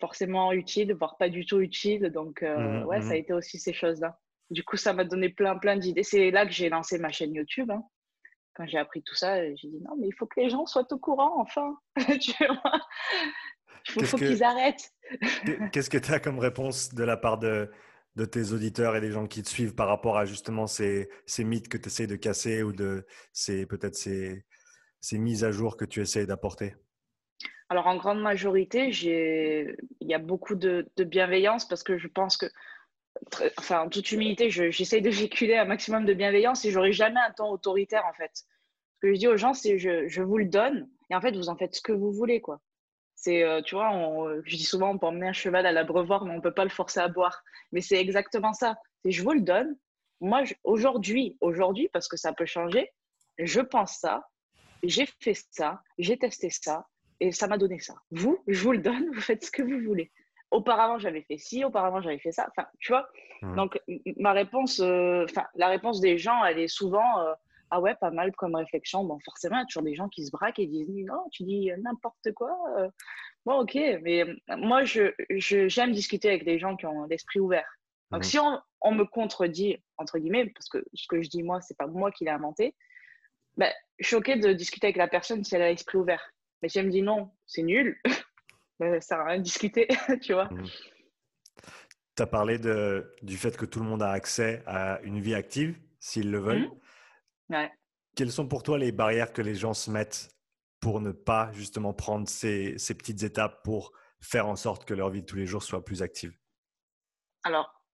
forcément 0.00 0.52
utiles, 0.52 0.92
voire 0.94 1.16
pas 1.16 1.28
du 1.28 1.46
tout 1.46 1.60
utiles. 1.60 2.10
Donc, 2.10 2.42
euh, 2.42 2.56
mmh 2.56 2.84
ouais, 2.84 3.00
ça 3.02 3.12
a 3.12 3.16
été 3.16 3.32
aussi 3.32 3.58
ces 3.58 3.72
choses-là. 3.72 4.18
Du 4.50 4.62
coup, 4.62 4.76
ça 4.76 4.92
m'a 4.92 5.04
donné 5.04 5.28
plein, 5.28 5.56
plein 5.56 5.76
d'idées. 5.76 6.02
C'est 6.02 6.30
là 6.30 6.46
que 6.46 6.52
j'ai 6.52 6.68
lancé 6.68 6.98
ma 6.98 7.10
chaîne 7.10 7.34
YouTube. 7.34 7.70
Hein. 7.70 7.82
Quand 8.54 8.66
j'ai 8.66 8.78
appris 8.78 9.02
tout 9.02 9.14
ça, 9.14 9.42
j'ai 9.54 9.68
dit 9.68 9.80
non, 9.80 9.96
mais 9.98 10.08
il 10.08 10.14
faut 10.14 10.26
que 10.26 10.40
les 10.40 10.50
gens 10.50 10.66
soient 10.66 10.86
au 10.92 10.98
courant, 10.98 11.40
enfin. 11.40 11.76
Il 13.96 14.06
faut, 14.06 14.16
qu'ils 14.16 14.42
arrêtent. 14.42 14.94
Qu'est-ce 15.70 15.90
que 15.90 15.98
tu 15.98 16.10
as 16.10 16.18
comme 16.18 16.38
réponse 16.38 16.94
de 16.94 17.04
la 17.04 17.18
part 17.18 17.36
de, 17.38 17.70
de 18.16 18.24
tes 18.24 18.52
auditeurs 18.52 18.96
et 18.96 19.02
des 19.02 19.10
gens 19.10 19.26
qui 19.26 19.42
te 19.42 19.48
suivent 19.48 19.74
par 19.74 19.88
rapport 19.88 20.16
à 20.16 20.24
justement 20.24 20.66
ces, 20.66 21.10
ces 21.26 21.44
mythes 21.44 21.68
que 21.68 21.76
tu 21.76 21.88
essaies 21.88 22.06
de 22.06 22.16
casser 22.16 22.62
ou 22.62 22.72
de 22.72 23.06
ces 23.34 23.66
peut-être 23.66 23.94
ces, 23.94 24.46
ces 25.04 25.18
mises 25.18 25.44
à 25.44 25.50
jour 25.50 25.76
que 25.76 25.84
tu 25.84 26.00
essayes 26.00 26.26
d'apporter? 26.26 26.74
Alors, 27.68 27.86
en 27.86 27.96
grande 27.96 28.22
majorité, 28.22 28.88
il 28.88 30.08
y 30.08 30.14
a 30.14 30.18
beaucoup 30.18 30.54
de, 30.54 30.88
bienveillance 30.98 31.68
parce 31.68 31.82
que 31.82 31.98
je 31.98 32.08
pense 32.08 32.36
que, 32.36 32.46
enfin, 33.58 33.82
en 33.82 33.88
toute 33.90 34.10
humilité, 34.12 34.48
j'essaye 34.50 35.02
de 35.02 35.10
véhiculer 35.10 35.56
un 35.56 35.66
maximum 35.66 36.06
de 36.06 36.14
bienveillance 36.14 36.64
et 36.64 36.70
j'aurai 36.70 36.92
jamais 36.92 37.20
un 37.20 37.32
ton 37.32 37.50
autoritaire 37.50 38.04
en 38.06 38.14
fait. 38.14 38.32
que 39.00 39.12
je 39.12 39.18
dis 39.18 39.28
aux 39.28 39.36
gens, 39.36 39.52
c'est 39.52 39.78
je, 39.78 40.08
je 40.08 40.22
vous 40.22 40.38
le 40.38 40.46
donne 40.46 40.88
et 41.10 41.14
en 41.14 41.20
fait, 41.20 41.36
vous 41.36 41.50
en 41.50 41.56
faites 41.56 41.74
ce 41.74 41.82
que 41.82 41.92
vous 41.92 42.10
voulez, 42.10 42.40
quoi. 42.40 42.60
C'est, 43.14 43.42
euh, 43.42 43.62
tu 43.62 43.74
vois, 43.74 43.90
on, 43.90 44.42
je 44.42 44.56
dis 44.56 44.64
souvent, 44.64 44.90
on 44.90 44.98
peut 44.98 45.06
emmener 45.06 45.28
un 45.28 45.32
cheval 45.32 45.66
à 45.66 45.72
l'abreuvoir, 45.72 46.24
mais 46.24 46.32
on 46.32 46.36
ne 46.36 46.42
peut 46.42 46.54
pas 46.54 46.64
le 46.64 46.70
forcer 46.70 47.00
à 47.00 47.08
boire. 47.08 47.42
Mais 47.72 47.80
c'est 47.80 48.00
exactement 48.00 48.52
ça. 48.52 48.76
C'est 49.02 49.10
je 49.10 49.22
vous 49.22 49.32
le 49.32 49.40
donne. 49.40 49.76
Moi, 50.20 50.42
aujourd'hui, 50.62 51.36
aujourd'hui, 51.40 51.88
parce 51.92 52.08
que 52.08 52.16
ça 52.16 52.32
peut 52.32 52.46
changer, 52.46 52.90
je 53.38 53.60
pense 53.60 53.98
ça, 53.98 54.26
j'ai 54.88 55.06
fait 55.20 55.34
ça, 55.50 55.82
j'ai 55.98 56.16
testé 56.16 56.50
ça, 56.50 56.86
et 57.20 57.32
ça 57.32 57.46
m'a 57.46 57.58
donné 57.58 57.78
ça. 57.78 57.94
Vous, 58.10 58.42
je 58.46 58.62
vous 58.62 58.72
le 58.72 58.78
donne, 58.78 59.10
vous 59.14 59.20
faites 59.20 59.44
ce 59.44 59.50
que 59.50 59.62
vous 59.62 59.80
voulez. 59.86 60.10
Auparavant, 60.50 60.98
j'avais 60.98 61.22
fait 61.22 61.38
ci, 61.38 61.64
auparavant, 61.64 62.00
j'avais 62.00 62.18
fait 62.18 62.32
ça. 62.32 62.46
Enfin, 62.50 62.68
tu 62.78 62.92
vois. 62.92 63.08
Mmh. 63.42 63.56
Donc, 63.56 63.80
ma 64.18 64.32
réponse, 64.32 64.80
euh, 64.80 65.26
la 65.56 65.68
réponse 65.68 66.00
des 66.00 66.16
gens, 66.16 66.44
elle 66.44 66.58
est 66.58 66.68
souvent 66.68 67.20
euh, 67.20 67.32
ah 67.70 67.80
ouais, 67.80 67.96
pas 67.96 68.10
mal 68.10 68.30
comme 68.36 68.54
réflexion. 68.54 69.04
Bon, 69.04 69.18
forcément, 69.24 69.56
il 69.56 69.60
y 69.60 69.62
a 69.62 69.66
toujours 69.66 69.82
des 69.82 69.94
gens 69.94 70.08
qui 70.08 70.24
se 70.24 70.30
braquent 70.30 70.60
et 70.60 70.66
disent 70.66 70.88
non, 71.06 71.28
tu 71.32 71.42
dis 71.42 71.70
n'importe 71.78 72.32
quoi. 72.32 72.56
Euh. 72.78 72.88
Bon, 73.44 73.60
ok, 73.60 73.74
mais 74.02 74.24
moi, 74.56 74.84
je, 74.84 75.12
j'aime 75.28 75.92
discuter 75.92 76.28
avec 76.28 76.44
des 76.44 76.58
gens 76.58 76.76
qui 76.76 76.86
ont 76.86 77.04
l'esprit 77.04 77.40
ouvert. 77.40 77.66
Donc, 78.12 78.20
mmh. 78.20 78.24
si 78.24 78.38
on, 78.38 78.60
on, 78.80 78.92
me 78.92 79.04
contredit, 79.04 79.82
entre 79.96 80.18
guillemets, 80.18 80.46
parce 80.46 80.68
que 80.68 80.84
ce 80.94 81.08
que 81.08 81.20
je 81.20 81.28
dis 81.28 81.42
moi, 81.42 81.60
c'est 81.62 81.76
pas 81.76 81.88
moi 81.88 82.12
qui 82.12 82.24
l'ai 82.24 82.30
inventé, 82.30 82.76
suis 84.00 84.16
ok 84.16 84.38
de 84.38 84.52
discuter 84.52 84.88
avec 84.88 84.96
la 84.96 85.08
personne 85.08 85.44
si 85.44 85.54
elle 85.54 85.62
a 85.62 85.68
l'esprit 85.68 85.98
ouvert. 85.98 86.32
Mais 86.62 86.68
si 86.68 86.78
elle 86.78 86.86
me 86.86 86.90
dit 86.90 87.02
non, 87.02 87.30
c'est 87.46 87.62
nul, 87.62 87.98
ben, 88.80 89.00
ça 89.00 89.08
sert 89.08 89.20
à 89.20 89.26
rien 89.26 89.38
de 89.38 89.42
discuter, 89.42 89.88
tu 90.22 90.32
vois. 90.32 90.46
Mmh. 90.46 90.66
Tu 92.16 92.22
as 92.22 92.26
parlé 92.26 92.58
de, 92.58 93.12
du 93.22 93.36
fait 93.36 93.56
que 93.56 93.66
tout 93.66 93.80
le 93.80 93.86
monde 93.86 94.02
a 94.02 94.10
accès 94.10 94.62
à 94.66 95.00
une 95.02 95.20
vie 95.20 95.34
active, 95.34 95.76
s'ils 95.98 96.30
le 96.30 96.38
veulent. 96.38 96.70
Mmh. 97.48 97.54
Ouais. 97.54 97.72
Quelles 98.16 98.30
sont 98.30 98.46
pour 98.46 98.62
toi 98.62 98.78
les 98.78 98.92
barrières 98.92 99.32
que 99.32 99.42
les 99.42 99.54
gens 99.54 99.74
se 99.74 99.90
mettent 99.90 100.30
pour 100.80 101.00
ne 101.00 101.12
pas 101.12 101.50
justement 101.52 101.92
prendre 101.92 102.28
ces, 102.28 102.78
ces 102.78 102.94
petites 102.94 103.22
étapes 103.22 103.62
pour 103.64 103.92
faire 104.20 104.46
en 104.46 104.56
sorte 104.56 104.84
que 104.84 104.94
leur 104.94 105.10
vie 105.10 105.22
de 105.22 105.26
tous 105.26 105.36
les 105.36 105.46
jours 105.46 105.62
soit 105.62 105.84
plus 105.84 106.02
active? 106.02 106.32
Alors, 107.42 107.84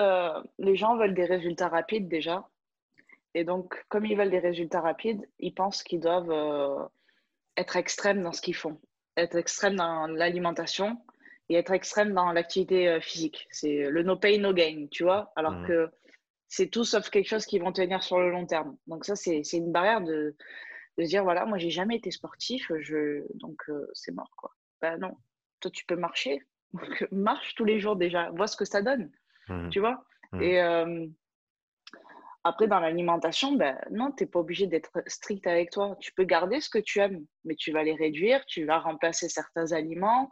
euh, 0.00 0.42
les 0.58 0.76
gens 0.76 0.96
veulent 0.96 1.14
des 1.14 1.24
résultats 1.24 1.68
rapides 1.68 2.08
déjà. 2.08 2.48
Et 3.34 3.44
donc, 3.44 3.84
comme 3.88 4.04
ils 4.04 4.16
veulent 4.16 4.30
des 4.30 4.38
résultats 4.38 4.80
rapides, 4.80 5.26
ils 5.38 5.54
pensent 5.54 5.82
qu'ils 5.82 6.00
doivent 6.00 6.30
euh, 6.30 6.84
être 7.56 7.76
extrêmes 7.76 8.22
dans 8.22 8.32
ce 8.32 8.42
qu'ils 8.42 8.54
font, 8.54 8.80
être 9.16 9.36
extrêmes 9.36 9.76
dans 9.76 10.06
l'alimentation 10.06 10.98
et 11.48 11.54
être 11.54 11.72
extrêmes 11.72 12.12
dans 12.12 12.32
l'activité 12.32 12.88
euh, 12.88 13.00
physique. 13.00 13.46
C'est 13.50 13.90
le 13.90 14.02
no 14.02 14.16
pay, 14.16 14.38
no 14.38 14.52
gain, 14.52 14.86
tu 14.90 15.02
vois, 15.02 15.32
alors 15.36 15.52
mmh. 15.52 15.66
que 15.66 15.90
c'est 16.48 16.68
tout 16.68 16.84
sauf 16.84 17.08
quelque 17.08 17.28
chose 17.28 17.46
qui 17.46 17.58
vont 17.58 17.72
tenir 17.72 18.02
sur 18.02 18.20
le 18.20 18.30
long 18.30 18.44
terme. 18.44 18.76
Donc 18.86 19.06
ça, 19.06 19.16
c'est 19.16 19.40
une 19.52 19.72
barrière 19.72 20.02
de, 20.02 20.36
dire, 20.98 21.24
voilà, 21.24 21.46
moi, 21.46 21.56
j'ai 21.56 21.70
jamais 21.70 21.96
été 21.96 22.10
sportif, 22.10 22.70
je, 22.80 23.24
donc 23.34 23.62
euh, 23.70 23.88
c'est 23.94 24.12
mort, 24.12 24.30
quoi. 24.36 24.50
Ben 24.82 24.98
non, 24.98 25.16
toi, 25.60 25.70
tu 25.70 25.86
peux 25.86 25.96
marcher. 25.96 26.42
marche 27.12 27.54
tous 27.54 27.64
les 27.64 27.80
jours 27.80 27.96
déjà, 27.96 28.30
vois 28.30 28.46
ce 28.46 28.56
que 28.56 28.66
ça 28.66 28.82
donne, 28.82 29.10
mmh. 29.48 29.70
tu 29.70 29.80
vois. 29.80 30.04
Mmh. 30.32 30.42
Et 30.42 30.60
euh, 30.60 31.06
après, 32.44 32.66
dans 32.66 32.80
l'alimentation, 32.80 33.52
ben, 33.52 33.78
non, 33.90 34.10
tu 34.10 34.24
n'es 34.24 34.30
pas 34.30 34.40
obligé 34.40 34.66
d'être 34.66 34.90
strict 35.06 35.46
avec 35.46 35.70
toi. 35.70 35.96
Tu 36.00 36.12
peux 36.12 36.24
garder 36.24 36.60
ce 36.60 36.68
que 36.68 36.78
tu 36.78 36.98
aimes, 36.98 37.24
mais 37.44 37.54
tu 37.54 37.70
vas 37.70 37.84
les 37.84 37.94
réduire, 37.94 38.44
tu 38.46 38.64
vas 38.64 38.78
remplacer 38.80 39.28
certains 39.28 39.72
aliments, 39.72 40.30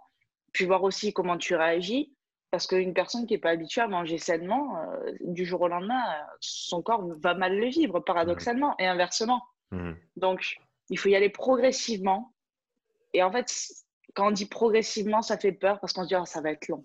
puis 0.53 0.65
voir 0.65 0.83
aussi 0.83 1.13
comment 1.13 1.39
tu 1.39 1.55
réagis. 1.55 2.13
Parce 2.51 2.67
qu'une 2.67 2.95
personne 2.95 3.27
qui 3.27 3.35
n'est 3.35 3.41
pas 3.41 3.51
habituée 3.51 3.83
à 3.83 3.87
manger 3.87 4.19
sainement, 4.19 4.77
euh, 4.77 5.13
du 5.21 5.45
jour 5.45 5.61
au 5.61 5.69
lendemain, 5.69 6.03
son 6.41 6.83
corps 6.83 7.07
va 7.21 7.35
mal 7.35 7.57
le 7.57 7.69
vivre, 7.69 8.01
paradoxalement, 8.01 8.75
et 8.81 8.87
inversement. 8.87 9.41
Mmh. 9.71 9.93
Donc, 10.17 10.57
il 10.89 10.99
faut 10.99 11.09
y 11.09 11.15
aller 11.15 11.29
progressivement. 11.29 12.33
Et 13.15 13.23
en 13.23 13.31
fait, 13.31 13.53
quand 14.15 14.29
on 14.29 14.31
dit 14.33 14.47
progressivement, 14.47 15.23
ça 15.23 15.39
fait 15.39 15.53
peur 15.53 15.79
parce 15.79 15.93
qu'on 15.93 16.03
se 16.03 16.09
dit, 16.09 16.17
oh, 16.17 16.25
ça 16.25 16.41
va 16.41 16.51
être 16.51 16.67
long. 16.67 16.85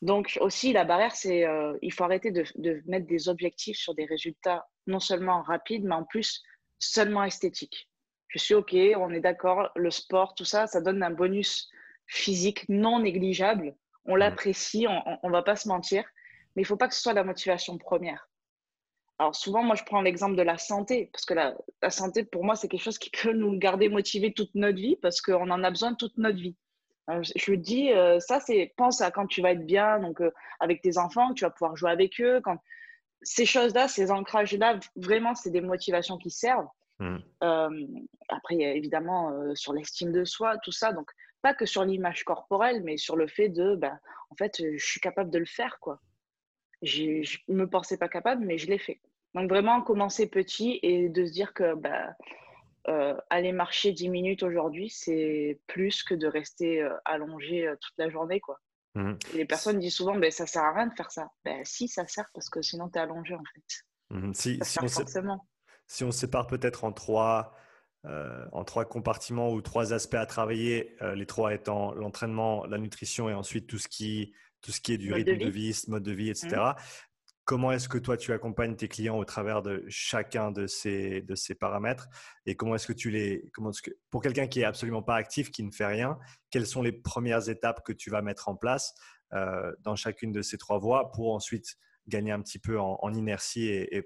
Donc 0.00 0.38
aussi, 0.40 0.72
la 0.72 0.84
barrière, 0.84 1.14
c'est 1.14 1.44
euh, 1.44 1.76
il 1.82 1.92
faut 1.92 2.04
arrêter 2.04 2.30
de, 2.30 2.44
de, 2.56 2.82
mettre 2.86 3.06
des 3.06 3.28
objectifs 3.28 3.78
sur 3.78 3.94
des 3.94 4.04
résultats 4.04 4.68
non 4.86 5.00
seulement 5.00 5.42
rapides, 5.42 5.84
mais 5.84 5.94
en 5.94 6.04
plus 6.04 6.42
seulement 6.78 7.24
esthétiques. 7.24 7.88
Je 8.28 8.38
suis 8.38 8.54
OK, 8.54 8.74
on 8.96 9.10
est 9.10 9.20
d'accord, 9.20 9.70
le 9.74 9.90
sport, 9.90 10.34
tout 10.34 10.44
ça, 10.44 10.66
ça 10.66 10.80
donne 10.80 11.02
un 11.02 11.10
bonus 11.10 11.68
physique 12.06 12.68
non 12.68 13.00
négligeable. 13.00 13.74
On 14.04 14.14
mmh. 14.14 14.18
l'apprécie, 14.18 14.86
on 14.88 15.26
ne 15.26 15.32
va 15.32 15.42
pas 15.42 15.56
se 15.56 15.68
mentir, 15.68 16.04
mais 16.54 16.62
il 16.62 16.64
ne 16.64 16.68
faut 16.68 16.76
pas 16.76 16.88
que 16.88 16.94
ce 16.94 17.02
soit 17.02 17.12
la 17.12 17.24
motivation 17.24 17.76
première. 17.76 18.28
Alors 19.18 19.34
souvent, 19.34 19.64
moi, 19.64 19.74
je 19.74 19.82
prends 19.82 20.00
l'exemple 20.00 20.36
de 20.36 20.42
la 20.42 20.58
santé, 20.58 21.10
parce 21.12 21.24
que 21.24 21.34
la, 21.34 21.56
la 21.82 21.90
santé, 21.90 22.22
pour 22.22 22.44
moi, 22.44 22.54
c'est 22.54 22.68
quelque 22.68 22.82
chose 22.82 22.98
qui 22.98 23.10
peut 23.10 23.32
nous 23.32 23.58
garder 23.58 23.88
motivés 23.88 24.32
toute 24.32 24.54
notre 24.54 24.78
vie, 24.78 24.96
parce 24.96 25.20
qu'on 25.20 25.50
en 25.50 25.64
a 25.64 25.70
besoin 25.70 25.94
toute 25.94 26.16
notre 26.18 26.38
vie. 26.38 26.56
Euh, 27.10 27.22
je 27.22 27.54
dis, 27.54 27.92
euh, 27.92 28.20
ça, 28.20 28.40
c'est 28.40 28.72
pense 28.76 29.00
à 29.00 29.10
quand 29.10 29.26
tu 29.26 29.40
vas 29.40 29.52
être 29.52 29.64
bien, 29.64 29.98
donc 29.98 30.20
euh, 30.20 30.30
avec 30.60 30.82
tes 30.82 30.98
enfants, 30.98 31.32
tu 31.32 31.44
vas 31.44 31.50
pouvoir 31.50 31.76
jouer 31.76 31.90
avec 31.90 32.20
eux. 32.20 32.40
Quand... 32.42 32.58
Ces 33.22 33.46
choses-là, 33.46 33.88
ces 33.88 34.10
ancrages-là, 34.10 34.78
vraiment, 34.96 35.34
c'est 35.34 35.50
des 35.50 35.60
motivations 35.60 36.18
qui 36.18 36.30
servent. 36.30 36.68
Mmh. 37.00 37.18
après, 38.28 38.56
évidemment, 38.56 39.54
sur 39.54 39.72
l'estime 39.72 40.10
de 40.10 40.24
soi, 40.24 40.58
tout 40.58 40.72
ça. 40.72 40.92
Donc, 40.92 41.08
pas 41.42 41.54
que 41.54 41.64
sur 41.64 41.84
l'image 41.84 42.24
corporelle, 42.24 42.82
mais 42.82 42.96
sur 42.96 43.14
le 43.14 43.28
fait 43.28 43.48
de, 43.48 43.76
ben, 43.76 43.96
en 44.30 44.34
fait, 44.34 44.60
je 44.60 44.84
suis 44.84 44.98
capable 44.98 45.30
de 45.30 45.38
le 45.38 45.46
faire, 45.46 45.78
quoi. 45.80 46.00
Je 46.82 47.38
ne 47.46 47.54
me 47.54 47.70
pensais 47.70 47.98
pas 47.98 48.08
capable, 48.08 48.44
mais 48.44 48.58
je 48.58 48.66
l'ai 48.66 48.78
fait. 48.78 49.00
Donc, 49.34 49.48
vraiment, 49.48 49.80
commencer 49.80 50.28
petit 50.28 50.80
et 50.82 51.08
de 51.08 51.24
se 51.24 51.30
dire 51.30 51.54
que, 51.54 51.74
ben, 51.74 52.12
euh, 52.88 53.14
aller 53.28 53.52
marcher 53.52 53.92
10 53.92 54.08
minutes 54.08 54.42
aujourd'hui, 54.42 54.88
c'est 54.88 55.60
plus 55.66 56.02
que 56.02 56.14
de 56.14 56.26
rester 56.26 56.82
euh, 56.82 56.94
allongé 57.04 57.66
euh, 57.66 57.76
toute 57.80 57.94
la 57.98 58.08
journée. 58.08 58.40
Quoi. 58.40 58.58
Mmh. 58.94 59.12
les 59.34 59.44
personnes 59.44 59.78
disent 59.78 59.96
souvent, 59.96 60.16
ben, 60.16 60.30
ça 60.30 60.46
sert 60.46 60.62
à 60.62 60.72
rien 60.72 60.86
de 60.86 60.94
faire 60.94 61.10
ça. 61.10 61.28
Ben, 61.44 61.62
si, 61.64 61.86
ça 61.86 62.06
sert 62.06 62.24
parce 62.32 62.48
que 62.48 62.62
sinon, 62.62 62.88
tu 62.88 62.98
es 62.98 63.02
allongé 63.02 63.34
en 63.34 63.42
fait. 63.54 64.16
Mmh. 64.16 64.32
Si, 64.32 64.58
si, 64.62 64.78
on 64.80 64.88
si, 65.86 66.04
on 66.04 66.10
sépare 66.10 66.46
peut-être 66.46 66.84
en 66.84 66.92
trois, 66.92 67.54
en 68.04 68.64
trois 68.64 68.86
compartiments 68.86 69.52
ou 69.52 69.60
trois 69.60 69.92
aspects 69.92 70.14
à 70.14 70.24
travailler, 70.24 70.96
les 71.14 71.26
trois 71.26 71.52
étant 71.52 71.92
l'entraînement, 71.92 72.64
la 72.64 72.78
nutrition 72.78 73.28
et 73.28 73.34
ensuite 73.34 73.66
tout 73.66 73.78
ce 73.78 73.88
qui, 73.88 74.32
tout 74.62 74.72
ce 74.72 74.80
qui 74.80 74.94
est 74.94 74.98
du 74.98 75.12
rythme 75.12 75.36
de 75.36 75.48
vie. 75.48 75.78
mode 75.88 76.02
de 76.02 76.12
vie, 76.12 76.30
etc. 76.30 76.72
Comment 77.48 77.72
est-ce 77.72 77.88
que 77.88 77.96
toi, 77.96 78.18
tu 78.18 78.34
accompagnes 78.34 78.76
tes 78.76 78.88
clients 78.88 79.16
au 79.16 79.24
travers 79.24 79.62
de 79.62 79.82
chacun 79.88 80.50
de 80.50 80.66
ces, 80.66 81.22
de 81.22 81.34
ces 81.34 81.54
paramètres 81.54 82.06
Et 82.44 82.56
comment 82.56 82.74
est-ce 82.74 82.86
que 82.86 82.92
tu 82.92 83.08
les. 83.08 83.48
Comment 83.54 83.70
que, 83.70 83.90
pour 84.10 84.20
quelqu'un 84.20 84.46
qui 84.46 84.60
est 84.60 84.64
absolument 84.64 85.02
pas 85.02 85.14
actif, 85.14 85.50
qui 85.50 85.62
ne 85.62 85.70
fait 85.70 85.86
rien, 85.86 86.18
quelles 86.50 86.66
sont 86.66 86.82
les 86.82 86.92
premières 86.92 87.48
étapes 87.48 87.82
que 87.86 87.94
tu 87.94 88.10
vas 88.10 88.20
mettre 88.20 88.50
en 88.50 88.54
place 88.54 88.94
euh, 89.32 89.72
dans 89.80 89.96
chacune 89.96 90.30
de 90.30 90.42
ces 90.42 90.58
trois 90.58 90.78
voies 90.78 91.10
pour 91.10 91.32
ensuite 91.32 91.78
gagner 92.06 92.32
un 92.32 92.42
petit 92.42 92.58
peu 92.58 92.78
en, 92.78 93.14
inertie 93.14 93.68
et, 93.68 94.04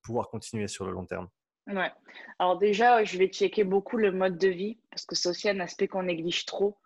pouvoir 0.00 0.28
continuer 0.28 0.68
sur 0.68 0.86
le 0.86 0.92
long 0.92 1.04
terme? 1.04 1.28
Ouais. 1.66 1.90
Alors, 2.38 2.58
déjà, 2.58 3.02
je 3.02 3.18
vais 3.18 3.26
checker 3.26 3.64
beaucoup 3.64 3.96
le 3.96 4.12
mode 4.12 4.38
de 4.38 4.48
vie 4.48 4.78
parce 4.90 5.04
que 5.04 5.16
c'est 5.16 5.28
aussi 5.28 5.48
un 5.48 5.58
aspect 5.58 5.88
qu'on 5.88 6.04
néglige 6.04 6.46
trop. 6.46 6.78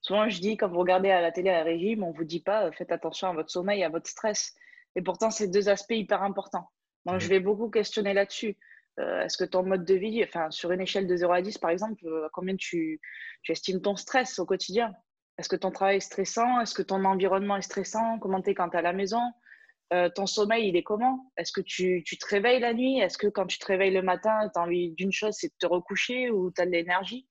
Souvent, 0.00 0.28
je 0.28 0.40
dis, 0.40 0.56
quand 0.56 0.68
vous 0.68 0.78
regardez 0.78 1.10
à 1.10 1.20
la 1.20 1.32
télé 1.32 1.50
un 1.50 1.64
régime, 1.64 2.04
on 2.04 2.12
ne 2.12 2.16
vous 2.16 2.22
dit 2.22 2.40
pas 2.40 2.70
faites 2.70 2.92
attention 2.92 3.26
à 3.26 3.32
votre 3.32 3.50
sommeil, 3.50 3.82
à 3.82 3.88
votre 3.88 4.08
stress. 4.08 4.54
Et 4.96 5.02
pourtant, 5.02 5.30
c'est 5.30 5.48
deux 5.48 5.68
aspects 5.68 5.92
hyper 5.92 6.22
importants. 6.22 6.68
Donc, 7.04 7.20
je 7.20 7.28
vais 7.28 7.38
beaucoup 7.38 7.70
questionner 7.70 8.14
là-dessus. 8.14 8.56
Euh, 8.98 9.22
est-ce 9.22 9.36
que 9.36 9.44
ton 9.44 9.62
mode 9.62 9.84
de 9.84 9.94
vie, 9.94 10.24
enfin, 10.24 10.50
sur 10.50 10.72
une 10.72 10.80
échelle 10.80 11.06
de 11.06 11.16
0 11.16 11.32
à 11.32 11.42
10, 11.42 11.58
par 11.58 11.70
exemple, 11.70 12.04
euh, 12.06 12.28
combien 12.32 12.56
tu, 12.56 13.00
tu, 13.42 13.52
estimes 13.52 13.80
ton 13.80 13.94
stress 13.94 14.38
au 14.38 14.46
quotidien? 14.46 14.94
Est-ce 15.38 15.48
que 15.50 15.56
ton 15.56 15.70
travail 15.70 15.98
est 15.98 16.00
stressant? 16.00 16.60
Est-ce 16.60 16.74
que 16.74 16.82
ton 16.82 17.04
environnement 17.04 17.56
est 17.56 17.62
stressant? 17.62 18.18
Comment 18.18 18.40
tu 18.40 18.50
es 18.50 18.54
quand 18.54 18.70
tu 18.70 18.76
es 18.76 18.78
à 18.78 18.82
la 18.82 18.94
maison? 18.94 19.20
Euh, 19.92 20.08
Ton 20.08 20.26
sommeil, 20.26 20.68
il 20.68 20.76
est 20.76 20.82
comment? 20.82 21.30
Est-ce 21.36 21.52
que 21.52 21.60
tu, 21.60 22.02
tu, 22.04 22.18
te 22.18 22.26
réveilles 22.26 22.58
la 22.58 22.74
nuit? 22.74 22.98
Est-ce 22.98 23.18
que 23.18 23.28
quand 23.28 23.46
tu 23.46 23.58
te 23.58 23.66
réveilles 23.66 23.92
le 23.92 24.02
matin, 24.02 24.50
tu 24.52 24.58
as 24.58 24.62
envie 24.62 24.92
d'une 24.92 25.12
chose, 25.12 25.36
c'est 25.38 25.48
de 25.48 25.54
te 25.58 25.66
recoucher 25.66 26.30
ou 26.30 26.50
tu 26.50 26.60
as 26.60 26.66
de 26.66 26.70
l'énergie? 26.70 27.28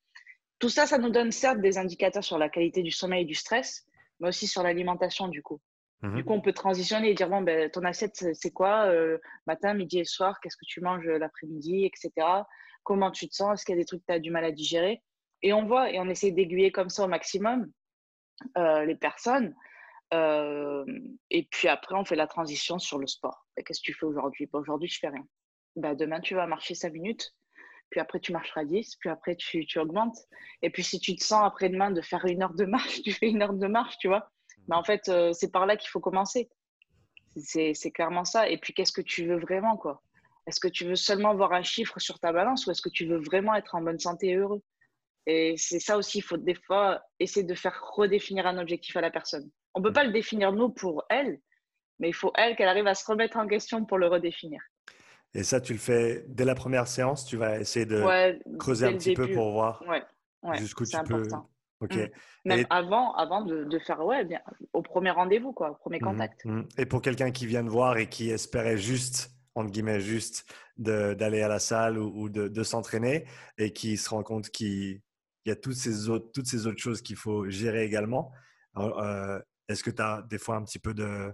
Tout 0.60 0.70
ça, 0.70 0.86
ça 0.86 0.98
nous 0.98 1.10
donne 1.10 1.32
certes 1.32 1.60
des 1.60 1.78
indicateurs 1.78 2.24
sur 2.24 2.38
la 2.38 2.48
qualité 2.48 2.82
du 2.82 2.92
sommeil 2.92 3.24
et 3.24 3.26
du 3.26 3.34
stress, 3.34 3.86
mais 4.20 4.30
aussi 4.30 4.48
sur 4.48 4.64
l'alimentation, 4.64 5.28
du 5.28 5.44
coup. 5.44 5.60
Du 6.04 6.10
mmh 6.10 6.24
coup, 6.24 6.34
on 6.34 6.42
peut 6.42 6.54
transitionner 6.54 7.10
et 7.10 7.14
dire 7.14 7.30
bon, 7.30 7.42
ben, 7.42 7.70
ton 7.72 7.84
assiette, 7.84 8.26
c'est 8.34 8.52
quoi 8.52 8.86
euh, 8.88 9.18
Matin, 9.48 9.74
midi 9.74 10.00
et 10.00 10.06
soir, 10.06 10.40
qu'est-ce 10.40 10.58
que 10.58 10.66
tu 10.66 10.82
manges 10.82 11.08
l'après-midi, 11.08 11.86
etc. 11.86 12.12
Comment 12.84 13.12
tu 13.12 13.28
te 13.28 13.34
sens? 13.34 13.54
Est-ce 13.54 13.66
qu'il 13.66 13.76
y 13.76 13.78
a 13.78 13.82
des 13.82 13.86
trucs 13.86 14.02
que 14.02 14.08
tu 14.08 14.14
as 14.14 14.20
du 14.20 14.30
mal 14.30 14.46
à 14.46 14.52
digérer? 14.52 15.02
Et 15.42 15.54
on 15.54 15.66
voit 15.66 15.92
et 15.92 16.00
on 16.00 16.08
essaie 16.10 16.32
d'aiguiller 16.32 16.72
comme 16.72 16.90
ça 16.90 17.06
au 17.06 17.08
maximum 17.08 17.72
euh, 18.58 18.86
les 18.86 18.96
personnes. 18.96 19.56
Euh, 20.14 20.86
et 21.30 21.48
puis 21.50 21.68
après, 21.68 21.96
on 21.96 22.06
fait 22.06 22.16
la 22.16 22.28
transition 22.28 22.80
sur 22.80 23.00
le 23.00 23.08
sport. 23.08 23.46
Ben, 23.56 23.64
qu'est-ce 23.64 23.80
que 23.80 23.86
tu 23.86 23.94
fais 23.94 24.06
aujourd'hui? 24.06 24.48
Ben, 24.52 24.60
Aujourd'hui, 24.60 24.90
je 24.90 25.00
fais 25.00 25.10
rien. 25.10 25.26
Ben, 25.76 25.96
demain, 25.96 26.20
tu 26.20 26.36
vas 26.36 26.48
marcher 26.48 26.76
5 26.76 26.94
minutes. 26.94 27.34
Puis 27.90 28.00
après, 28.00 28.20
tu 28.20 28.32
marcheras 28.32 28.66
10. 28.66 28.98
Puis 28.98 29.10
après, 29.10 29.36
tu, 29.36 29.66
tu 29.66 29.80
augmentes. 29.80 30.18
Et 30.62 30.70
puis, 30.70 30.84
si 30.84 31.00
tu 31.00 31.16
te 31.16 31.24
sens 31.24 31.46
après-demain 31.46 31.92
de 31.92 32.02
faire 32.02 32.26
une 32.26 32.44
heure 32.44 32.54
de 32.54 32.66
marche, 32.66 33.02
tu 33.04 33.12
fais 33.12 33.30
une 33.30 33.42
heure 33.42 33.54
de 33.54 33.68
marche, 33.68 33.98
tu 33.98 34.08
vois. 34.08 34.32
Mais 34.68 34.76
en 34.76 34.84
fait, 34.84 35.10
euh, 35.10 35.32
c'est 35.34 35.52
par 35.52 35.66
là 35.66 35.78
qu'il 35.78 35.90
faut 35.90 36.00
commencer. 36.00 36.50
C'est 37.38 37.92
clairement 37.94 38.24
ça. 38.24 38.50
Et 38.50 38.58
puis, 38.58 38.74
qu'est-ce 38.74 38.94
que 38.94 39.02
tu 39.02 39.28
veux 39.28 39.38
vraiment, 39.38 39.78
quoi? 39.78 40.02
Est-ce 40.48 40.60
que 40.60 40.68
tu 40.68 40.86
veux 40.86 40.96
seulement 40.96 41.36
voir 41.36 41.54
un 41.54 41.64
chiffre 41.64 42.00
sur 42.00 42.20
ta 42.20 42.32
balance 42.32 42.66
ou 42.66 42.72
est-ce 42.72 42.82
que 42.82 42.90
tu 42.90 43.06
veux 43.06 43.18
vraiment 43.18 43.56
être 43.56 43.76
en 43.76 43.82
bonne 43.82 44.00
santé 44.00 44.30
et 44.30 44.36
heureux? 44.36 44.62
Et 45.26 45.56
c'est 45.58 45.80
ça 45.80 45.98
aussi, 45.98 46.20
il 46.20 46.22
faut 46.22 46.38
des 46.38 46.54
fois 46.54 47.02
essayer 47.20 47.44
de 47.44 47.56
faire 47.56 47.82
redéfinir 47.96 48.46
un 48.46 48.60
objectif 48.60 48.96
à 48.96 49.02
la 49.02 49.10
personne. 49.10 49.50
On 49.74 49.80
ne 49.80 49.86
peut 49.86 49.94
pas 49.94 50.04
le 50.04 50.12
définir 50.12 50.52
nous 50.52 50.70
pour 50.70 51.04
elle, 51.10 51.40
mais 52.00 52.10
il 52.10 52.14
faut 52.14 52.32
elle 52.36 52.56
qu'elle 52.56 52.68
arrive 52.68 52.86
à 52.86 52.94
se 52.94 53.04
remettre 53.10 53.38
en 53.38 53.48
question 53.48 53.86
pour 53.86 53.98
le 53.98 54.08
redéfinire. 54.08 54.62
Et 55.34 55.44
ça, 55.44 55.60
tu 55.60 55.74
le 55.74 55.80
fais 55.80 56.24
dès 56.28 56.46
la 56.46 56.54
première 56.54 56.88
séance? 56.88 57.26
Tu 57.26 57.38
vas 57.38 57.60
essayer 57.60 57.88
de 57.88 58.04
creuser 58.60 58.86
un 58.86 58.94
petit 58.94 59.16
peu 59.16 59.32
pour 59.32 59.52
voir 59.52 59.84
jusqu'où 60.54 60.86
tu 60.86 60.96
peux. 61.08 61.28
Ok. 61.82 61.96
Mm. 61.96 62.10
Même 62.46 62.66
avant, 62.70 63.14
avant 63.16 63.44
de, 63.44 63.80
faire 63.80 64.04
ouais, 64.06 64.26
bien, 64.26 64.42
au 64.74 64.82
premier 64.82 65.12
rendez-vous, 65.12 65.54
quoi, 65.54 65.72
au 65.72 65.76
premier 65.76 65.98
mmh 65.98 66.06
contact. 66.06 66.46
Mmh. 66.46 66.62
Et 66.78 66.86
pour 66.86 67.02
quelqu'un 67.02 67.32
qui 67.32 67.46
vient 67.46 67.64
de 67.64 67.70
voir 67.70 67.98
et 67.98 68.08
qui 68.08 68.30
espérait 68.30 68.78
juste, 68.78 69.32
entre 69.56 69.72
guillemets, 69.72 70.00
juste 70.00 70.46
d'aller 70.78 71.42
à 71.42 71.48
la 71.48 71.60
salle 71.60 71.98
ou, 71.98 72.30
de, 72.30 72.64
s'entraîner 72.64 73.26
et 73.58 73.72
qui 73.72 73.98
se 73.98 74.10
rend 74.10 74.24
compte 74.24 74.50
qu'il 74.50 75.02
y 75.46 75.52
a 75.52 75.56
toutes 75.56 75.76
ces 75.76 76.10
autres, 76.10 76.32
toutes 76.34 76.48
ces 76.48 76.68
autres 76.68 76.82
choses 76.82 77.02
qu'il 77.02 77.16
faut 77.16 77.50
gérer 77.50 77.84
également. 77.84 78.32
Euh, 78.78 79.42
est-ce 79.70 79.84
que 79.84 79.92
tu 79.92 80.02
as 80.02 80.22
des 80.30 80.38
fois 80.38 80.58
un 80.58 80.64
petit 80.64 80.80
peu 80.80 80.94
de, 80.94 81.34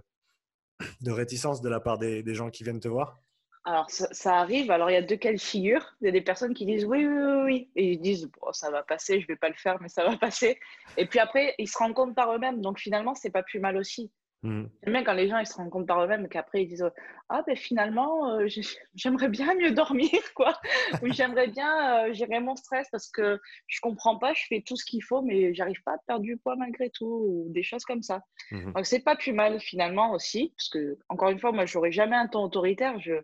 de 1.00 1.10
réticence 1.10 1.60
de 1.60 1.68
la 1.68 1.80
part 1.80 1.98
des 1.98 2.34
gens 2.34 2.50
qui 2.50 2.64
viennent 2.64 2.80
te 2.80 2.88
voir? 2.88 3.20
Alors, 3.64 3.88
ça, 3.90 4.38
arrive. 4.38 4.70
Alors, 4.72 4.90
il 4.90 4.94
y 4.94 4.96
a 4.96 5.02
deux 5.02 5.16
cas 5.16 5.32
de 5.32 5.40
figure. 5.40 5.94
Il 6.00 6.06
y 6.06 6.08
a 6.08 6.10
des 6.10 6.20
personnes 6.20 6.52
qui 6.52 6.66
disent 6.66 6.84
oui, 6.84 7.06
oui, 7.06 7.14
oui, 7.14 7.42
oui. 7.44 7.70
Et 7.76 7.92
ils 7.92 8.00
disent, 8.00 8.28
bon, 8.40 8.52
ça 8.52 8.70
va 8.70 8.82
passer, 8.82 9.20
je 9.20 9.24
ne 9.24 9.28
vais 9.28 9.36
pas 9.36 9.48
le 9.48 9.54
faire, 9.54 9.80
mais 9.80 9.88
ça 9.88 10.04
va 10.04 10.16
passer. 10.16 10.58
Et 10.96 11.06
puis 11.06 11.20
après, 11.20 11.54
ils 11.58 11.68
se 11.68 11.78
rendent 11.78 11.94
compte 11.94 12.14
par 12.14 12.34
eux-mêmes. 12.34 12.60
Donc, 12.60 12.80
finalement, 12.80 13.14
c'est 13.14 13.30
pas 13.30 13.44
plus 13.44 13.60
mal 13.60 13.76
aussi. 13.76 14.10
Mmh. 14.44 14.64
Même 14.88 15.04
quand 15.04 15.12
les 15.12 15.28
gens 15.28 15.38
ils 15.38 15.46
se 15.46 15.54
rendent 15.54 15.70
compte 15.70 15.86
par 15.86 16.02
eux-mêmes 16.02 16.28
qu'après 16.28 16.64
ils 16.64 16.66
disent 16.66 16.84
ah 17.28 17.44
ben 17.46 17.54
finalement 17.54 18.28
euh, 18.30 18.48
j'aimerais 18.96 19.28
bien 19.28 19.54
mieux 19.54 19.70
dormir 19.70 20.10
quoi 20.34 20.60
ou 21.00 21.12
j'aimerais 21.12 21.46
bien 21.46 22.08
euh, 22.08 22.12
gérer 22.12 22.40
mon 22.40 22.56
stress 22.56 22.88
parce 22.90 23.08
que 23.08 23.40
je 23.68 23.80
comprends 23.80 24.18
pas 24.18 24.34
je 24.34 24.42
fais 24.48 24.60
tout 24.66 24.74
ce 24.74 24.84
qu'il 24.84 25.00
faut 25.04 25.22
mais 25.22 25.54
j'arrive 25.54 25.80
pas 25.84 25.92
à 25.92 25.98
perdre 26.08 26.24
du 26.24 26.38
poids 26.38 26.56
malgré 26.56 26.90
tout 26.90 27.06
ou 27.06 27.46
des 27.50 27.62
choses 27.62 27.84
comme 27.84 28.02
ça 28.02 28.24
mmh. 28.50 28.72
donc 28.72 28.84
c'est 28.84 29.04
pas 29.04 29.14
plus 29.14 29.32
mal 29.32 29.60
finalement 29.60 30.10
aussi 30.10 30.52
parce 30.56 30.70
que 30.70 30.98
encore 31.08 31.28
une 31.28 31.38
fois 31.38 31.52
moi 31.52 31.64
j'aurais 31.64 31.92
jamais 31.92 32.16
un 32.16 32.26
ton 32.26 32.42
autoritaire 32.42 32.98
je 32.98 33.22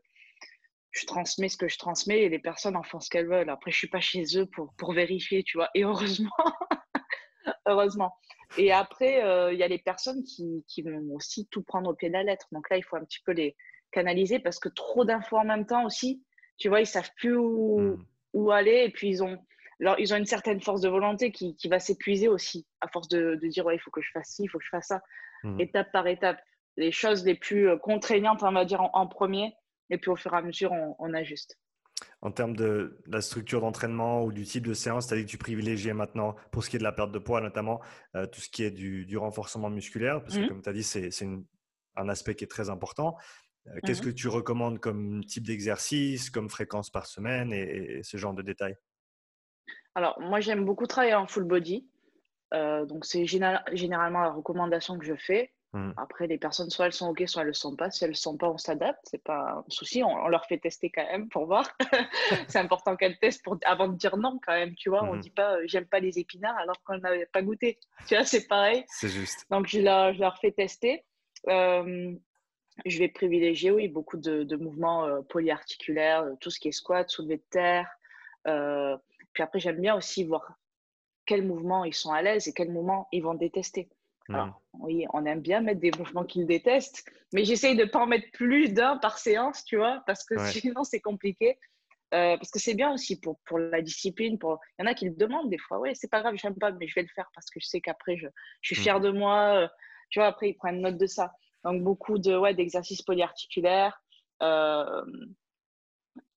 je 0.90 1.06
transmets 1.06 1.48
ce 1.48 1.56
que 1.56 1.68
je 1.68 1.78
transmets 1.78 2.22
et 2.22 2.28
les 2.28 2.38
personnes 2.38 2.76
en 2.76 2.82
font 2.82 3.00
ce 3.00 3.10
qu'elles 3.10 3.28
veulent. 3.28 3.50
Après, 3.50 3.70
je 3.70 3.76
suis 3.76 3.88
pas 3.88 4.00
chez 4.00 4.24
eux 4.36 4.46
pour, 4.46 4.72
pour 4.76 4.92
vérifier, 4.92 5.42
tu 5.42 5.58
vois. 5.58 5.68
Et 5.74 5.84
heureusement, 5.84 6.30
heureusement. 7.66 8.14
Et 8.56 8.72
après, 8.72 9.22
euh, 9.22 9.52
il 9.52 9.58
y 9.58 9.62
a 9.62 9.68
les 9.68 9.78
personnes 9.78 10.24
qui, 10.24 10.64
qui, 10.66 10.82
vont 10.82 11.14
aussi 11.14 11.46
tout 11.48 11.62
prendre 11.62 11.90
au 11.90 11.94
pied 11.94 12.08
de 12.08 12.14
la 12.14 12.22
lettre. 12.22 12.46
Donc 12.52 12.70
là, 12.70 12.78
il 12.78 12.82
faut 12.82 12.96
un 12.96 13.04
petit 13.04 13.20
peu 13.24 13.32
les 13.32 13.56
canaliser 13.92 14.38
parce 14.38 14.58
que 14.58 14.68
trop 14.68 15.04
d'infos 15.04 15.36
en 15.36 15.44
même 15.44 15.66
temps 15.66 15.84
aussi, 15.84 16.22
tu 16.56 16.68
vois, 16.68 16.80
ils 16.80 16.86
savent 16.86 17.10
plus 17.16 17.36
où, 17.36 17.80
hmm. 17.80 18.04
où 18.32 18.50
aller 18.50 18.84
et 18.86 18.90
puis 18.90 19.08
ils 19.08 19.22
ont, 19.22 19.38
alors, 19.80 19.98
ils 20.00 20.12
ont 20.12 20.16
une 20.16 20.26
certaine 20.26 20.60
force 20.60 20.80
de 20.80 20.88
volonté 20.88 21.30
qui, 21.30 21.54
qui 21.56 21.68
va 21.68 21.78
s'épuiser 21.78 22.28
aussi 22.28 22.66
à 22.80 22.88
force 22.88 23.08
de, 23.08 23.38
de, 23.40 23.48
dire 23.48 23.64
ouais, 23.66 23.76
il 23.76 23.78
faut 23.78 23.90
que 23.90 24.02
je 24.02 24.10
fasse 24.12 24.30
ci, 24.30 24.44
il 24.44 24.48
faut 24.48 24.58
que 24.58 24.64
je 24.64 24.70
fasse 24.70 24.88
ça, 24.88 25.02
hmm. 25.44 25.60
étape 25.60 25.92
par 25.92 26.06
étape. 26.06 26.40
Les 26.76 26.92
choses 26.92 27.24
les 27.24 27.34
plus 27.34 27.68
euh, 27.68 27.76
contraignantes, 27.76 28.42
on 28.42 28.52
va 28.52 28.64
dire, 28.64 28.80
en 28.80 29.06
premier, 29.06 29.54
et 29.90 29.98
puis 29.98 30.10
au 30.10 30.16
fur 30.16 30.32
et 30.34 30.36
à 30.36 30.42
mesure, 30.42 30.72
on, 30.98 31.14
ajuste. 31.14 31.58
En 32.20 32.30
termes 32.30 32.54
de 32.54 33.00
la 33.06 33.20
structure 33.20 33.60
d'entraînement 33.60 34.22
ou 34.22 34.32
du 34.32 34.44
type 34.44 34.66
de 34.66 34.74
séance, 34.74 35.08
tu 35.08 35.14
as 35.14 35.16
dit 35.16 35.24
que 35.24 35.30
tu 35.30 35.38
privilégiais 35.38 35.94
maintenant, 35.94 36.36
pour 36.52 36.64
ce 36.64 36.70
qui 36.70 36.76
est 36.76 36.78
de 36.78 36.84
la 36.84 36.92
perte 36.92 37.12
de 37.12 37.18
poids 37.18 37.40
notamment, 37.40 37.80
euh, 38.14 38.26
tout 38.26 38.40
ce 38.40 38.48
qui 38.48 38.62
est 38.62 38.70
du, 38.70 39.16
renforcement 39.16 39.70
musculaire, 39.70 40.22
parce 40.22 40.36
que 40.36 40.42
mmh. 40.42 40.48
comme 40.48 40.62
tu 40.62 40.68
as 40.68 40.72
dit, 40.72 40.82
c'est 40.82 41.10
un 41.96 42.08
aspect 42.08 42.34
qui 42.34 42.44
est 42.44 42.48
très 42.48 42.70
important. 42.70 43.16
Euh, 43.66 43.80
qu'est-ce 43.84 44.02
mmh 44.02 44.06
que 44.06 44.10
tu 44.10 44.28
recommandes 44.28 44.78
comme 44.78 45.24
type 45.24 45.46
d'exercice, 45.46 46.30
comme 46.30 46.48
fréquence 46.48 46.90
par 46.90 47.06
semaine 47.06 47.52
et, 47.52 48.02
ce 48.02 48.16
genre 48.16 48.34
de 48.34 48.42
détails? 48.42 48.76
Alors, 49.94 50.20
moi, 50.20 50.40
j'aime 50.40 50.64
beaucoup 50.64 50.86
travailler 50.86 51.14
en 51.14 51.26
full 51.26 51.44
body. 51.44 51.88
Euh, 52.54 52.86
donc, 52.86 53.04
c'est 53.04 53.26
généralement 53.26 54.20
la 54.20 54.30
recommandation 54.30 54.98
que 54.98 55.04
je 55.04 55.14
fais. 55.16 55.52
Mmh. 55.74 55.92
Après, 55.98 56.26
les 56.26 56.38
personnes, 56.38 56.70
soit 56.70 56.86
elles 56.86 56.92
sont 56.94 57.10
OK, 57.10 57.22
soit 57.26 57.42
elles 57.42 57.48
ne 57.48 57.50
le 57.50 57.54
sont 57.54 57.76
pas. 57.76 57.90
Si 57.90 58.02
elles 58.02 58.10
ne 58.10 58.14
le 58.14 58.18
sont 58.18 58.36
pas, 58.36 58.48
on 58.48 58.56
s'adapte. 58.56 59.00
Ce 59.10 59.16
n'est 59.16 59.22
pas 59.22 59.56
un 59.58 59.64
souci. 59.68 60.02
On, 60.02 60.28
leur 60.28 60.46
fait 60.46 60.58
tester 60.58 60.90
quand 60.90 61.04
même 61.04 61.28
pour 61.28 61.46
voir. 61.46 61.68
c'est 62.48 62.58
important 62.58 62.96
qu'elles 62.96 63.18
testent 63.18 63.44
pour, 63.44 63.58
avant 63.64 63.88
de 63.88 63.96
dire 63.96 64.16
non 64.16 64.38
quand 64.44 64.54
même. 64.54 64.74
Tu 64.76 64.88
vois, 64.88 65.04
on 65.04 65.12
ne 65.12 65.18
mmh. 65.18 65.20
dit 65.20 65.30
pas 65.30 65.66
j'aime 65.66 65.86
pas 65.86 66.00
les 66.00 66.18
épinards 66.18 66.56
alors 66.56 66.82
qu'on 66.84 66.98
n'avait 66.98 67.26
pas 67.26 67.42
goûté. 67.42 67.78
Tu 68.08 68.14
vois, 68.14 68.24
c'est 68.24 68.46
pareil. 68.46 68.84
C'est 68.88 69.08
juste. 69.08 69.44
Donc, 69.50 69.66
je 69.66 69.80
leur, 69.80 70.14
je 70.14 70.20
leur 70.20 70.38
fais 70.38 70.52
tester. 70.52 71.04
je 71.46 72.98
vais 72.98 73.08
privilégier, 73.08 73.70
oui, 73.70 73.88
beaucoup 73.88 74.16
de, 74.16 74.56
mouvements 74.56 75.04
euh, 75.04 75.20
polyarticulaires, 75.22 76.22
euh, 76.22 76.34
tout 76.40 76.50
ce 76.50 76.58
qui 76.58 76.68
est 76.68 76.72
squat, 76.72 77.10
soulevé 77.10 77.36
de 77.36 77.44
terre. 77.50 77.88
Euh, 78.46 78.96
puis 79.34 79.42
après, 79.42 79.60
j'aime 79.60 79.80
bien 79.80 79.94
aussi 79.94 80.24
voir 80.24 80.58
quels 81.26 81.46
mouvements 81.46 81.84
ils 81.84 81.94
sont 81.94 82.12
à 82.12 82.22
l'aise 82.22 82.48
et 82.48 82.54
quels 82.54 82.70
mouvements 82.70 83.06
ils 83.12 83.22
vont 83.22 83.34
détester. 83.34 83.90
Alors, 84.28 84.60
oui, 84.74 85.06
on 85.12 85.24
aime 85.24 85.40
bien 85.40 85.60
mettre 85.60 85.80
des 85.80 85.90
mouvements 85.98 86.24
qu'ils 86.24 86.46
détestent, 86.46 87.10
mais 87.32 87.44
j'essaye 87.44 87.76
de 87.76 87.84
ne 87.84 87.88
pas 87.88 88.00
en 88.00 88.06
mettre 88.06 88.30
plus 88.32 88.72
d'un 88.72 88.98
par 88.98 89.18
séance, 89.18 89.64
tu 89.64 89.76
vois, 89.76 90.02
parce 90.06 90.24
que 90.24 90.38
sinon 90.50 90.84
c'est 90.84 91.00
compliqué. 91.00 91.58
Euh, 92.14 92.38
parce 92.38 92.50
que 92.50 92.58
c'est 92.58 92.74
bien 92.74 92.90
aussi 92.92 93.20
pour, 93.20 93.38
pour 93.44 93.58
la 93.58 93.82
discipline. 93.82 94.38
Pour... 94.38 94.60
Il 94.78 94.82
y 94.82 94.88
en 94.88 94.90
a 94.90 94.94
qui 94.94 95.04
le 95.06 95.14
demandent 95.14 95.50
des 95.50 95.58
fois. 95.58 95.78
Oui, 95.78 95.90
c'est 95.94 96.10
pas 96.10 96.20
grave, 96.20 96.36
j'aime 96.36 96.54
pas, 96.54 96.70
mais 96.72 96.88
je 96.88 96.94
vais 96.94 97.02
le 97.02 97.08
faire 97.14 97.28
parce 97.34 97.50
que 97.50 97.60
je 97.60 97.66
sais 97.66 97.80
qu'après, 97.80 98.16
je, 98.16 98.26
je, 98.62 98.74
suis 98.74 98.82
fière 98.82 98.98
mmh. 98.98 99.02
de 99.02 99.10
moi. 99.10 99.56
Euh, 99.56 99.68
tu 100.08 100.18
vois, 100.18 100.28
après, 100.28 100.48
ils 100.50 100.54
prennent 100.54 100.80
note 100.80 100.96
de 100.96 101.06
ça. 101.06 101.32
Donc, 101.64 101.82
beaucoup 101.82 102.18
de, 102.18 102.34
ouais, 102.34 102.54
d'exercices 102.54 103.02
polyarticulaires. 103.02 104.00
Euh, 104.42 105.04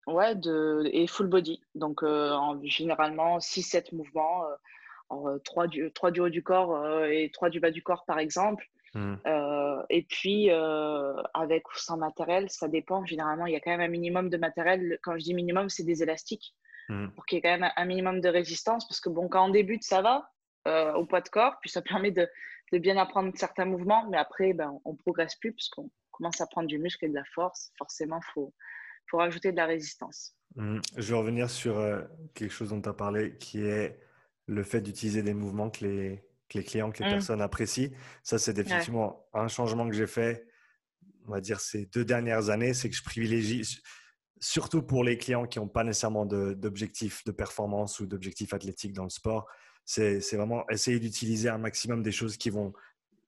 ouais, 0.08 0.36
de, 0.36 0.90
et 0.92 1.08
full 1.08 1.28
body. 1.28 1.62
Donc, 1.74 2.04
en, 2.04 2.60
généralement, 2.66 3.38
6-7 3.38 3.96
mouvements 3.96 4.44
euh, 5.12 5.40
trois, 5.40 5.68
du, 5.68 5.92
trois 5.92 6.12
du 6.12 6.20
haut 6.22 6.30
du 6.30 6.44
corps 6.44 6.76
euh, 6.76 7.06
et 7.06 7.30
trois 7.32 7.50
du 7.50 7.60
bas 7.60 7.72
du 7.72 7.84
corps, 7.84 8.06
par 8.06 8.20
exemple. 8.20 8.66
Hmm. 8.94 9.16
Euh, 9.26 9.82
et 9.90 10.04
puis, 10.04 10.50
avec 11.34 11.70
ou 11.70 11.78
sans 11.78 11.98
matériel, 11.98 12.50
ça 12.50 12.68
dépend. 12.68 13.06
Généralement, 13.06 13.46
il 13.46 13.54
y 13.54 13.56
a 13.56 13.60
quand 13.60 13.72
même 13.72 13.82
un 13.82 13.88
minimum 13.88 14.30
de 14.30 14.38
matériel. 14.38 15.00
Quand 15.04 15.18
je 15.18 15.24
dis 15.24 15.34
minimum, 15.34 15.70
c'est 15.70 15.84
des 15.84 16.04
élastiques. 16.04 16.54
Hmm. 16.90 17.10
Pour 17.10 17.26
qu'il 17.26 17.38
y 17.38 17.40
ait 17.40 17.42
quand 17.42 17.58
même 17.58 17.72
un 17.76 17.86
minimum 17.86 18.22
de 18.22 18.30
résistance. 18.30 18.88
Parce 18.88 19.00
que, 19.00 19.10
bon, 19.10 19.28
quand 19.30 19.46
on 19.46 19.50
débute, 19.50 19.84
ça 19.84 20.02
va 20.02 20.30
au 20.96 21.06
poids 21.06 21.22
de 21.22 21.30
corps. 21.30 21.56
Puis 21.62 21.70
ça 21.70 21.82
permet 21.82 22.12
de, 22.12 22.28
de 22.72 22.78
bien 22.78 22.98
apprendre 22.98 23.32
certains 23.36 23.66
mouvements. 23.66 24.08
Mais 24.10 24.18
après, 24.18 24.54
ben, 24.54 24.80
on 24.86 24.94
ne 24.94 24.98
progresse 24.98 25.36
plus 25.36 25.54
puisqu'on 25.54 25.90
commence 26.12 26.42
à 26.42 26.48
prendre 26.48 26.68
du 26.68 26.78
muscle 26.78 27.06
et 27.06 27.10
de 27.10 27.16
la 27.16 27.26
force. 27.34 27.72
Forcément, 27.78 28.20
il 28.20 28.32
faut, 28.34 28.54
faut 29.10 29.18
rajouter 29.18 29.52
de 29.52 29.58
la 29.58 29.66
résistance. 29.66 30.36
Hmm. 30.56 30.80
Je 30.98 31.14
vais 31.14 31.18
revenir 31.18 31.50
sur 31.50 31.82
quelque 32.34 32.52
chose 32.52 32.70
dont 32.70 32.82
tu 32.82 32.90
as 32.90 32.94
parlé 32.94 33.38
qui 33.38 33.64
est 33.64 33.98
le 34.48 34.64
fait 34.64 34.82
d'utiliser 34.82 35.24
des 35.24 35.34
mouvements 35.34 35.70
que 35.70 35.86
les, 35.86 36.24
les 36.54 36.64
clients, 36.64 36.92
que 36.92 37.04
les 37.04 37.10
mmh. 37.10 37.14
personnes 37.14 37.42
apprécient. 37.42 37.90
Ça, 38.24 38.40
c'est 38.40 38.54
définitivement 38.54 39.26
un 39.34 39.48
changement 39.48 39.88
que 39.88 39.96
j'ai 39.96 40.08
fait, 40.08 40.46
on 41.28 41.32
va 41.32 41.42
dire, 41.42 41.60
ces 41.60 41.86
deux 41.88 42.06
dernières 42.06 42.50
années. 42.50 42.74
C'est 42.74 42.90
que 42.90 42.96
je 42.96 43.04
privilégie, 43.04 43.82
surtout 44.40 44.82
pour 44.82 45.04
les 45.04 45.18
clients 45.18 45.46
qui 45.46 45.60
n'ont 45.60 45.68
pas 45.68 45.84
nécessairement 45.84 46.26
d'objectifs 46.26 47.24
de, 47.26 47.32
performance 47.32 48.00
ou 48.00 48.06
d'objectifs 48.06 48.54
athlétiques 48.54 48.94
dans 48.94 49.04
le 49.04 49.10
sport, 49.10 49.48
c'est 49.86 50.20
vraiment 50.34 50.68
essayer 50.70 51.00
d'utiliser 51.00 51.50
un 51.50 51.58
maximum 51.58 52.04
des 52.04 52.12
choses 52.12 52.38
qui 52.38 52.50
vont 52.50 52.74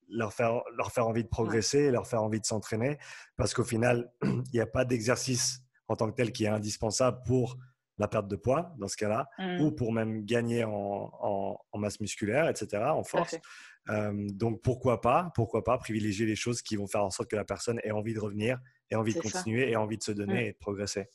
leur 0.09 0.33
faire, 0.33 0.61
leur 0.77 0.91
faire 0.91 1.07
envie 1.07 1.23
de 1.23 1.29
progresser, 1.29 1.91
leur 1.91 2.07
faire 2.07 2.21
envie 2.21 2.39
de 2.39 2.45
s'entraîner. 2.45 2.97
Parce 3.35 3.53
qu'au 3.53 3.63
final, 3.63 4.11
il 4.23 4.43
n'y 4.53 4.59
a 4.59 4.67
pas 4.67 4.85
d'exercice 4.85 5.61
en 5.87 5.95
tant 5.95 6.09
que 6.09 6.15
tel 6.15 6.31
qui 6.31 6.45
est 6.45 6.49
indispensable 6.49 7.21
pour 7.25 7.57
la 7.97 8.07
perte 8.07 8.27
de 8.27 8.35
poids 8.35 8.73
dans 8.79 8.87
ce 8.87 8.97
cas-là, 8.97 9.27
ou 9.59 9.69
mmh. 9.69 9.75
pour 9.75 9.93
même 9.93 10.25
gagner 10.25 10.63
en, 10.63 11.57
masse 11.75 11.99
musculaire, 11.99 12.49
etc., 12.49 12.83
en 12.83 13.03
force. 13.03 13.35
donc 13.87 14.61
pourquoi 14.61 15.01
pas, 15.01 15.31
pourquoi 15.35 15.63
pas 15.63 15.77
privilégier 15.77 16.25
les 16.25 16.35
choses 16.35 16.61
qui 16.61 16.75
vont 16.75 16.87
faire 16.87 17.03
en 17.03 17.09
sorte 17.09 17.29
que 17.29 17.35
la 17.35 17.45
personne 17.45 17.79
ait 17.83 17.91
envie 17.91 18.13
de 18.13 18.19
revenir, 18.19 18.59
ait 18.89 18.95
envie 18.95 19.13
de 19.13 19.19
continuer, 19.19 19.71
ait 19.71 19.75
envie 19.75 19.97
de 19.97 20.03
se 20.03 20.11
donner 20.11 20.45
mmh. 20.45 20.47
et 20.47 20.51
de 20.53 20.57
progresser. 20.57 21.09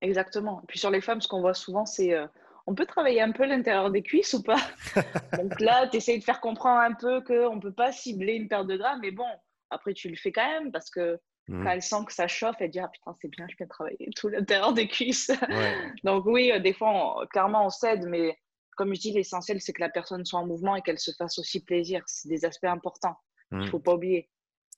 Exactement. 0.00 0.60
Et 0.62 0.66
puis 0.66 0.78
sur 0.78 0.90
les 0.90 1.00
femmes, 1.00 1.20
ce 1.20 1.28
qu'on 1.28 1.40
voit 1.40 1.54
souvent, 1.54 1.86
c'est 1.86 2.14
euh, 2.14 2.26
on 2.66 2.74
peut 2.74 2.86
travailler 2.86 3.20
un 3.20 3.32
peu 3.32 3.44
l'intérieur 3.46 3.90
des 3.90 4.02
cuisses 4.02 4.34
ou 4.34 4.42
pas? 4.42 4.60
Donc 5.38 5.60
là, 5.60 5.88
tu 5.88 5.96
essayes 5.96 6.18
de 6.18 6.24
faire 6.24 6.40
comprendre 6.40 6.80
un 6.80 6.94
peu 6.94 7.22
qu'on 7.22 7.56
ne 7.56 7.60
peut 7.60 7.72
pas 7.72 7.92
cibler 7.92 8.34
une 8.34 8.48
perte 8.48 8.66
de 8.66 8.76
gras, 8.76 8.96
mais 9.00 9.10
bon, 9.10 9.26
après 9.70 9.92
tu 9.94 10.08
le 10.08 10.16
fais 10.16 10.32
quand 10.32 10.46
même 10.46 10.72
parce 10.72 10.90
que 10.90 11.18
quand 11.48 11.54
mmh. 11.54 11.66
elle 11.66 11.82
sent 11.82 12.04
que 12.06 12.12
ça 12.12 12.26
chauffe, 12.26 12.56
elle 12.60 12.70
dit 12.70 12.78
Ah 12.78 12.88
putain, 12.88 13.14
c'est 13.20 13.28
bien, 13.28 13.46
je 13.50 13.56
viens 13.56 13.66
travailler 13.66 14.08
tout 14.16 14.28
l'intérieur 14.28 14.72
des 14.72 14.88
cuisses. 14.88 15.30
Donc, 16.04 16.24
oui, 16.26 16.50
euh, 16.50 16.58
des 16.58 16.72
fois, 16.72 17.26
clairement, 17.30 17.66
on 17.66 17.70
cède, 17.70 18.06
mais 18.06 18.38
comme 18.76 18.94
je 18.94 19.00
dis, 19.00 19.12
l'essentiel, 19.12 19.60
c'est 19.60 19.72
que 19.72 19.82
la 19.82 19.90
personne 19.90 20.24
soit 20.24 20.40
en 20.40 20.46
mouvement 20.46 20.74
et 20.74 20.82
qu'elle 20.82 20.98
se 20.98 21.12
fasse 21.12 21.38
aussi 21.38 21.62
plaisir. 21.62 22.02
C'est 22.06 22.28
des 22.28 22.44
aspects 22.44 22.64
importants. 22.64 23.16
Il 23.52 23.58
ne 23.58 23.64
mmh. 23.64 23.68
faut 23.68 23.78
pas 23.78 23.94
oublier. 23.94 24.30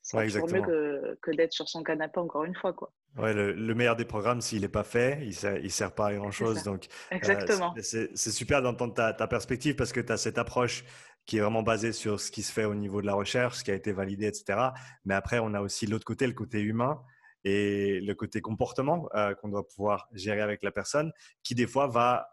C'est 0.02 0.24
toujours 0.26 0.48
mieux 0.48 0.62
que, 0.62 1.18
que 1.22 1.31
d'être 1.33 1.52
sur 1.52 1.68
son 1.68 1.83
canapé, 1.83 2.18
encore 2.20 2.44
une 2.44 2.55
fois. 2.55 2.72
Quoi. 2.72 2.92
Ouais, 3.16 3.33
le, 3.33 3.74
meilleur 3.74 3.96
des 3.96 4.05
programmes, 4.05 4.40
s'il 4.40 4.61
n'est 4.61 4.68
pas 4.68 4.85
fait, 4.85 5.18
il 5.22 5.29
ne 5.62 5.68
sert, 5.68 5.92
pas 5.92 6.09
à 6.09 6.14
grand-chose. 6.14 6.62
Donc, 6.64 6.87
euh, 7.11 7.16
Exactement. 7.16 7.74
c'est 7.81 8.16
super 8.16 8.61
d'entendre 8.61 8.94
ta, 8.94 9.12
ta, 9.14 9.26
perspective 9.26 9.74
parce 9.74 9.92
que 9.92 10.00
tu 10.00 10.12
as 10.12 10.16
cette 10.16 10.38
approche 10.38 10.85
qui 11.27 11.39
est 11.39 11.41
vraiment 11.41 11.62
basé 11.62 11.93
sur 11.93 12.21
ce 12.21 12.31
qui 12.31 12.43
se 12.43 12.53
fait 12.53 12.65
au 12.65 12.75
niveau 12.75 13.01
de 13.03 13.07
la 13.07 13.15
recherche, 13.15 13.59
ce 13.59 13.65
qui 13.65 13.71
a 13.71 13.75
été 13.75 13.93
validé, 13.93 14.27
etc. 14.27 14.71
Mais 15.05 15.15
après, 15.15 15.39
on 15.41 15.55
a 15.55 15.61
aussi 15.61 15.87
l'autre 15.87 16.05
côté, 16.05 16.27
le 16.27 16.33
côté 16.33 16.61
humain. 16.61 17.03
et 17.45 18.01
le 18.01 18.15
côté 18.15 18.41
comportement 18.41 19.09
qu'on 19.41 19.49
doit 19.49 19.67
pouvoir 19.67 20.09
gérer 20.12 20.41
avec 20.41 20.62
la 20.62 20.73
personne, 20.73 21.12
qui 21.43 21.55
des 21.55 21.67
fois 21.67 21.87
va 21.89 22.29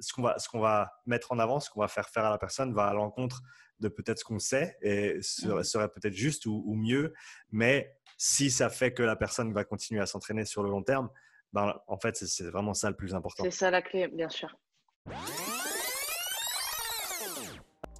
ce 0.00 0.12
qu'on 0.12 0.22
va, 0.22 0.38
ce 0.38 0.48
qu'on 0.48 0.60
va 0.60 0.92
mettre 1.06 1.32
en 1.32 1.38
avant, 1.38 1.60
ce 1.60 1.70
qu'on 1.70 1.80
va 1.80 1.88
faire 1.88 2.08
faire 2.08 2.24
à 2.24 2.30
la 2.30 2.38
personne 2.38 2.72
va 2.74 2.86
à 2.86 2.94
l'encontre 2.94 3.42
de 3.80 3.88
peut-être 3.88 4.18
ce 4.18 4.24
qu'on 4.24 4.38
sait 4.38 4.76
et 4.80 5.18
serait, 5.20 5.64
serait 5.64 5.88
peut-être 5.88 6.14
juste 6.14 6.46
ou, 6.46 6.74
mieux. 6.74 7.12
Mais 7.50 7.94
si 8.16 8.50
ça 8.50 8.70
fait 8.70 8.92
que 8.92 9.02
la 9.02 9.16
personne 9.16 9.52
va 9.52 9.64
continuer 9.64 10.00
à 10.00 10.06
s'entraîner 10.06 10.44
sur 10.44 10.62
le 10.62 10.70
long 10.70 10.82
terme, 10.82 11.10
ben, 11.52 11.74
en 11.86 11.98
fait, 11.98 12.16
c'est 12.16 12.50
vraiment 12.50 12.74
ça 12.74 12.90
le 12.90 12.96
plus 12.96 13.14
important. 13.14 13.44
C'est 13.44 13.50
ça 13.50 13.70
la 13.70 13.82
clé, 13.82 14.08
bien 14.08 14.28
sûr. 14.28 14.56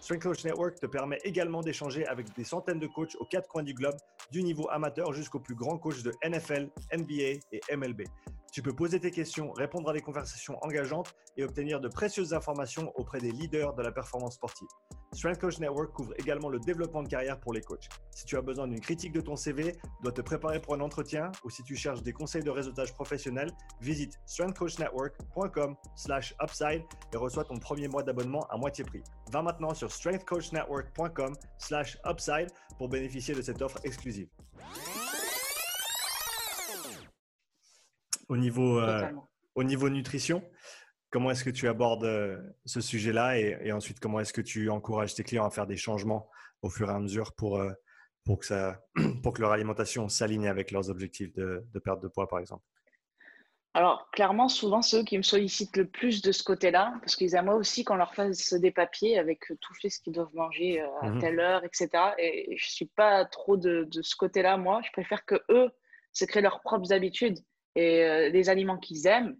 Strength 0.00 0.22
Coach 0.22 0.44
Network 0.44 0.80
te 0.80 0.86
permet 0.86 1.18
également 1.24 1.60
d'échanger 1.60 2.06
avec 2.06 2.34
des 2.34 2.44
centaines 2.44 2.78
de 2.78 2.86
coachs 2.86 3.16
aux 3.20 3.26
quatre 3.26 3.48
coins 3.48 3.62
du 3.62 3.74
globe, 3.74 3.96
du 4.30 4.42
niveau 4.42 4.68
amateur 4.70 5.12
jusqu'aux 5.12 5.40
plus 5.40 5.54
grands 5.54 5.78
coachs 5.78 6.02
de 6.02 6.12
NFL, 6.24 6.70
NBA 6.96 7.40
et 7.52 7.60
MLB. 7.76 8.02
Tu 8.52 8.62
peux 8.62 8.72
poser 8.72 8.98
tes 8.98 9.12
questions, 9.12 9.52
répondre 9.52 9.90
à 9.90 9.92
des 9.92 10.00
conversations 10.00 10.58
engageantes 10.62 11.14
et 11.36 11.44
obtenir 11.44 11.80
de 11.80 11.86
précieuses 11.88 12.34
informations 12.34 12.92
auprès 12.96 13.20
des 13.20 13.30
leaders 13.30 13.74
de 13.74 13.82
la 13.82 13.92
performance 13.92 14.34
sportive. 14.34 14.66
Strength 15.12 15.40
Coach 15.40 15.60
Network 15.60 15.92
couvre 15.92 16.12
également 16.18 16.48
le 16.48 16.58
développement 16.58 17.04
de 17.04 17.08
carrière 17.08 17.38
pour 17.38 17.52
les 17.52 17.60
coachs. 17.60 17.88
Si 18.10 18.24
tu 18.24 18.36
as 18.36 18.42
besoin 18.42 18.66
d'une 18.66 18.80
critique 18.80 19.12
de 19.12 19.20
ton 19.20 19.36
CV, 19.36 19.76
dois 20.02 20.10
te 20.12 20.20
préparer 20.20 20.60
pour 20.60 20.74
un 20.74 20.80
entretien 20.80 21.30
ou 21.44 21.50
si 21.50 21.62
tu 21.62 21.76
cherches 21.76 22.02
des 22.02 22.12
conseils 22.12 22.42
de 22.42 22.50
réseautage 22.50 22.92
professionnel, 22.94 23.52
visite 23.80 24.18
strengthcoachnetwork.com/upside 24.26 26.82
et 27.12 27.16
reçois 27.16 27.44
ton 27.44 27.58
premier 27.58 27.86
mois 27.88 28.02
d'abonnement 28.02 28.44
à 28.50 28.56
moitié 28.56 28.82
prix. 28.84 29.04
Va 29.30 29.42
maintenant 29.42 29.74
sur 29.74 29.92
strengthcoachnetwork.com/upside 29.92 32.48
pour 32.78 32.88
bénéficier 32.88 33.34
de 33.34 33.42
cette 33.42 33.60
offre 33.62 33.78
exclusive. 33.84 34.28
Au 38.30 38.36
niveau, 38.36 38.78
euh, 38.78 39.10
au 39.56 39.64
niveau 39.64 39.90
nutrition, 39.90 40.48
comment 41.10 41.32
est-ce 41.32 41.42
que 41.42 41.50
tu 41.50 41.66
abordes 41.66 42.04
euh, 42.04 42.40
ce 42.64 42.80
sujet-là 42.80 43.36
et, 43.36 43.72
ensuite 43.72 43.98
comment 43.98 44.20
est-ce 44.20 44.32
que 44.32 44.40
tu 44.40 44.70
encourages 44.70 45.16
tes 45.16 45.24
clients 45.24 45.44
à 45.44 45.50
faire 45.50 45.66
des 45.66 45.76
changements 45.76 46.30
au 46.62 46.70
fur 46.70 46.88
et 46.88 46.92
à 46.94 47.00
mesure 47.00 47.32
pour, 47.32 47.58
euh, 47.58 47.72
pour, 48.24 48.38
que, 48.38 48.46
ça, 48.46 48.80
pour 49.24 49.32
que 49.32 49.42
leur 49.42 49.50
alimentation 49.50 50.08
s'aligne 50.08 50.46
avec 50.46 50.70
leurs 50.70 50.90
objectifs 50.90 51.32
de, 51.32 51.66
perte 51.84 52.00
de 52.00 52.06
poids, 52.06 52.28
par 52.28 52.38
exemple? 52.38 52.62
Alors, 53.74 54.08
clairement, 54.12 54.48
souvent, 54.48 54.80
ceux 54.80 55.02
qui 55.02 55.16
me 55.16 55.22
sollicitent 55.22 55.76
le 55.76 55.88
plus 55.88 56.22
de 56.22 56.30
ce 56.30 56.44
côté-là, 56.44 56.94
parce 57.00 57.16
qu'ils 57.16 57.34
aiment 57.34 57.48
aussi 57.48 57.82
qu'on 57.82 57.96
leur 57.96 58.14
fasse 58.14 58.52
des 58.52 58.70
papiers 58.70 59.18
avec 59.18 59.40
tout 59.60 59.74
ce 59.74 60.00
qu'ils 60.00 60.12
doivent 60.12 60.34
manger 60.34 60.80
à 61.02 61.08
mmh 61.08 61.18
telle 61.18 61.40
heure, 61.40 61.64
etc. 61.64 61.88
Et 62.18 62.56
je 62.56 62.64
ne 62.64 62.70
suis 62.70 62.90
pas 62.94 63.24
trop 63.24 63.56
de, 63.56 63.88
de 63.90 64.02
ce 64.02 64.14
côté-là, 64.14 64.56
moi. 64.56 64.82
Je 64.84 64.92
préfère 64.92 65.24
que 65.24 65.42
eux 65.50 65.68
se 66.12 66.24
créent 66.24 66.42
leurs 66.42 66.60
propres 66.60 66.92
habitudes 66.92 67.40
et 67.74 68.04
euh, 68.04 68.30
des 68.30 68.48
aliments 68.48 68.78
qu'ils 68.78 69.06
aiment 69.06 69.36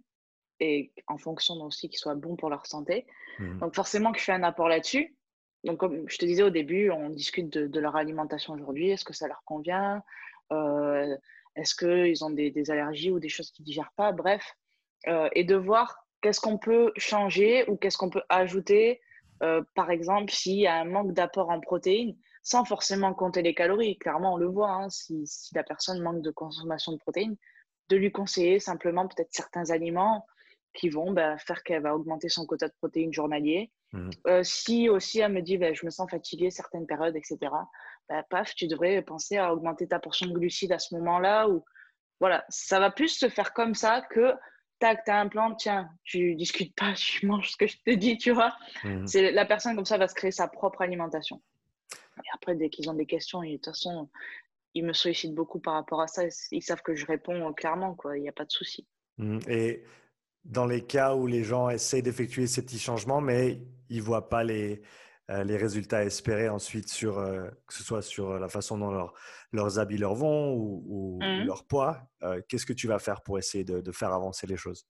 et 0.59 0.91
en 1.07 1.17
fonction 1.17 1.55
aussi 1.55 1.89
qu'ils 1.89 1.99
soient 1.99 2.15
bons 2.15 2.35
pour 2.35 2.49
leur 2.49 2.65
santé. 2.67 3.07
Mmh. 3.39 3.59
Donc 3.59 3.75
forcément 3.75 4.11
que 4.11 4.19
je 4.19 4.23
fais 4.23 4.31
un 4.31 4.43
apport 4.43 4.67
là-dessus. 4.67 5.15
Donc 5.63 5.79
comme 5.79 6.07
je 6.07 6.17
te 6.17 6.25
disais 6.25 6.43
au 6.43 6.49
début, 6.49 6.91
on 6.91 7.09
discute 7.09 7.49
de, 7.49 7.79
leur 7.79 7.95
alimentation 7.95 8.53
aujourd'hui. 8.53 8.89
Est-ce 8.89 9.05
que 9.05 9.13
ça 9.13 9.27
leur 9.27 9.43
convient? 9.43 10.03
Euh, 10.51 11.15
Est-ce 11.55 11.75
qu'ils 11.75 12.23
ont 12.23 12.29
des, 12.29 12.71
allergies 12.71 13.11
ou 13.11 13.19
des 13.19 13.29
choses 13.29 13.51
qu'ils 13.51 13.63
ne 13.63 13.67
digèrent 13.67 13.93
pas? 13.95 14.11
Bref. 14.11 14.55
Euh, 15.07 15.29
et 15.33 15.43
de 15.43 15.55
voir 15.55 16.05
qu'est-ce 16.21 16.39
qu'on 16.39 16.57
peut 16.57 16.91
changer 16.95 17.67
ou 17.67 17.75
qu'est-ce 17.75 17.97
qu'on 17.97 18.09
peut 18.09 18.23
ajouter. 18.29 19.01
par 19.73 19.89
exemple, 19.89 20.31
s'il 20.31 20.59
y 20.59 20.67
a 20.67 20.75
un 20.75 20.85
manque 20.85 21.13
d'apport 21.13 21.49
en 21.49 21.59
protéines, 21.59 22.15
sans 22.43 22.65
forcément 22.65 23.13
compter 23.13 23.41
les 23.41 23.53
calories. 23.53 23.97
Clairement, 23.97 24.33
on 24.33 24.37
le 24.37 24.47
voit, 24.47 24.71
hein, 24.71 24.89
si, 24.89 25.25
si, 25.25 25.53
la 25.55 25.63
personne 25.63 26.01
manque 26.01 26.21
de 26.21 26.31
consommation 26.31 26.91
de 26.91 26.97
protéines, 26.97 27.37
de 27.91 27.97
lui 27.97 28.11
conseiller 28.11 28.59
simplement 28.59 29.07
peut-être 29.07 29.33
certains 29.33 29.69
aliments 29.69 30.25
qui 30.73 30.89
vont 30.89 31.11
bah, 31.11 31.37
faire 31.37 31.63
qu'elle 31.63 31.81
va 31.81 31.93
augmenter 31.93 32.29
son 32.29 32.45
quota 32.45 32.67
de 32.69 32.73
protéines 32.73 33.13
journalier. 33.13 33.71
Mmh. 33.91 34.09
Euh, 34.27 34.43
si 34.43 34.87
aussi 34.87 35.19
elle 35.19 35.33
me 35.33 35.41
dit 35.41 35.57
bah, 35.57 35.73
je 35.73 35.85
me 35.85 35.91
sens 35.91 36.09
fatiguée 36.09 36.49
certaines 36.49 36.87
périodes, 36.87 37.15
etc., 37.15 37.37
bah, 38.07 38.23
paf, 38.29 38.55
tu 38.55 38.67
devrais 38.67 39.01
penser 39.01 39.37
à 39.37 39.53
augmenter 39.53 39.87
ta 39.87 39.99
portion 39.99 40.27
de 40.27 40.33
glucides 40.33 40.71
à 40.71 40.79
ce 40.79 40.95
moment-là. 40.95 41.49
Ou 41.49 41.65
voilà, 42.21 42.45
ça 42.47 42.79
va 42.79 42.89
plus 42.89 43.09
se 43.09 43.27
faire 43.27 43.53
comme 43.53 43.75
ça 43.75 44.01
que 44.09 44.33
tac, 44.79 45.03
tu 45.03 45.11
as 45.11 45.19
un 45.19 45.27
plan, 45.27 45.53
tiens, 45.53 45.89
tu 46.03 46.35
discutes 46.35 46.73
pas, 46.75 46.93
tu 46.95 47.25
manges 47.25 47.51
ce 47.51 47.57
que 47.57 47.67
je 47.67 47.77
te 47.85 47.91
dis, 47.91 48.17
tu 48.17 48.31
vois. 48.31 48.55
Mmh. 48.85 49.07
C'est 49.07 49.31
la 49.31 49.45
personne 49.45 49.75
comme 49.75 49.85
ça 49.85 49.97
va 49.97 50.07
se 50.07 50.15
créer 50.15 50.31
sa 50.31 50.47
propre 50.47 50.81
alimentation. 50.81 51.41
Et 52.17 52.29
après, 52.33 52.55
dès 52.55 52.69
qu'ils 52.69 52.89
ont 52.89 52.93
des 52.93 53.05
questions, 53.05 53.41
de 53.41 53.51
toute 53.55 53.65
façon, 53.65 54.09
ils 54.73 54.85
me 54.85 54.93
sollicitent 54.93 55.35
beaucoup 55.35 55.59
par 55.59 55.73
rapport 55.73 56.01
à 56.01 56.07
ça. 56.07 56.23
Ils 56.51 56.61
savent 56.61 56.81
que 56.81 56.95
je 56.95 57.05
réponds 57.05 57.49
euh, 57.49 57.53
clairement, 57.53 57.95
quoi. 57.95 58.17
Il 58.17 58.21
n'y 58.21 58.29
a 58.29 58.33
pas 58.33 58.45
de 58.45 58.51
souci. 58.51 58.87
Mmh. 59.17 59.39
Et 59.47 59.83
dans 60.45 60.65
les 60.65 60.81
cas 60.81 61.15
où 61.15 61.27
les 61.27 61.43
gens 61.43 61.69
essayent 61.69 62.03
d'effectuer 62.03 62.47
ces 62.47 62.63
petits 62.63 62.79
changements, 62.79 63.21
mais 63.21 63.61
ils 63.89 63.97
ne 63.97 64.03
voient 64.03 64.29
pas 64.29 64.43
les, 64.43 64.81
euh, 65.29 65.43
les 65.43 65.57
résultats 65.57 66.03
espérés 66.03 66.49
ensuite, 66.49 66.89
sur, 66.89 67.19
euh, 67.19 67.47
que 67.67 67.73
ce 67.73 67.83
soit 67.83 68.01
sur 68.01 68.39
la 68.39 68.47
façon 68.47 68.77
dont 68.77 69.09
leurs 69.51 69.79
habits 69.79 69.97
leur 69.97 70.15
vont 70.15 70.53
ou, 70.53 71.19
mmh. 71.21 71.43
leur 71.43 71.65
poids, 71.65 72.01
qu'est-ce 72.47 72.65
que 72.65 72.73
tu 72.73 72.87
vas 72.87 72.99
faire 72.99 73.21
pour 73.21 73.37
essayer 73.37 73.63
de, 73.63 73.81
de, 73.81 73.91
faire 73.91 74.13
avancer 74.13 74.47
les 74.47 74.57
choses? 74.57 74.87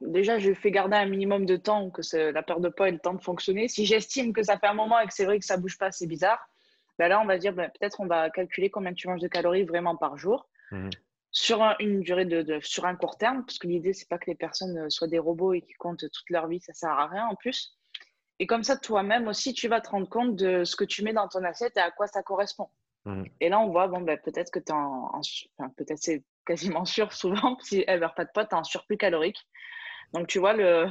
Déjà, 0.00 0.38
je 0.38 0.54
fais 0.54 0.70
garder 0.70 0.96
un 0.96 1.06
minimum 1.06 1.44
de 1.44 1.56
temps 1.56 1.90
que 1.90 2.00
la 2.32 2.42
perte 2.42 2.62
de 2.62 2.70
poids 2.70 2.88
ait 2.88 2.92
le 2.92 2.98
temps 2.98 3.12
de 3.12 3.22
fonctionner. 3.22 3.68
Si 3.68 3.84
j'estime 3.84 4.32
que 4.32 4.42
ça 4.42 4.58
fait 4.58 4.66
un 4.66 4.74
moment 4.74 4.98
et 4.98 5.06
que 5.06 5.12
c'est 5.12 5.26
vrai 5.26 5.38
que 5.38 5.44
ça 5.44 5.58
ne 5.58 5.62
bouge 5.62 5.76
pas, 5.76 5.92
c'est 5.92 6.06
bizarre 6.06 6.40
bah 7.00 7.08
là, 7.08 7.18
on 7.18 7.24
va 7.24 7.38
dire, 7.38 7.54
bah, 7.54 7.70
peut-être 7.70 7.98
on 8.00 8.06
va 8.06 8.28
calculer 8.28 8.68
combien 8.68 8.92
tu 8.92 9.08
manges 9.08 9.22
de 9.22 9.26
calories 9.26 9.64
vraiment 9.64 9.96
par 9.96 10.18
jour. 10.18 10.50
Mmh. 10.70 10.90
Sur 11.30 11.74
une 11.78 12.02
durée 12.02 12.26
de, 12.26 12.60
sur 12.60 12.84
un 12.84 12.94
court 12.94 13.16
terme, 13.16 13.42
parce 13.46 13.58
que 13.58 13.68
l'idée, 13.68 13.94
c'est 13.94 14.06
pas 14.06 14.18
que 14.18 14.26
les 14.26 14.34
personnes 14.34 14.76
euh, 14.76 14.90
soient 14.90 15.08
des 15.08 15.18
robots 15.18 15.54
et 15.54 15.62
qui 15.62 15.72
comptent 15.78 16.04
toute 16.10 16.28
leur 16.28 16.46
vie, 16.46 16.60
ça 16.60 16.74
sert 16.74 16.90
à 16.90 17.06
rien 17.06 17.24
en 17.24 17.36
plus. 17.36 17.74
Et 18.38 18.46
comme 18.46 18.62
ça, 18.64 18.76
toi-même 18.76 19.28
aussi, 19.28 19.54
tu 19.54 19.66
vas 19.66 19.80
te 19.80 19.88
rendre 19.88 20.10
compte 20.10 20.36
de 20.36 20.64
ce 20.64 20.76
que 20.76 20.84
tu 20.84 21.02
mets 21.02 21.14
dans 21.14 21.26
ton 21.26 21.42
assiette 21.42 21.74
et 21.78 21.80
à 21.80 21.90
quoi 21.90 22.06
ça 22.06 22.22
correspond. 22.22 22.68
Mmh. 23.06 23.24
Et 23.40 23.48
là, 23.48 23.60
on 23.60 23.70
voit, 23.70 23.88
bon, 23.88 24.02
ben, 24.02 24.18
peut-être 24.18 24.50
que 24.50 24.58
tu 24.58 24.70
en, 24.70 25.10
enfin, 25.14 25.72
peut-être 25.78 26.02
c'est 26.02 26.22
quasiment 26.44 26.84
sûr 26.84 27.14
souvent, 27.14 27.56
si 27.60 27.82
elle 27.86 28.00
meurt 28.00 28.14
pas 28.14 28.26
de 28.26 28.30
poids, 28.30 28.44
tu 28.44 28.54
es 28.54 28.58
en 28.58 28.64
surplus 28.64 28.98
calorique. 28.98 29.38
Donc, 30.12 30.26
tu 30.26 30.38
vois, 30.38 30.52
le, 30.52 30.90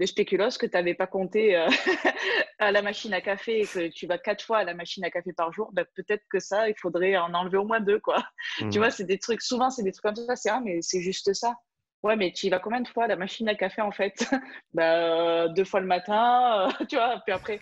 le 0.00 0.06
spéculoos 0.06 0.56
que 0.58 0.64
tu 0.64 0.72
n'avais 0.72 0.94
pas 0.94 1.06
compté 1.06 1.54
euh, 1.54 1.68
à 2.58 2.72
la 2.72 2.80
machine 2.80 3.12
à 3.12 3.20
café 3.20 3.60
et 3.60 3.66
que 3.66 3.88
tu 3.88 4.06
vas 4.06 4.16
quatre 4.16 4.42
fois 4.42 4.58
à 4.58 4.64
la 4.64 4.72
machine 4.72 5.04
à 5.04 5.10
café 5.10 5.34
par 5.34 5.52
jour, 5.52 5.70
bah, 5.74 5.84
peut-être 5.94 6.24
que 6.30 6.40
ça, 6.40 6.70
il 6.70 6.74
faudrait 6.74 7.18
en 7.18 7.34
enlever 7.34 7.58
au 7.58 7.66
moins 7.66 7.80
deux. 7.80 8.00
Quoi. 8.00 8.24
Tu 8.58 8.64
mmh. 8.64 8.70
vois, 8.78 8.90
c'est 8.90 9.04
des 9.04 9.18
trucs, 9.18 9.42
souvent, 9.42 9.68
c'est 9.68 9.82
des 9.82 9.92
trucs 9.92 10.02
comme 10.02 10.16
ça. 10.16 10.36
C'est 10.36 10.48
ah, 10.48 10.60
mais 10.64 10.80
c'est 10.80 11.02
juste 11.02 11.34
ça. 11.34 11.54
Ouais, 12.02 12.16
mais 12.16 12.32
tu 12.32 12.46
y 12.46 12.48
vas 12.48 12.60
combien 12.60 12.80
de 12.80 12.88
fois 12.88 13.04
à 13.04 13.06
la 13.08 13.16
machine 13.16 13.46
à 13.50 13.54
café 13.54 13.82
en 13.82 13.92
fait? 13.92 14.14
Bah, 14.72 15.48
Deux 15.48 15.64
fois 15.64 15.80
le 15.80 15.86
matin, 15.86 16.70
euh, 16.80 16.84
tu 16.88 16.96
vois, 16.96 17.20
puis 17.26 17.34
après. 17.34 17.60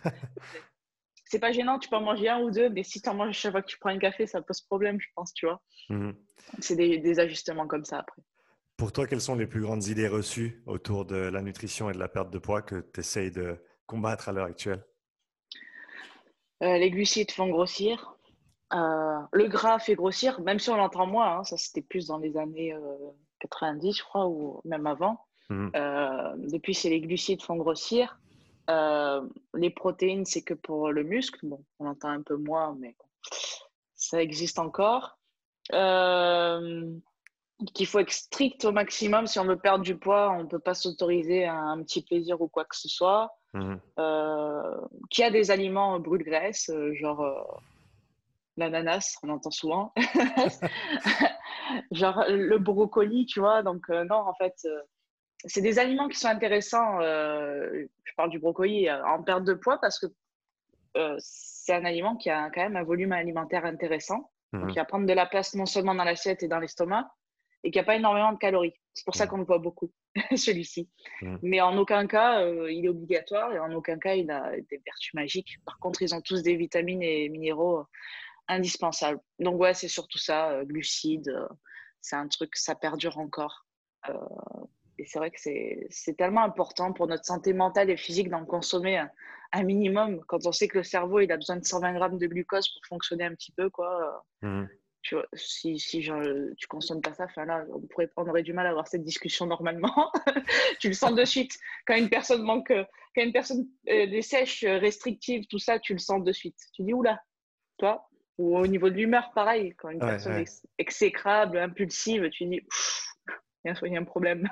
c'est 1.24 1.40
pas 1.40 1.51
gênant, 1.51 1.81
tu 1.81 1.88
peux 1.88 1.96
en 1.96 2.03
manger 2.03 2.29
un 2.29 2.38
ou 2.38 2.53
deux, 2.53 2.68
mais 2.68 2.85
si 2.85 3.03
tu 3.03 3.09
en 3.09 3.14
manges 3.14 3.37
chaque 3.37 3.51
fois 3.51 3.62
que 3.62 3.66
tu 3.66 3.79
prends 3.81 3.90
un 3.90 3.98
café, 3.98 4.29
ça 4.29 4.40
pose 4.42 4.61
problème, 4.61 5.01
je 5.01 5.09
pense, 5.16 5.35
tu 5.35 5.46
vois. 5.46 5.61
Mmh. 5.88 6.12
C'est 6.61 6.77
des, 6.77 6.98
des 6.98 7.18
ajustements 7.18 7.66
comme 7.66 7.85
ça 7.85 7.98
après. 7.98 8.22
Pour 8.78 8.92
toi, 8.92 9.08
quelles 9.08 9.20
sont 9.20 9.34
les 9.34 9.48
plus 9.48 9.60
grandes 9.60 9.88
idées 9.88 10.06
reçues 10.06 10.62
autour 10.64 11.04
de 11.04 11.16
la 11.16 11.42
nutrition 11.42 11.90
et 11.90 11.92
de 11.92 11.98
la 11.98 12.06
perte 12.06 12.30
de 12.30 12.38
poids 12.38 12.62
que 12.62 12.76
tu 12.76 13.00
essayes 13.00 13.32
de 13.32 13.60
combattre 13.86 14.28
à 14.28 14.32
l'heure 14.32 14.46
actuelle? 14.46 14.84
Euh, 16.62 16.78
Les 16.78 16.88
glucides 16.88 17.32
font 17.32 17.48
grossir. 17.48 18.16
Euh, 18.72 19.18
le 19.32 19.48
gras 19.48 19.80
fait 19.80 19.96
grossir, 19.96 20.40
même 20.42 20.60
si 20.60 20.70
on 20.70 20.76
l'entend 20.76 21.08
moins. 21.08 21.38
Hein, 21.38 21.44
ça, 21.44 21.56
c'était 21.56 21.82
plus 21.82 22.06
dans 22.06 22.18
les 22.18 22.36
années 22.36 22.72
90, 23.40 23.88
euh, 23.88 23.92
je 23.98 24.02
crois, 24.04 24.28
ou 24.28 24.60
même 24.64 24.86
avant. 24.86 25.24
Mmh. 25.50 25.70
depuis, 26.36 26.74
c'est 26.74 26.90
les 26.90 27.00
glucides 27.00 27.42
font 27.42 27.56
grossir. 27.56 28.20
les 28.68 29.70
protéines, 29.70 30.24
c'est 30.24 30.42
que 30.42 30.54
pour 30.54 30.92
le 30.92 31.02
muscle. 31.02 31.40
Bon, 31.42 31.64
on 31.80 31.86
entend 31.86 32.10
un 32.10 32.22
peu 32.22 32.36
moins, 32.36 32.76
mais 32.78 32.94
ça 33.96 34.22
existe 34.22 34.60
encore 34.60 35.18
qu'il 37.74 37.86
faut 37.86 37.98
être 37.98 38.12
strict 38.12 38.64
au 38.64 38.72
maximum. 38.72 39.26
Si 39.26 39.38
on 39.38 39.44
veut 39.44 39.58
perdre 39.58 39.84
du 39.84 39.96
poids, 39.96 40.30
on 40.30 40.44
ne 40.44 40.48
peut 40.48 40.58
pas 40.58 40.74
s'autoriser 40.74 41.46
un, 41.46 41.82
petit 41.82 42.02
plaisir 42.02 42.40
ou 42.40 42.48
quoi 42.48 42.64
que 42.64 42.76
ce 42.76 42.88
soit. 42.88 43.34
Mmh. 43.54 43.76
Euh, 43.98 44.76
qu'il 45.10 45.24
y 45.24 45.26
a 45.26 45.30
des 45.30 45.50
aliments 45.50 45.98
brûle-graisse, 45.98 46.70
euh, 46.70 46.94
genre 46.94 47.22
euh, 47.22 47.40
l'ananas, 48.56 49.16
on 49.22 49.30
entend 49.30 49.50
souvent. 49.50 49.92
genre 51.90 52.24
le 52.28 52.58
brocoli, 52.58 53.26
tu 53.26 53.40
vois. 53.40 53.62
Donc, 53.62 53.88
non, 53.88 54.16
en 54.16 54.34
fait, 54.34 54.66
c'est 55.44 55.62
des 55.62 55.78
aliments 55.78 56.08
qui 56.08 56.18
sont 56.18 56.28
intéressants. 56.28 57.00
je 57.00 58.14
parle 58.16 58.30
du 58.30 58.38
brocoli 58.38 58.90
en 58.90 59.22
perte 59.22 59.44
de 59.44 59.54
poids 59.54 59.78
parce 59.80 59.98
que 59.98 60.06
c'est 61.18 61.74
un 61.74 61.84
aliment 61.84 62.16
qui 62.16 62.30
a 62.30 62.50
quand 62.50 62.62
même 62.62 62.76
un 62.76 62.84
volume 62.84 63.12
alimentaire 63.12 63.64
intéressant, 63.64 64.30
mmh. 64.52 64.68
qui 64.68 64.76
va 64.76 64.84
prendre 64.84 65.06
de 65.06 65.12
la 65.12 65.26
place 65.26 65.54
non 65.54 65.66
seulement 65.66 65.94
dans 65.94 66.04
l'assiette 66.04 66.42
et 66.42 66.48
dans 66.48 66.58
l'estomac, 66.58 67.08
et 67.64 67.70
qui 67.70 67.78
n'a 67.78 67.84
pas 67.84 67.96
énormément 67.96 68.32
de 68.32 68.38
calories. 68.38 68.74
C'est 68.94 69.04
pour 69.04 69.14
ça 69.14 69.26
mmh. 69.26 69.28
qu'on 69.28 69.36
le 69.38 69.44
voit 69.44 69.58
beaucoup, 69.58 69.92
celui-ci. 70.36 70.88
Mmh. 71.22 71.36
Mais 71.42 71.60
en 71.60 71.76
aucun 71.76 72.06
cas, 72.06 72.42
euh, 72.42 72.70
il 72.70 72.84
est 72.84 72.88
obligatoire 72.88 73.52
et 73.52 73.58
en 73.58 73.72
aucun 73.72 73.98
cas, 73.98 74.14
il 74.14 74.30
a 74.30 74.50
des 74.52 74.82
vertus 74.84 75.14
magiques. 75.14 75.58
Par 75.64 75.78
contre, 75.78 76.02
ils 76.02 76.14
ont 76.14 76.20
tous 76.20 76.42
des 76.42 76.56
vitamines 76.56 77.02
et 77.02 77.28
minéraux 77.28 77.80
euh, 77.80 77.84
indispensables. 78.48 79.20
Donc, 79.38 79.60
ouais, 79.60 79.74
c'est 79.74 79.88
surtout 79.88 80.18
ça, 80.18 80.50
euh, 80.50 80.64
glucides. 80.64 81.32
c'est 82.00 82.16
un 82.16 82.28
truc, 82.28 82.56
ça 82.56 82.74
perdure 82.74 83.18
encore. 83.18 83.66
et 84.98 85.04
c'est 85.04 85.18
vrai 85.18 85.30
que 85.30 85.38
c'est 85.38 86.16
tellement 86.16 86.42
important 86.42 86.92
pour 86.92 87.06
notre 87.06 87.24
santé 87.24 87.52
mentale 87.52 87.90
et 87.90 87.96
physique 87.96 88.30
d'en 88.30 88.44
consommer 88.44 88.98
un, 89.52 89.62
minimum. 89.62 90.24
Quand 90.26 90.46
on 90.46 90.52
sait 90.52 90.68
que 90.68 90.78
le 90.78 90.84
cerveau, 90.84 91.20
il 91.20 91.30
a 91.30 91.36
besoin 91.36 91.56
de 91.56 91.64
120 91.64 91.92
grammes 91.94 92.18
de 92.18 92.26
glucose 92.26 92.68
pour 92.68 92.82
fonctionner 92.88 93.24
un 93.24 93.34
petit 93.34 93.52
peu, 93.52 93.70
quoi. 93.70 94.24
Mmh 94.42 94.66
tu 95.02 95.14
vois, 95.14 95.26
si, 95.32 95.78
si 95.78 96.02
genre, 96.02 96.22
tu 96.56 96.66
consommes 96.66 97.00
pas 97.00 97.14
ça, 97.14 97.26
là, 97.44 97.64
on, 97.72 97.80
pourrait, 97.80 98.11
on 98.16 98.28
aurait 98.28 98.42
du 98.42 98.52
mal 98.52 98.66
à 98.66 98.70
avoir 98.70 98.88
cette 98.88 99.04
discussion 99.04 99.46
normalement. 99.46 100.12
tu 100.80 100.88
le 100.88 100.94
sens 100.94 101.14
de 101.14 101.24
suite. 101.24 101.58
Quand 101.87 101.96
une 101.96 102.08
personne 102.08 102.42
manque, 102.42 102.72
quand 103.14 103.22
une 103.22 103.32
personne 103.32 103.66
euh, 103.88 104.06
des 104.06 104.22
sèches 104.22 104.64
restrictives, 104.64 105.46
tout 105.46 105.58
ça, 105.58 105.78
tu 105.78 105.92
le 105.92 105.98
sens 105.98 106.22
de 106.24 106.32
suite. 106.32 106.58
Tu 106.74 106.82
dis, 106.82 106.92
oula, 106.92 107.20
toi 107.78 108.08
Ou 108.38 108.58
au 108.58 108.66
niveau 108.66 108.90
de 108.90 108.94
l'humeur, 108.94 109.30
pareil. 109.34 109.74
Quand 109.78 109.90
une 109.90 110.00
personne 110.00 110.37
est 110.37 110.62
exécrable, 110.78 111.58
impulsive, 111.58 112.28
tu 112.30 112.46
dis, 112.46 112.61
il 113.64 113.92
y, 113.92 113.96
a 113.96 114.00
un 114.00 114.04
problème. 114.04 114.48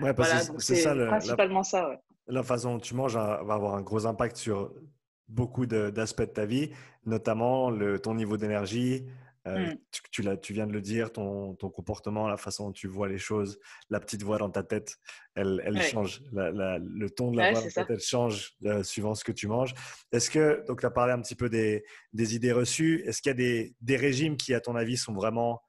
Ouais, 0.00 0.14
parce 0.14 0.52
c'est 0.58 0.76
ça, 0.76 0.94
principalement 0.94 1.62
ça. 1.62 2.00
La 2.26 2.42
façon 2.42 2.74
dont 2.74 2.80
tu 2.80 2.94
manges 2.94 3.14
va 3.14 3.34
avoir 3.34 3.74
un 3.74 3.82
gros 3.82 4.06
impact 4.06 4.36
sur 4.36 4.72
beaucoup 5.28 5.66
d'aspects 5.66 6.22
de, 6.22 6.26
ta 6.26 6.46
vie, 6.46 6.70
notamment 7.04 7.70
le, 7.70 7.98
ton 7.98 8.14
niveau 8.14 8.36
d'énergie, 8.36 9.04
euh, 9.46 9.72
mmh. 9.72 9.78
tu, 10.10 10.22
tu, 10.40 10.52
viens 10.52 10.66
de 10.66 10.72
le 10.72 10.80
dire, 10.80 11.12
ton, 11.12 11.54
ton, 11.54 11.70
comportement, 11.70 12.28
la 12.28 12.36
façon 12.36 12.66
dont 12.66 12.72
tu 12.72 12.88
vois 12.88 13.08
les 13.08 13.18
choses, 13.18 13.58
la 13.88 14.00
petite 14.00 14.22
voix 14.22 14.38
dans 14.38 14.50
ta 14.50 14.62
tête, 14.62 14.96
elle, 15.34 15.62
elle 15.64 15.80
change. 15.82 16.22
le 16.32 17.08
ton 17.08 17.30
de 17.30 17.36
la 17.36 17.52
voix 17.52 17.62
dans 17.62 17.70
ta 17.70 17.84
tête 17.84 18.02
change 18.02 18.56
euh, 18.64 18.82
suivant 18.82 19.14
ce 19.14 19.24
que 19.24 19.32
tu 19.32 19.46
manges. 19.46 19.74
Est-ce 20.12 20.30
que, 20.30 20.64
donc 20.66 20.80
tu 20.80 20.86
as 20.86 20.90
parlé 20.90 21.12
un 21.12 21.20
petit 21.20 21.36
peu 21.36 21.48
des, 21.48 21.84
des 22.12 22.34
idées 22.34 22.52
reçues, 22.52 23.02
est-ce 23.06 23.22
qu'il 23.22 23.30
y 23.30 23.32
a 23.32 23.34
des, 23.34 23.74
des, 23.80 23.96
régimes 23.96 24.36
qui, 24.36 24.54
à 24.54 24.60
ton 24.60 24.74
avis, 24.74 24.96
sont 24.96 25.14
vraiment, 25.14 25.62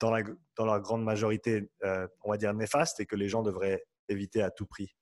dans 0.00 0.10
la, 0.10 0.22
dans 0.56 0.64
leur 0.64 0.80
grande 0.80 1.04
majorité, 1.04 1.70
euh, 1.84 2.06
on 2.22 2.30
va 2.30 2.36
dire, 2.36 2.54
néfastes 2.54 3.00
et 3.00 3.06
que 3.06 3.16
les 3.16 3.28
gens 3.28 3.42
devraient 3.42 3.84
éviter 4.08 4.42
à 4.42 4.50
tout 4.50 4.66
prix? 4.66 4.94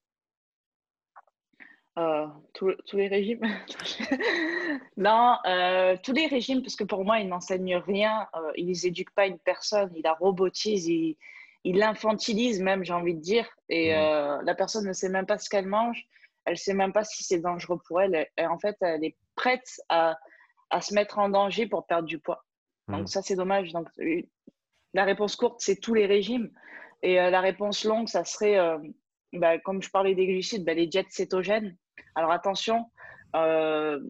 Euh, 1.99 2.27
tous, 2.55 2.97
les 2.97 3.09
régimes 3.09 3.41
Non, 4.97 5.37
euh, 5.47 5.97
tous 6.03 6.13
les 6.13 6.27
régimes, 6.27 6.63
parce 6.63 6.77
que 6.77 6.85
pour 6.85 7.05
moi, 7.05 7.19
ils 7.19 7.29
n'enseignent 7.29 7.77
rien. 7.77 8.29
Euh, 8.37 8.53
ils 8.57 8.79
n'éduquent 8.85 9.15
pas 9.15 9.27
une 9.27 9.39
personne, 9.41 9.91
ils 9.97 10.03
la 10.03 10.13
robotisent, 10.13 10.87
ils 10.87 11.17
l'infantilisent 11.65 12.63
même, 12.63 12.85
j'ai 12.85 12.93
envie 12.93 13.15
de 13.15 13.21
dire. 13.21 13.49
Et 13.69 13.91
la 13.91 14.55
personne 14.57 14.87
ne 14.87 14.93
sait 14.93 15.09
même 15.09 15.27
pas 15.27 15.39
ce 15.39 15.51
qu'elle 15.51 15.67
mange. 15.67 16.07
Elle 16.45 16.53
ne 16.53 16.59
sait 16.59 16.75
même 16.75 16.93
pas 16.93 17.05
si 17.05 17.25
c'est 17.25 17.41
dangereux 17.41 17.81
pour 17.87 18.01
elle. 18.01 18.29
Et, 18.37 18.47
en 18.47 18.59
fait, 18.59 18.77
elle 18.81 19.05
est 19.05 19.17
prête 19.35 19.81
à, 19.89 20.17
à, 20.71 20.81
se 20.81 20.95
mettre 20.95 21.19
en 21.19 21.29
danger 21.29 21.67
pour 21.67 21.87
perdre 21.87 22.07
du 22.07 22.19
poids. 22.19 22.45
Donc 22.87 23.03
mmh. 23.03 23.07
ça, 23.09 23.23
c'est 23.23 23.35
dommage. 23.35 23.73
Donc, 23.73 23.89
la 24.95 25.05
réponse 25.05 25.37
courte, 25.37 25.61
c'est 25.61 25.81
tous 25.81 25.95
les 25.95 26.07
régimes. 26.07 26.51
Et 27.03 27.17
la 27.17 27.41
réponse 27.41 27.85
longue, 27.85 28.09
ça 28.09 28.25
serait, 28.25 28.57
bah, 29.33 29.59
comme 29.59 29.83
je 29.83 29.91
parlais 29.91 30.15
des 30.15 30.27
glucides, 30.27 30.65
bah, 30.65 30.75
les 30.75 30.87
diètes 30.87 31.11
cétogènes. 31.11 31.77
Alors 32.18 32.33
attention, 32.33 32.90
euh, 33.37 34.00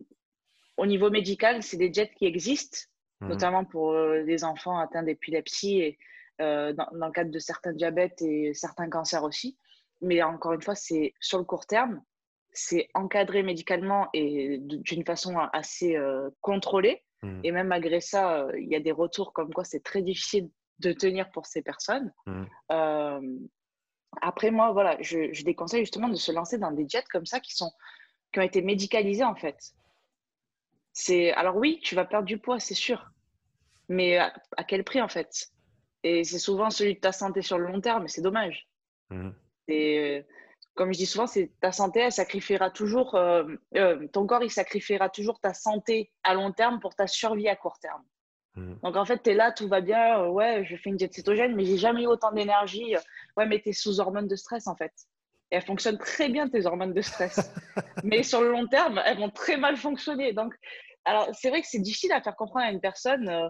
au 0.78 0.86
niveau 0.86 1.10
médical, 1.10 1.62
c'est 1.62 1.76
des 1.76 1.92
jets 1.92 2.10
qui 2.16 2.24
existent, 2.24 2.78
mhm. 3.20 3.28
notamment 3.28 3.64
pour 3.66 3.90
euh, 3.90 4.22
les 4.22 4.44
enfants 4.44 4.78
atteints 4.78 5.02
d'épilepsie 5.02 5.78
et 5.80 5.98
euh, 6.40 6.72
dans, 6.72 6.88
le 6.90 7.12
cadre 7.12 7.30
de 7.30 7.38
certains 7.38 7.74
diabètes 7.74 8.22
et 8.22 8.54
certains 8.54 8.88
cancers 8.88 9.24
aussi. 9.24 9.58
Mais 10.00 10.22
encore 10.22 10.54
une 10.54 10.62
fois, 10.62 10.74
c'est 10.74 11.12
sur 11.20 11.36
le 11.36 11.44
court 11.44 11.66
terme, 11.66 12.02
c'est 12.50 12.88
encadré 12.94 13.42
médicalement 13.42 14.08
et 14.14 14.56
d'une 14.58 15.04
façon 15.04 15.36
assez 15.52 15.98
contrôlée. 16.40 17.04
Mhm. 17.22 17.40
Et 17.44 17.52
même 17.52 17.66
malgré 17.66 18.00
ça, 18.00 18.46
il 18.56 18.70
y 18.70 18.74
a 18.74 18.80
des 18.80 18.92
retours 18.92 19.34
comme 19.34 19.52
quoi 19.52 19.64
c'est 19.64 19.84
très 19.84 20.00
difficile 20.00 20.48
de 20.78 20.92
tenir 20.92 21.30
pour 21.30 21.44
ces 21.44 21.60
personnes. 21.60 22.10
Mhm. 22.26 23.48
Après, 24.22 24.50
moi, 24.50 24.72
voilà, 24.72 24.96
je, 25.00 25.32
je, 25.32 25.44
déconseille 25.44 25.82
justement 25.82 26.08
de 26.08 26.16
se 26.16 26.32
lancer 26.32 26.58
dans 26.58 26.70
des 26.70 26.88
jets 26.88 27.04
comme 27.10 27.26
ça 27.26 27.40
qui, 27.40 27.54
sont, 27.54 27.70
qui 28.32 28.40
ont 28.40 28.42
été 28.42 28.62
médicalisés, 28.62 29.24
en 29.24 29.34
fait. 29.34 29.74
C'est, 30.92 31.32
alors 31.32 31.56
oui, 31.56 31.80
tu 31.82 31.94
vas 31.94 32.04
perdre 32.04 32.26
du 32.26 32.38
poids, 32.38 32.58
c'est 32.58 32.74
sûr. 32.74 33.10
Mais 33.88 34.18
à, 34.18 34.32
quel 34.66 34.84
prix, 34.84 35.00
en 35.00 35.08
fait? 35.08 35.48
Et 36.02 36.24
c'est 36.24 36.38
souvent 36.38 36.70
celui 36.70 36.94
de 36.94 37.00
ta 37.00 37.12
santé 37.12 37.42
sur 37.42 37.58
le 37.58 37.66
long 37.66 37.80
terme, 37.80 38.02
mais 38.02 38.08
c'est 38.08 38.22
dommage. 38.22 38.68
Mmh. 39.10 39.30
Et 39.68 40.24
comme 40.78 40.92
je 40.92 40.98
dis 40.98 41.06
souvent, 41.06 41.26
c'est 41.26 41.50
ta 41.60 41.72
santé, 41.72 42.00
elle 42.00 42.12
sacrifiera 42.12 42.70
toujours, 42.70 43.16
euh, 43.16 43.44
euh, 43.74 44.06
ton 44.12 44.26
corps, 44.28 44.44
il 44.44 44.50
sacrifiera 44.50 45.08
toujours 45.08 45.40
ta 45.40 45.52
santé 45.52 46.12
à 46.22 46.34
long 46.34 46.52
terme 46.52 46.78
pour 46.78 46.94
ta 46.94 47.08
survie 47.08 47.48
à 47.48 47.56
court 47.56 47.80
terme. 47.80 48.04
Mm. 48.54 48.74
Donc 48.84 48.96
en 48.96 49.04
fait, 49.04 49.20
tu 49.24 49.30
es 49.30 49.34
là, 49.34 49.50
tout 49.50 49.66
va 49.66 49.80
bien, 49.80 50.20
euh, 50.22 50.28
ouais, 50.28 50.64
je 50.64 50.76
fais 50.76 50.90
une 50.90 50.96
diète 50.96 51.14
cétogène, 51.14 51.56
mais 51.56 51.64
j'ai 51.64 51.78
jamais 51.78 52.04
eu 52.04 52.06
autant 52.06 52.30
d'énergie. 52.30 52.94
Ouais, 53.36 53.44
mais 53.44 53.60
tu 53.60 53.70
es 53.70 53.72
sous 53.72 53.98
hormones 53.98 54.28
de 54.28 54.36
stress 54.36 54.68
en 54.68 54.76
fait. 54.76 54.92
Et 55.50 55.56
elles 55.56 55.64
fonctionnent 55.64 55.98
très 55.98 56.28
bien, 56.28 56.48
tes 56.48 56.66
hormones 56.66 56.92
de 56.92 57.00
stress. 57.00 57.52
mais 58.04 58.22
sur 58.22 58.42
le 58.42 58.50
long 58.50 58.66
terme, 58.66 59.00
elles 59.04 59.18
vont 59.18 59.30
très 59.30 59.56
mal 59.56 59.76
fonctionner. 59.76 60.32
Donc, 60.32 60.54
alors 61.04 61.28
c'est 61.34 61.48
vrai 61.48 61.62
que 61.62 61.68
c'est 61.68 61.80
difficile 61.80 62.12
à 62.12 62.20
faire 62.20 62.37
comprendre 62.37 62.66
à 62.66 62.70
une 62.70 62.80
personne 62.80 63.28
euh, 63.28 63.48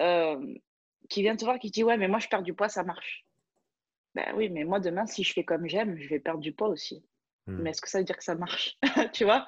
euh, 0.00 0.54
qui 1.08 1.22
vient 1.22 1.36
te 1.36 1.44
voir, 1.44 1.58
qui 1.58 1.70
dit 1.70 1.84
Ouais, 1.84 1.96
mais 1.96 2.08
moi 2.08 2.18
je 2.18 2.28
perds 2.28 2.42
du 2.42 2.54
poids, 2.54 2.68
ça 2.68 2.82
marche. 2.82 3.24
Ben 4.14 4.32
oui, 4.34 4.48
mais 4.48 4.64
moi 4.64 4.80
demain, 4.80 5.06
si 5.06 5.22
je 5.22 5.32
fais 5.32 5.44
comme 5.44 5.68
j'aime, 5.68 5.96
je 5.96 6.08
vais 6.08 6.18
perdre 6.18 6.40
du 6.40 6.52
poids 6.52 6.68
aussi. 6.68 7.04
Mm. 7.46 7.62
Mais 7.62 7.70
est-ce 7.70 7.80
que 7.80 7.88
ça 7.88 7.98
veut 7.98 8.04
dire 8.04 8.16
que 8.16 8.24
ça 8.24 8.34
marche? 8.34 8.76
Tu 9.12 9.24
vois? 9.24 9.46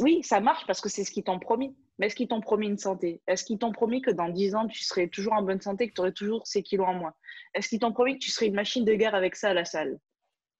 Oui, 0.00 0.22
ça 0.22 0.40
marche 0.40 0.66
parce 0.66 0.80
que 0.80 0.88
c'est 0.88 1.04
ce 1.04 1.10
qu'ils 1.10 1.24
t'ont 1.24 1.38
promis. 1.38 1.74
Mais 1.98 2.06
est-ce 2.06 2.16
qu'ils 2.16 2.28
t'ont 2.28 2.40
promis 2.40 2.66
une 2.66 2.78
santé? 2.78 3.22
Est-ce 3.26 3.44
qu'ils 3.44 3.58
t'ont 3.58 3.72
promis 3.72 4.02
que 4.02 4.10
dans 4.10 4.28
10 4.28 4.54
ans, 4.56 4.66
tu 4.66 4.82
serais 4.82 5.08
toujours 5.08 5.32
en 5.34 5.42
bonne 5.42 5.60
santé, 5.60 5.88
que 5.88 5.94
tu 5.94 6.00
aurais 6.00 6.12
toujours 6.12 6.46
ces 6.46 6.62
kilos 6.62 6.88
en 6.88 6.94
moins? 6.94 7.14
Est-ce 7.54 7.68
qu'ils 7.68 7.78
t'ont 7.78 7.92
promis 7.92 8.14
que 8.14 8.24
tu 8.24 8.30
serais 8.30 8.46
une 8.46 8.54
machine 8.54 8.84
de 8.84 8.94
guerre 8.94 9.14
avec 9.14 9.36
ça 9.36 9.50
à 9.50 9.54
la 9.54 9.64
salle? 9.64 9.98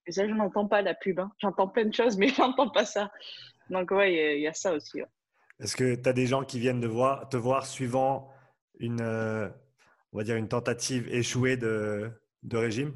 Et 0.06 0.12
ça, 0.12 0.26
je 0.26 0.32
n'entends 0.32 0.66
pas 0.66 0.82
la 0.82 0.94
pub. 0.94 1.20
Hein. 1.20 1.32
J'entends 1.38 1.68
plein 1.68 1.84
de 1.84 1.94
choses, 1.94 2.16
mais 2.16 2.28
je 2.30 2.40
n'entends 2.40 2.70
pas 2.70 2.84
ça. 2.84 3.10
Donc, 3.70 3.90
ouais, 3.90 4.36
il 4.36 4.42
y, 4.42 4.46
a 4.46 4.52
ça 4.52 4.74
aussi. 4.74 5.00
Est-ce 5.60 5.76
que 5.76 5.94
tu 5.94 6.08
as 6.08 6.12
des 6.12 6.26
gens 6.26 6.44
qui 6.44 6.58
viennent 6.58 6.80
de 6.80 6.88
voir, 6.88 7.28
te 7.28 7.36
voir 7.36 7.66
suivant 7.66 8.30
une, 8.78 9.00
euh, 9.00 9.48
on 10.12 10.18
va 10.18 10.24
dire 10.24 10.36
une 10.36 10.48
tentative 10.48 11.08
échouée 11.08 11.56
de, 11.56 12.10
de 12.42 12.56
régime? 12.56 12.94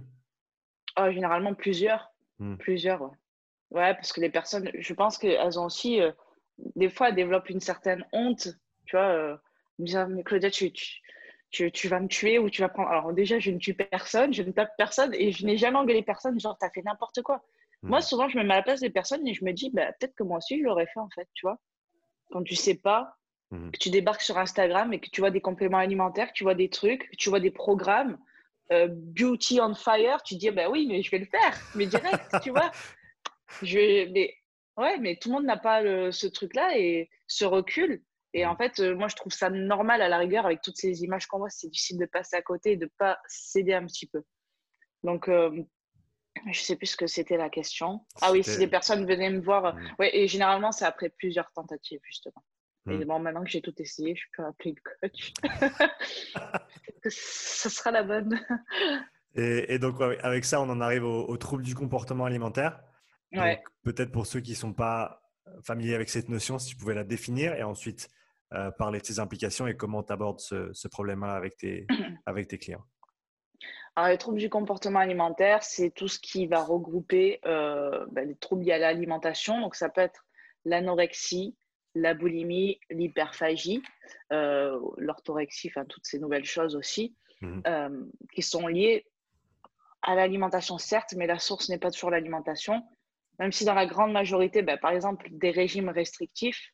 Oh, 0.99 1.11
Généralement, 1.11 1.55
plusieurs. 1.55 2.13
Hmm. 2.39 2.57
Plusieurs, 2.57 3.03
ouais. 3.03 3.17
Ouais, 3.71 3.95
parce 3.95 4.13
que 4.13 4.21
les 4.21 4.31
personnes, 4.31 4.71
je 4.75 4.95
pense 4.95 5.19
qu'elles 5.19 5.59
ont 5.59 5.67
aussi, 5.67 6.01
euh, 6.01 6.13
des 6.77 6.89
fois, 6.89 7.09
elles 7.09 7.15
développent 7.15 7.51
une 7.51 7.61
certaine 7.61 8.05
honte, 8.13 8.49
tu 8.87 8.97
vois, 8.97 9.07
euh, 9.07 9.37
disant, 9.79 10.09
mais 10.09 10.23
Claudia, 10.23 10.51
tu, 10.51 10.73
tu, 10.73 11.01
tu, 11.51 11.89
vas 11.89 12.01
me 12.01 12.09
tuer 12.09 12.39
ou 12.39 12.51
tu 12.51 12.61
vas 12.61 12.69
prendre. 12.69 12.89
Alors, 12.89 13.13
déjà, 13.13 13.39
je 13.39 13.51
ne 13.51 13.59
tue 13.59 13.75
personne, 13.75 14.33
je 14.33 14.43
ne 14.43 14.53
tape 14.53 14.73
personne 14.77 15.15
et 15.15 15.33
je 15.33 15.47
n'ai 15.47 15.57
jamais 15.57 15.79
engueulé 15.79 16.03
personne, 16.03 16.39
genre, 16.39 16.57
t'as 16.59 16.71
fait 16.71 16.83
n'importe 16.83 17.23
quoi. 17.23 17.43
Moi, 17.83 18.01
souvent, 18.01 18.29
je 18.29 18.37
me 18.37 18.43
mets 18.43 18.55
à 18.55 18.57
la 18.57 18.63
place 18.63 18.81
des 18.81 18.91
personnes 18.91 19.27
et 19.27 19.35
je 19.35 19.45
me 19.45 19.53
dis, 19.53 19.71
bah, 19.71 19.93
peut-être 19.93 20.15
que 20.15 20.25
moi 20.25 20.39
aussi, 20.39 20.59
je 20.59 20.65
l'aurais 20.65 20.87
fait, 20.87 20.99
en 20.99 21.09
fait, 21.11 21.29
tu 21.35 21.47
vois. 21.47 21.59
Quand 22.31 22.43
tu 22.43 22.57
sais 22.57 22.75
pas, 22.75 23.17
mmh. 23.51 23.71
que 23.71 23.79
tu 23.79 23.91
débarques 23.91 24.21
sur 24.21 24.37
Instagram 24.37 24.93
et 24.93 25.01
que 25.01 25.09
tu 25.11 25.21
vois 25.21 25.31
des 25.31 25.41
compléments 25.41 25.79
alimentaires, 25.79 26.29
que 26.29 26.33
tu 26.33 26.45
vois 26.45 26.55
des 26.55 26.71
trucs, 26.71 27.09
que 27.09 27.17
tu 27.17 27.29
vois 27.29 27.41
des 27.41 27.53
programmes, 27.53 28.19
euh, 28.73 28.89
Beauty 28.91 29.61
on 29.61 29.75
Fire, 29.75 30.23
tu 30.25 30.37
dis, 30.37 30.51
bah 30.51 30.69
oui, 30.69 30.87
mais 30.89 31.03
je 31.03 31.11
vais 31.11 31.21
le 31.21 31.27
faire, 31.27 31.57
mais 31.75 31.87
direct, 31.87 32.21
tu 32.43 32.51
vois. 32.51 32.71
Je, 33.63 34.11
mais, 34.11 34.35
ouais, 34.77 34.99
mais 34.99 35.17
tout 35.17 35.29
le 35.31 35.37
monde 35.37 35.47
n'a 35.47 35.57
pas 35.57 35.83
ce 36.13 36.27
truc-là 36.27 36.77
et 36.77 37.09
ce 37.27 37.45
recul. 37.45 38.03
Et 38.35 38.45
en 38.45 38.57
fait, 38.57 38.79
euh, 38.81 38.95
moi, 38.95 39.09
je 39.09 39.17
trouve 39.17 39.33
ça 39.33 39.51
normal 39.51 40.03
à 40.03 40.09
la 40.09 40.19
rigueur 40.19 40.45
avec 40.45 40.61
toutes 40.61 40.77
ces 40.77 41.03
images 41.03 41.27
qu'on 41.27 41.39
voit. 41.39 41.51
C'est 41.51 41.69
difficile 41.69 41.99
de 41.99 42.07
passer 42.07 42.37
à 42.37 42.43
côté 42.43 42.73
et 42.73 42.77
de 42.77 42.85
ne 42.85 42.91
pas 42.99 43.19
céder 43.27 43.73
un 43.73 43.87
petit 43.87 44.07
peu. 44.07 44.23
Donc, 45.03 45.29
euh, 45.29 45.51
je 46.45 46.49
ne 46.49 46.55
sais 46.55 46.77
plus 46.77 46.87
ce 46.87 46.97
que 46.97 47.07
c'était 47.07 47.37
la 47.37 47.49
question. 47.49 48.05
Ah 48.21 48.31
oui, 48.33 48.45
si 48.45 48.59
des 48.59 48.69
personnes 48.69 49.07
venaient 49.07 49.31
me 49.31 49.41
voir. 49.41 49.75
Mmh. 49.75 49.95
Ouais, 49.99 50.17
et 50.17 50.29
généralement, 50.29 50.73
c'est 50.73 50.85
après 50.85 51.09
plusieurs 51.09 51.51
tentatives, 51.53 52.01
justement. 52.05 52.45
Et 52.89 52.97
mmh. 52.97 53.05
bon, 53.05 53.19
maintenant 53.19 53.45
que 53.45 53.51
j'ai 53.51 53.63
tout 53.63 53.75
essayé, 53.79 54.15
je 54.15 54.25
peux 54.37 54.45
appeler 54.45 54.75
le 54.77 55.09
coach. 55.09 55.33
ce 57.11 57.69
sera 57.69 57.91
la 57.91 58.03
bonne. 58.03 58.39
Et, 59.35 59.79
donc, 59.79 60.01
avec 60.01 60.45
ça, 60.45 60.61
on 60.61 60.69
en 60.69 60.81
arrive 60.81 61.05
aux 61.05 61.25
au 61.27 61.37
troubles 61.37 61.63
du 61.63 61.75
comportement 61.75 62.25
alimentaire. 62.25 62.81
Peut-être 63.83 64.11
pour 64.11 64.27
ceux 64.27 64.41
qui 64.41 64.53
ne 64.53 64.57
sont 64.57 64.73
pas 64.73 65.28
familiers 65.63 65.95
avec 65.95 66.09
cette 66.09 66.29
notion, 66.29 66.59
si 66.59 66.71
tu 66.71 66.77
pouvais 66.77 66.95
la 66.95 67.05
définir 67.05 67.55
et 67.55 67.63
ensuite 67.63 68.09
euh, 68.55 68.71
parler 68.71 69.01
de 69.01 69.05
ses 69.05 69.21
implications 69.21 69.67
et 69.67 69.77
comment 69.77 70.03
tu 70.03 70.13
abordes 70.13 70.41
ce, 70.41 70.89
problème-là 70.89 71.35
avec 71.35 71.57
tes, 71.57 71.87
avec 72.27 72.49
tes 72.49 72.59
clients. 72.59 72.85
Alors, 73.95 74.11
les 74.11 74.19
troubles 74.19 74.39
du 74.39 74.49
comportement 74.49 75.01
alimentaire, 75.01 75.63
c'est 75.63 75.91
tout 75.91 76.09
ce 76.09 76.19
qui 76.19 76.47
va 76.47 76.63
regrouper 76.63 77.41
euh, 77.45 78.07
ben, 78.13 78.27
les 78.29 78.37
troubles 78.37 78.65
liés 78.65 78.73
à 78.73 78.79
l'alimentation. 78.79 79.61
Donc, 79.61 79.75
ça 79.75 79.89
peut 79.89 80.01
être 80.01 80.25
l'anorexie, 80.65 81.57
la 81.95 82.15
boulimie, 82.15 82.79
l'hyperphagie, 82.91 83.83
euh, 84.33 84.79
l'orthorexie, 84.97 85.69
enfin, 85.69 85.85
toutes 85.85 86.07
ces 86.07 86.19
nouvelles 86.19 86.45
choses 86.45 86.77
aussi, 86.77 87.17
Mhm. 87.41 88.11
qui 88.33 88.43
sont 88.43 88.67
liées 88.67 89.07
à 90.03 90.15
l'alimentation, 90.15 90.79
certes, 90.79 91.15
mais 91.17 91.27
la 91.27 91.39
source 91.39 91.69
n'est 91.69 91.79
pas 91.79 91.91
toujours 91.91 92.11
l'alimentation. 92.11 92.83
Même 93.39 93.53
si 93.53 93.65
dans 93.65 93.75
la 93.75 93.87
grande 93.87 94.13
majorité, 94.13 94.63
ben, 94.63 94.79
par 94.79 94.91
exemple, 94.91 95.29
des 95.31 95.51
régimes 95.51 95.89
restrictifs 95.89 96.73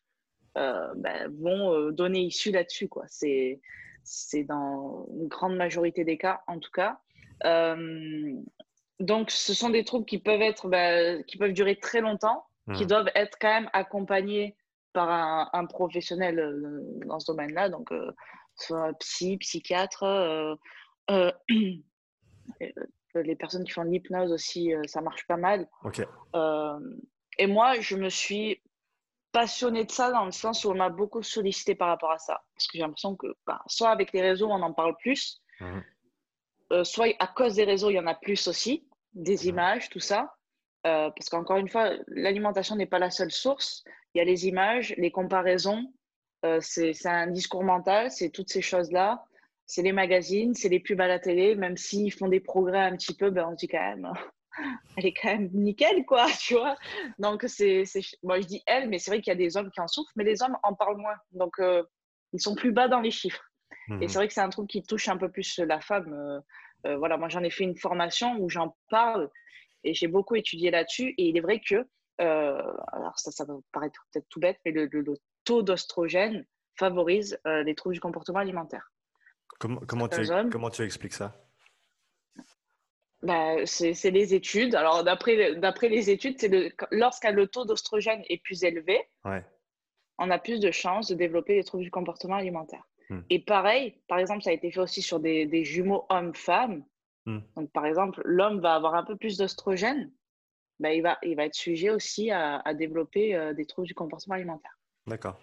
euh, 0.57 0.93
ben, 0.97 1.31
vont 1.41 1.73
euh, 1.75 1.93
donner 1.93 2.21
issue 2.21 2.51
là-dessus. 2.53 2.89
quoi. 2.89 3.05
C'est 3.09 3.61
c'est 4.07 4.45
dans 4.45 5.07
une 5.19 5.29
grande 5.29 5.57
majorité 5.57 6.05
des 6.05 6.19
cas, 6.19 6.43
en 6.47 6.59
tout 6.59 6.71
cas. 6.71 7.01
Euh, 7.45 8.35
donc, 9.01 9.31
ce 9.31 9.55
sont 9.55 9.71
des 9.71 9.83
troubles 9.85 10.05
qui 10.05 10.19
peuvent, 10.19 10.43
être, 10.43 10.69
bah, 10.69 11.23
qui 11.23 11.39
peuvent 11.39 11.55
durer 11.55 11.77
très 11.81 12.01
longtemps, 12.03 12.47
qui 12.75 12.83
Mhm. 12.83 12.89
doivent 12.89 13.11
être 13.15 13.39
quand 13.41 13.49
même 13.49 13.71
accompagnés 13.73 14.57
par 14.93 15.11
un, 15.11 15.49
un 15.53 15.65
professionnel 15.67 16.39
euh, 16.39 16.81
dans 17.07 17.19
ce 17.19 17.33
domaine-là, 17.33 17.71
donc 17.71 17.93
soit 18.57 18.93
psy, 19.01 19.39
psychiatre. 19.39 20.05
les 23.21 23.37
personnes 23.37 23.65
qui 23.65 23.73
font 23.73 23.85
de 23.85 23.91
l'hypnose 23.91 24.33
aussi, 24.33 24.75
euh, 24.75 24.83
ça 24.87 25.01
marche 25.01 25.27
pas 25.27 25.37
mal. 25.37 25.69
Euh, 26.35 26.79
et 27.39 27.47
moi, 27.47 27.79
je 27.81 27.97
me 27.97 28.09
suis 28.09 28.63
passionnée 29.33 29.85
de 29.85 29.91
ça 29.91 30.11
dans 30.13 30.25
le 30.25 30.31
sens 30.31 30.65
où 30.65 30.71
on 30.71 30.75
m'a 30.75 30.91
beaucoup 30.91 31.23
sollicité 31.23 31.75
par 31.75 31.89
rapport 31.89 32.13
à 32.13 32.19
ça. 32.19 32.43
Parce 32.55 32.67
que 32.67 32.79
j'ai 32.79 32.81
l'impression 32.83 33.17
que, 33.17 33.27
bah, 33.47 33.61
soit 33.67 33.91
avec 33.91 34.13
les 34.13 34.23
réseaux, 34.23 34.49
on 34.49 34.63
en 34.63 34.73
parle 34.73 34.97
plus, 34.97 35.41
Mhm. 35.61 35.83
euh, 36.73 36.85
soit 36.85 37.15
à 37.19 37.27
cause 37.27 37.55
des 37.55 37.65
réseaux, 37.65 37.91
il 37.91 37.95
y 37.95 37.99
en 38.01 38.07
a 38.07 38.15
plus 38.15 38.47
aussi, 38.49 38.87
des 39.13 39.37
Mhm. 39.45 39.49
images, 39.49 39.89
tout 39.91 40.01
ça. 40.01 40.35
Euh, 40.87 41.11
parce 41.17 41.29
qu'encore 41.31 41.57
une 41.57 41.69
fois, 41.69 41.93
l'alimentation 42.09 42.77
n'est 42.77 42.87
pas 42.87 42.99
la 42.99 43.11
seule 43.11 43.31
source. 43.33 43.85
Il 44.15 44.19
y 44.19 44.21
a 44.21 44.25
les 44.25 44.47
images, 44.47 44.95
les 44.99 45.11
comparaisons, 45.11 45.93
c'est 46.61 46.93
c'est 46.93 47.09
un 47.09 47.29
discours 47.29 47.65
mental, 47.65 48.11
c'est 48.11 48.29
toutes 48.29 48.51
ces 48.51 48.61
choses-là. 48.61 49.25
C'est 49.67 49.83
les 49.83 49.93
magazines, 49.93 50.55
c'est 50.55 50.69
les 50.69 50.81
pubs 50.81 51.01
à 51.01 51.07
la 51.09 51.19
télé, 51.19 51.55
même 51.55 51.77
s'ils 51.77 52.13
font 52.13 52.29
des 52.29 52.41
progrès 52.41 52.81
un 52.81 52.97
petit 52.97 53.15
peu, 53.17 53.31
ben 53.31 53.47
on 53.49 53.53
se 53.53 53.57
dit 53.57 53.69
quand 53.69 53.81
même, 53.81 54.13
elle 54.97 55.07
est 55.07 55.15
quand 55.15 55.29
même 55.29 55.51
nickel, 55.53 56.05
quoi, 56.05 56.27
tu 56.41 56.55
vois. 56.55 56.77
Donc, 57.19 57.45
c'est, 57.49 57.85
c'est, 57.87 58.03
bon, 58.23 58.41
je 58.41 58.47
dis 58.47 58.63
elle, 58.67 58.89
mais 58.89 58.99
c'est 58.99 59.11
vrai 59.11 59.21
qu'il 59.23 59.31
y 59.31 59.37
a 59.37 59.37
des 59.37 59.57
hommes 59.57 59.71
qui 59.71 59.81
en 59.81 59.89
souffrent, 59.89 60.13
mais 60.17 60.25
les 60.25 60.43
hommes 60.43 60.57
en 60.63 60.75
parlent 60.75 60.99
moins. 60.99 61.17
Donc, 61.33 61.59
euh, 61.61 61.83
ils 62.33 62.41
sont 62.41 62.55
plus 62.55 62.73
bas 62.73 62.89
dans 62.89 63.01
les 63.01 63.11
chiffres. 63.11 63.43
Et 64.01 64.05
Mhm. 64.05 64.09
c'est 64.09 64.19
vrai 64.19 64.29
que 64.29 64.35
c'est 64.35 64.41
un 64.41 64.49
truc 64.51 64.69
qui 64.69 64.83
touche 64.83 65.09
un 65.09 65.17
peu 65.17 65.31
plus 65.31 65.59
la 65.59 65.81
femme. 65.81 66.13
Euh, 66.13 66.41
euh, 66.87 66.97
voilà, 66.97 67.17
moi, 67.17 67.29
j'en 67.29 67.43
ai 67.43 67.51
fait 67.51 67.65
une 67.65 67.77
formation 67.77 68.37
où 68.39 68.49
j'en 68.51 68.77
parle 68.91 69.31
et 69.83 69.95
j'ai 69.95 70.09
beaucoup 70.09 70.35
étudié 70.37 70.71
là-dessus. 70.71 71.15
Et 71.19 71.29
il 71.29 71.37
est 71.37 71.41
vrai 71.41 71.61
que, 71.61 71.87
alors 72.19 73.19
ça, 73.19 73.31
ça 73.31 73.45
va 73.45 73.55
paraître 73.73 74.07
peut-être 74.13 74.27
tout 74.29 74.41
bête, 74.41 74.59
mais 74.65 74.73
le, 74.73 74.87
le- 74.87 75.01
le 75.03 75.15
taux 75.45 75.63
d'ostrogène 75.63 76.47
favorise 76.79 77.39
les 77.45 77.75
troubles 77.75 77.95
du 77.95 78.01
comportement 78.01 78.39
alimentaire. 78.39 78.91
Comment, 79.59 79.81
comment, 79.87 80.09
tu, 80.09 80.23
comment 80.51 80.71
expliques 80.71 81.13
ça? 81.15 81.41
Bah, 83.23 83.65
c'est 83.65 83.95
c'est 83.95 84.11
les 84.11 84.35
études. 84.35 84.75
Alors, 84.75 85.03
d'après 85.05 85.89
les 85.89 86.11
études, 86.11 86.39
c'est 86.39 86.49
le, 86.49 86.71
lorsque 86.91 87.25
le 87.25 87.47
taux 87.47 87.65
d'ostrogène 87.65 88.23
est 88.29 88.43
plus 88.43 88.65
élevé, 88.65 89.01
Ouais. 89.25 89.43
on 90.19 90.31
a 90.31 90.39
plus 90.39 90.61
de 90.61 90.71
chances 90.71 91.09
de 91.09 91.15
développer 91.15 91.55
des 91.55 91.65
troubles 91.65 91.85
du 91.85 91.91
comportement 91.91 92.37
alimentaire. 92.37 92.87
Hmm. 93.09 93.21
Et 93.31 93.39
pareil, 93.39 93.99
par 94.09 94.19
exemple, 94.19 94.43
ça 94.43 94.51
a 94.51 94.53
été 94.53 94.71
fait 94.71 94.81
aussi 94.81 95.01
sur 95.03 95.21
des, 95.21 95.47
des 95.47 95.65
jumeaux 95.65 96.05
hommes-femmes. 96.11 96.85
Hmm. 97.25 97.41
Donc, 97.57 97.71
par 97.73 97.87
exemple, 97.87 98.21
l'homme 98.25 98.61
va 98.61 98.75
avoir 98.75 98.95
un 98.95 99.05
peu 99.05 99.17
plus 99.17 99.39
d'ostrogène, 99.39 100.13
bah, 100.79 100.93
il, 100.93 101.03
va, 101.03 101.17
il 101.23 101.37
va 101.37 101.45
être 101.47 101.55
sujet 101.55 101.89
aussi 101.91 102.31
à, 102.31 102.59
à 102.59 102.75
développer 102.75 103.35
euh, 103.35 103.55
des 103.55 103.65
troubles 103.65 103.87
du 103.89 103.95
comportement 103.95 104.35
alimentaire. 104.35 104.77
D'accord. 105.07 105.39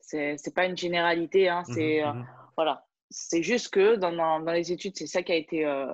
C'est 0.00 0.36
n'est 0.36 0.52
pas 0.54 0.64
une 0.66 0.76
généralité, 0.76 1.48
hein, 1.48 1.64
c'est 1.64 2.02
Mhm, 2.02 2.08
euh, 2.08 2.12
mhm. 2.14 2.26
voilà. 2.56 2.85
C'est 3.10 3.42
juste 3.42 3.70
que 3.70 3.96
dans, 3.96 4.12
dans, 4.12 4.52
les 4.52 4.72
études, 4.72 4.96
c'est 4.96 5.06
ça 5.06 5.22
qui 5.22 5.32
a 5.32 5.36
été 5.36 5.64
euh, 5.64 5.86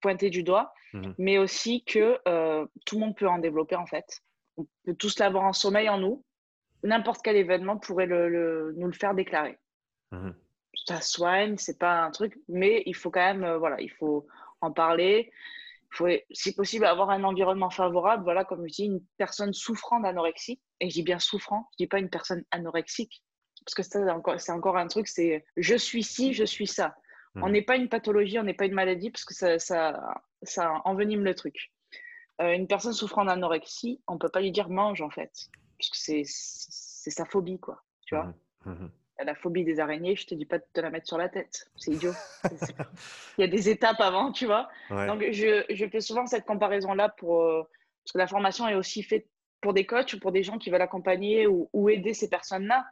pointé 0.00 0.30
du 0.30 0.42
doigt, 0.42 0.72
Mhm. 0.94 1.14
mais 1.18 1.36
aussi 1.38 1.84
que 1.84 2.18
euh, 2.26 2.66
tout 2.86 2.94
le 2.96 3.00
monde 3.04 3.16
peut 3.16 3.28
en 3.28 3.38
développer 3.38 3.76
en 3.76 3.86
fait. 3.86 4.22
On 4.56 4.66
peut 4.84 4.94
tous 4.94 5.18
l'avoir 5.18 5.44
en 5.44 5.52
sommeil 5.52 5.88
en 5.88 5.98
nous. 5.98 6.24
N'importe 6.82 7.20
quel 7.22 7.36
événement 7.36 7.76
pourrait 7.76 8.06
le, 8.06 8.28
le- 8.28 8.72
nous 8.76 8.86
le 8.86 8.92
faire 8.92 9.14
déclarer. 9.14 9.58
Mhm. 10.12 10.34
Ça 10.86 11.00
soigne, 11.00 11.56
c'est 11.58 11.78
pas 11.78 12.02
un 12.02 12.10
truc, 12.10 12.38
mais 12.48 12.82
il 12.86 12.94
faut 12.94 13.10
quand 13.10 13.20
même, 13.20 13.44
euh, 13.44 13.58
voilà, 13.58 13.80
il 13.80 13.90
faut 13.90 14.26
en 14.60 14.72
parler. 14.72 15.30
Il 15.92 15.96
faut, 15.96 16.08
si 16.30 16.54
possible, 16.54 16.84
avoir 16.86 17.10
un 17.10 17.24
environnement 17.24 17.70
favorable. 17.70 18.22
Voilà, 18.24 18.44
comme 18.44 18.66
je 18.66 18.72
dis, 18.72 18.84
une 18.84 19.02
personne 19.16 19.52
souffrant 19.52 20.00
d'anorexie, 20.00 20.60
et 20.80 20.88
je 20.88 20.94
dis 20.94 21.02
bien 21.02 21.18
souffrant, 21.18 21.68
je 21.72 21.84
dis 21.84 21.86
pas 21.88 21.98
une 21.98 22.10
personne 22.10 22.44
anorexique, 22.50 23.22
parce 23.68 23.74
que 23.74 23.82
ça, 23.82 24.02
c'est 24.02 24.10
encore, 24.10 24.40
c'est 24.40 24.52
encore 24.52 24.78
un 24.78 24.86
truc, 24.86 25.08
c'est 25.08 25.44
je 25.58 25.74
suis 25.76 26.02
ci, 26.02 26.32
je 26.32 26.44
suis 26.44 26.66
ça. 26.66 26.96
On 27.34 27.46
Mhm. 27.46 27.52
n'est 27.52 27.62
pas 27.62 27.76
une 27.76 27.90
pathologie, 27.90 28.38
on 28.38 28.42
n'est 28.42 28.54
pas 28.54 28.64
une 28.64 28.72
maladie, 28.72 29.10
parce 29.10 29.24
que 29.26 29.34
ça, 29.34 29.58
ça, 29.58 30.22
ça 30.42 30.80
envenime 30.86 31.22
le 31.22 31.34
truc. 31.34 31.70
Euh, 32.40 32.54
une 32.54 32.66
personne 32.66 32.94
souffrant 32.94 33.26
d'anorexie, 33.26 34.00
on 34.06 34.16
peut 34.16 34.30
pas 34.30 34.40
lui 34.40 34.52
dire 34.52 34.70
mange 34.70 35.02
en 35.02 35.10
fait, 35.10 35.50
parce 35.78 35.90
que 35.90 35.96
c'est, 35.98 36.22
c'est 36.24 37.10
sa 37.10 37.26
phobie, 37.26 37.58
quoi. 37.60 37.82
Tu 38.06 38.14
vois, 38.14 38.32
Mhm, 38.64 38.72
mhm. 38.74 38.90
la 39.26 39.34
phobie 39.34 39.64
des 39.64 39.80
araignées, 39.80 40.16
je 40.16 40.26
te 40.26 40.34
dis 40.34 40.46
pas 40.46 40.56
de 40.58 40.64
te 40.72 40.80
la 40.80 40.88
mettre 40.88 41.06
sur 41.06 41.18
la 41.18 41.28
tête, 41.28 41.70
c'est 41.76 41.90
idiot. 41.92 42.12
Il 43.38 43.42
y 43.42 43.44
a 43.44 43.48
des 43.48 43.68
étapes 43.68 44.00
avant, 44.00 44.32
tu 44.32 44.46
vois. 44.46 44.70
Ouais. 44.90 45.06
Donc, 45.06 45.22
je, 45.30 45.64
je 45.68 45.86
fais 45.88 46.00
souvent 46.00 46.24
cette 46.26 46.46
comparaison-là 46.46 47.10
pour, 47.10 47.42
euh, 47.42 47.62
parce 48.02 48.12
que 48.12 48.18
la 48.18 48.26
formation 48.26 48.66
est 48.66 48.74
aussi 48.76 49.02
faite 49.02 49.26
pour 49.60 49.74
des 49.74 49.84
coachs 49.84 50.14
ou 50.14 50.18
pour 50.20 50.32
des 50.32 50.42
gens 50.42 50.56
qui 50.56 50.70
veulent 50.70 50.80
accompagner 50.80 51.46
ou, 51.46 51.68
ou 51.74 51.90
aider 51.90 52.14
ces 52.14 52.30
personnes-là. 52.30 52.86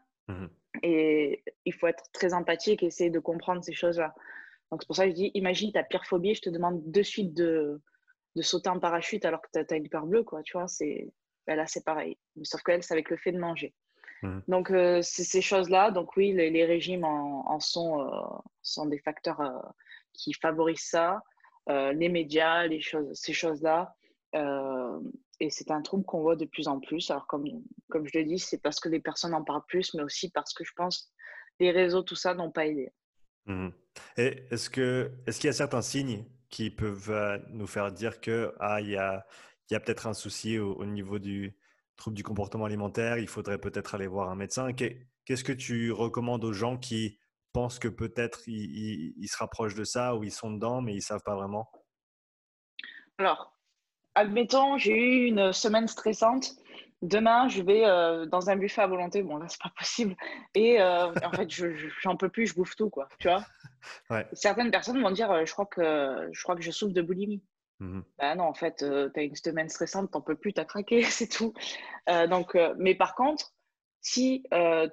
Et 0.82 1.42
il 1.64 1.72
faut 1.72 1.86
être 1.86 2.04
très 2.12 2.34
empathique 2.34 2.82
et 2.82 2.86
essayer 2.86 3.10
de 3.10 3.18
comprendre 3.18 3.62
ces 3.62 3.72
choses-là. 3.72 4.14
Donc, 4.70 4.82
c'est 4.82 4.86
pour 4.86 4.96
ça 4.96 5.04
que 5.04 5.10
je 5.10 5.14
dis, 5.14 5.30
imagine 5.34 5.72
ta 5.72 5.82
pire 5.82 6.04
phobie, 6.04 6.34
je 6.34 6.42
te 6.42 6.50
demande 6.50 6.82
de 6.84 7.02
suite 7.02 7.34
de, 7.34 7.80
de 8.34 8.42
sauter 8.42 8.68
en 8.68 8.80
parachute 8.80 9.24
alors 9.24 9.40
que 9.42 9.48
tu 9.52 9.74
as, 9.74 9.76
une 9.76 9.88
peur 9.88 10.06
bleue, 10.06 10.24
quoi. 10.24 10.42
Tu 10.42 10.52
vois, 10.52 10.68
c'est, 10.68 11.12
ben 11.46 11.56
là, 11.56 11.66
c'est 11.66 11.84
pareil. 11.84 12.18
Sauf 12.42 12.62
qu'elle, 12.62 12.82
c'est 12.82 12.94
avec 12.94 13.10
le 13.10 13.16
fait 13.16 13.32
de 13.32 13.38
manger. 13.38 13.74
Mhm. 14.22 14.42
Donc, 14.48 14.70
euh, 14.70 15.00
c'est 15.02 15.24
ces 15.24 15.40
choses-là. 15.40 15.90
Donc, 15.90 16.16
oui, 16.16 16.32
les, 16.32 16.50
les 16.50 16.64
régimes 16.64 17.04
en, 17.04 17.48
en 17.50 17.60
sont, 17.60 18.00
euh, 18.00 18.38
sont 18.62 18.86
des 18.86 18.98
facteurs 18.98 19.40
euh, 19.40 19.58
qui 20.12 20.32
favorisent 20.32 20.88
ça. 20.88 21.22
Les 21.68 22.08
médias, 22.08 22.64
les 22.68 22.80
choses, 22.80 23.12
ces 23.14 23.32
choses-là. 23.32 23.92
Et 25.40 25.50
c'est 25.50 25.70
un 25.70 25.82
trouble 25.82 26.04
qu'on 26.04 26.22
voit 26.22 26.36
de 26.36 26.46
plus 26.46 26.66
en 26.68 26.80
plus. 26.80 27.10
Alors, 27.10 27.26
comme, 27.26 27.44
comme 27.90 28.06
je 28.06 28.18
le 28.18 28.24
dis, 28.24 28.38
c'est 28.38 28.58
parce 28.58 28.80
que 28.80 28.88
les 28.88 29.00
personnes 29.00 29.34
en 29.34 29.44
parlent 29.44 29.66
plus, 29.68 29.92
mais 29.94 30.02
aussi 30.02 30.30
parce 30.30 30.54
que 30.54 30.64
je 30.64 30.72
pense 30.74 31.12
les 31.60 31.70
réseaux, 31.70 32.02
tout 32.02 32.14
ça, 32.14 32.34
n'ont 32.34 32.50
pas 32.50 32.66
aidé. 32.66 32.90
Mhm. 33.46 33.72
Et 34.16 34.44
est-ce 34.50 34.68
que 34.70 35.12
est-ce 35.26 35.38
qu'il 35.38 35.48
y 35.48 35.50
a 35.50 35.54
certains 35.54 35.82
signes 35.82 36.24
qui 36.48 36.70
peuvent 36.70 37.10
euh, 37.10 37.38
nous 37.50 37.66
faire 37.66 37.92
dire 37.92 38.20
que 38.20 38.52
ah 38.60 38.80
il 38.80 38.88
y 38.90 38.96
a 38.96 39.24
y 39.70 39.74
a 39.74 39.80
peut-être 39.80 40.06
un 40.06 40.14
souci 40.14 40.58
au, 40.58 40.74
au 40.74 40.84
niveau 40.86 41.18
du 41.18 41.56
trouble 41.96 42.16
du 42.16 42.22
comportement 42.22 42.64
alimentaire, 42.66 43.18
il 43.18 43.28
faudrait 43.28 43.58
peut-être 43.58 43.94
aller 43.94 44.06
voir 44.06 44.30
un 44.30 44.36
médecin. 44.36 44.72
Qu'est- 44.72 45.06
Qu'est-ce 45.24 45.42
que 45.44 45.52
tu 45.52 45.90
recommandes 45.92 46.44
aux 46.44 46.52
gens 46.52 46.76
qui 46.78 47.18
pensent 47.52 47.78
que 47.80 47.88
peut-être 47.88 48.48
ils, 48.48 48.54
ils- 48.76 49.14
ils 49.16 49.28
se 49.28 49.36
rapprochent 49.36 49.74
de 49.74 49.82
ça 49.84 50.14
ou 50.14 50.22
ils 50.24 50.30
sont 50.30 50.52
dedans 50.52 50.80
mais 50.82 50.94
ils 50.94 51.02
savent 51.02 51.22
pas 51.24 51.34
vraiment? 51.34 51.68
Alors, 53.18 53.55
admettons, 54.16 54.76
j'ai 54.78 54.96
eu 54.96 55.26
une 55.26 55.52
semaine 55.52 55.86
stressante. 55.86 56.56
Demain, 57.02 57.46
je 57.48 57.62
vais 57.62 57.84
euh, 57.84 58.26
dans 58.26 58.48
un 58.50 58.56
buffet 58.56 58.80
à 58.82 58.86
volonté. 58.86 59.22
Bon, 59.22 59.36
là, 59.36 59.46
c'est 59.48 59.60
pas 59.62 59.72
possible. 59.78 60.16
Et 60.54 60.80
euh, 60.80 61.12
en 61.22 61.30
fait, 61.30 61.48
je, 61.50 61.74
je- 61.76 61.88
j'en 62.00 62.16
peux 62.16 62.28
plus, 62.30 62.46
je 62.48 62.54
bouffe 62.54 62.74
tout, 62.74 62.90
quoi. 62.90 63.08
Tu 63.20 63.28
vois 63.28 63.44
Ouais. 64.10 64.26
Certaines 64.32 64.70
personnes 64.72 65.00
vont 65.00 65.10
dire, 65.12 65.30
euh, 65.30 65.44
je 65.44 65.52
crois 65.52 65.66
que 65.66 66.28
je 66.32 66.42
crois 66.42 66.56
que 66.56 66.62
je 66.62 66.70
souffre 66.72 66.92
de 66.94 67.02
boulimie. 67.02 67.42
Mhm. 67.78 68.02
Bah 68.18 68.34
non, 68.34 68.44
en 68.44 68.54
fait, 68.54 68.76
tu 68.78 69.20
as 69.20 69.22
une 69.22 69.36
semaine 69.36 69.68
stressante, 69.68 70.10
t'en 70.10 70.22
peux 70.22 70.34
plus, 70.34 70.52
t'as 70.54 70.64
craqué, 70.64 71.02
c'est 71.04 71.28
tout. 71.28 71.52
Donc, 72.08 72.56
mais 72.78 72.94
par 72.94 73.14
contre, 73.14 73.52
si 74.00 74.44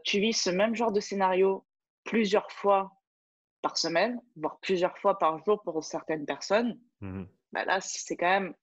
tu 0.04 0.20
vis 0.20 0.34
ce 0.34 0.50
même 0.50 0.76
genre 0.76 0.92
de 0.92 1.00
scénario 1.00 1.66
plusieurs 2.04 2.52
fois 2.52 2.92
par 3.62 3.78
semaine, 3.78 4.20
voire 4.36 4.60
plusieurs 4.60 4.98
fois 4.98 5.18
par 5.18 5.44
jour 5.46 5.62
pour 5.64 5.82
certaines 5.84 6.26
personnes, 6.26 6.78
Mhm. 7.00 7.28
bah 7.54 7.64
là, 7.66 7.80
c'est 7.80 8.18
quand 8.18 8.28
même 8.28 8.54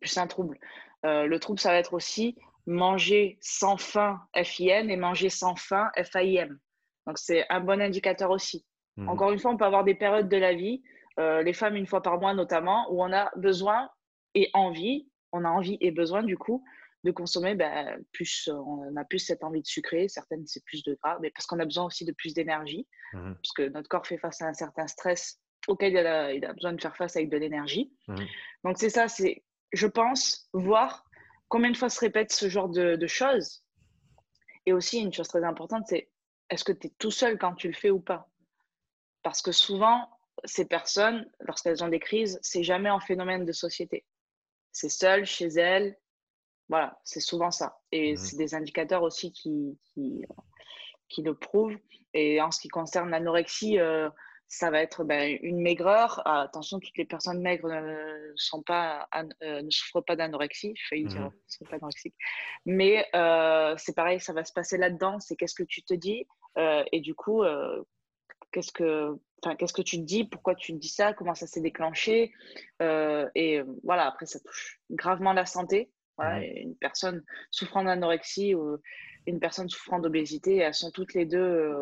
plus 0.00 0.16
un 0.18 0.26
trouble. 0.26 0.58
Euh, 1.04 1.26
le 1.26 1.38
trouble, 1.38 1.58
ça 1.58 1.70
va 1.70 1.76
être 1.78 1.94
aussi 1.94 2.36
manger 2.66 3.38
sans 3.40 3.76
faim, 3.76 4.20
FIN, 4.36 4.88
et 4.88 4.96
manger 4.96 5.28
sans 5.28 5.56
faim, 5.56 5.90
FAIM. 5.96 6.58
Donc, 7.06 7.18
c'est 7.18 7.46
un 7.48 7.60
bon 7.60 7.80
indicateur 7.80 8.30
aussi. 8.30 8.64
Mhm. 8.96 9.08
Encore 9.08 9.32
une 9.32 9.38
fois, 9.38 9.50
on 9.50 9.56
peut 9.56 9.64
avoir 9.64 9.84
des 9.84 9.94
périodes 9.94 10.28
de 10.28 10.36
la 10.36 10.54
vie, 10.54 10.82
euh, 11.18 11.42
les 11.42 11.52
femmes 11.52 11.76
une 11.76 11.86
fois 11.86 12.02
par 12.02 12.20
mois 12.20 12.34
notamment, 12.34 12.86
où 12.92 13.02
on 13.02 13.12
a 13.12 13.30
besoin 13.36 13.88
et 14.34 14.50
envie, 14.54 15.08
on 15.32 15.44
a 15.44 15.48
envie 15.48 15.78
et 15.80 15.90
besoin 15.90 16.22
du 16.22 16.36
coup 16.36 16.64
de 17.02 17.10
consommer 17.10 17.54
ben, 17.54 17.98
plus, 18.12 18.48
euh, 18.48 18.54
on 18.54 18.94
a 18.96 19.04
plus 19.04 19.20
cette 19.20 19.42
envie 19.42 19.62
de 19.62 19.66
sucrer, 19.66 20.08
certaines 20.08 20.46
c'est 20.46 20.62
plus 20.64 20.82
de 20.84 20.98
gras, 21.02 21.18
mais 21.20 21.30
parce 21.30 21.46
qu'on 21.46 21.58
a 21.58 21.64
besoin 21.64 21.86
aussi 21.86 22.04
de 22.04 22.12
plus 22.12 22.34
d'énergie, 22.34 22.86
Mhm. 23.14 23.36
parce 23.36 23.52
que 23.56 23.68
notre 23.70 23.88
corps 23.88 24.06
fait 24.06 24.18
face 24.18 24.42
à 24.42 24.46
un 24.46 24.52
certain 24.52 24.86
stress 24.86 25.40
auquel 25.66 25.92
il 25.92 25.98
a, 25.98 26.32
il 26.32 26.44
a, 26.44 26.52
besoin 26.52 26.72
de 26.74 26.80
faire 26.80 26.96
face 26.96 27.16
avec 27.16 27.30
de 27.30 27.38
l'énergie. 27.38 27.90
Mhm. 28.08 28.26
Donc 28.64 28.78
c'est 28.78 28.90
ça, 28.90 29.08
c'est, 29.08 29.42
je 29.72 29.86
pense, 29.86 30.48
voir 30.52 31.04
combien 31.48 31.70
de 31.70 31.76
fois 31.76 31.88
se 31.88 32.00
répète 32.00 32.32
ce 32.32 32.48
genre 32.48 32.68
de, 32.68 32.96
de 32.96 33.06
choses. 33.06 33.64
Et 34.66 34.72
aussi, 34.72 34.98
une 35.00 35.12
chose 35.12 35.28
très 35.28 35.44
importante, 35.44 35.84
c'est 35.88 36.10
est-ce 36.48 36.64
que 36.64 36.72
tu 36.72 36.88
es 36.88 36.90
tout 36.98 37.10
seul 37.10 37.38
quand 37.38 37.54
tu 37.54 37.68
le 37.68 37.74
fais 37.74 37.90
ou 37.90 38.00
pas? 38.00 38.28
Parce 39.22 39.42
que 39.42 39.52
souvent, 39.52 40.08
ces 40.44 40.66
personnes, 40.66 41.30
lorsqu'elles 41.40 41.84
ont 41.84 41.88
des 41.88 42.00
crises, 42.00 42.38
c'est 42.42 42.62
jamais 42.62 42.88
un 42.88 43.00
phénomène 43.00 43.44
de 43.44 43.52
société. 43.52 44.04
C'est 44.72 44.88
seul, 44.88 45.24
chez 45.24 45.46
elles. 45.46 45.98
Voilà, 46.68 47.00
c'est 47.04 47.20
souvent 47.20 47.50
ça. 47.50 47.80
Et 47.90 48.12
Mhm. 48.12 48.16
c'est 48.16 48.36
des 48.36 48.54
indicateurs 48.54 49.02
aussi 49.02 49.32
qui, 49.32 49.78
qui, 49.84 50.24
qui 51.08 51.22
le 51.22 51.34
prouvent. 51.34 51.76
Et 52.14 52.40
en 52.40 52.50
ce 52.50 52.60
qui 52.60 52.68
concerne 52.68 53.10
l'anorexie, 53.10 53.78
euh, 53.78 54.08
ça 54.52 54.68
va 54.70 54.82
être 54.82 55.04
ben, 55.04 55.38
une 55.42 55.60
maigreur. 55.60 56.20
Ah, 56.24 56.40
attention, 56.42 56.80
toutes 56.80 56.98
les 56.98 57.04
personnes 57.04 57.40
maigres 57.40 57.68
ne, 57.68 58.32
sont 58.34 58.62
pas, 58.62 59.08
an- 59.14 59.28
euh, 59.44 59.62
ne 59.62 59.70
souffrent 59.70 60.04
pas 60.04 60.16
d'anorexie. 60.16 60.72
Je 60.76 60.88
failli 60.88 61.04
dire 61.06 61.20
Mhm. 61.22 61.28
ne 61.28 61.30
sont 61.46 61.64
pas 61.66 61.76
anorexiques. 61.76 62.16
Mais 62.66 63.06
euh, 63.14 63.76
c'est 63.78 63.94
pareil, 63.94 64.18
ça 64.18 64.32
va 64.32 64.44
se 64.44 64.52
passer 64.52 64.76
là-dedans. 64.76 65.20
C'est 65.20 65.36
qu'est-ce 65.36 65.54
que 65.54 65.62
tu 65.62 65.84
te 65.84 65.94
dis 65.94 66.26
euh, 66.58 66.82
Et 66.90 67.00
du 67.00 67.14
coup, 67.14 67.44
qu'est-ce 68.50 68.72
que, 68.72 69.16
enfin, 69.40 69.54
qu'est-ce 69.54 69.72
que 69.72 69.82
tu 69.82 69.98
te 69.98 70.02
dis? 70.02 70.24
Pourquoi 70.24 70.56
tu 70.56 70.72
te 70.72 70.78
dis 70.78 70.88
ça? 70.88 71.12
Comment 71.14 71.34
ça 71.36 71.46
s'est 71.46 71.60
déclenché? 71.60 72.32
Et 72.80 73.62
voilà, 73.84 74.06
après, 74.08 74.26
ça 74.26 74.40
touche 74.40 74.80
gravement 74.90 75.32
la 75.32 75.46
santé. 75.46 75.92
Voilà, 76.16 76.44
une 76.44 76.76
personne 76.76 77.24
souffrant 77.52 77.84
d'anorexie 77.84 78.56
ou 78.56 78.78
une 79.26 79.38
personne 79.38 79.68
souffrant 79.70 80.00
d'obésité, 80.00 80.56
elles 80.56 80.74
sont 80.74 80.90
toutes 80.90 81.14
les 81.14 81.24
deux 81.24 81.72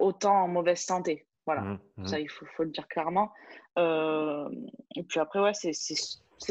autant 0.00 0.42
en 0.42 0.48
mauvaise 0.48 0.80
santé. 0.80 1.26
Voilà, 1.46 1.62
Mhm. 1.62 1.78
Mhm. 1.98 2.06
ça, 2.06 2.20
il 2.20 2.28
faut, 2.30 2.46
faut 2.56 2.62
le 2.62 2.70
dire 2.70 2.86
clairement. 2.88 3.32
Euh, 3.78 4.48
et 4.96 5.02
puis 5.02 5.18
après, 5.20 5.40
ouais, 5.40 5.52
c'est 5.54 5.72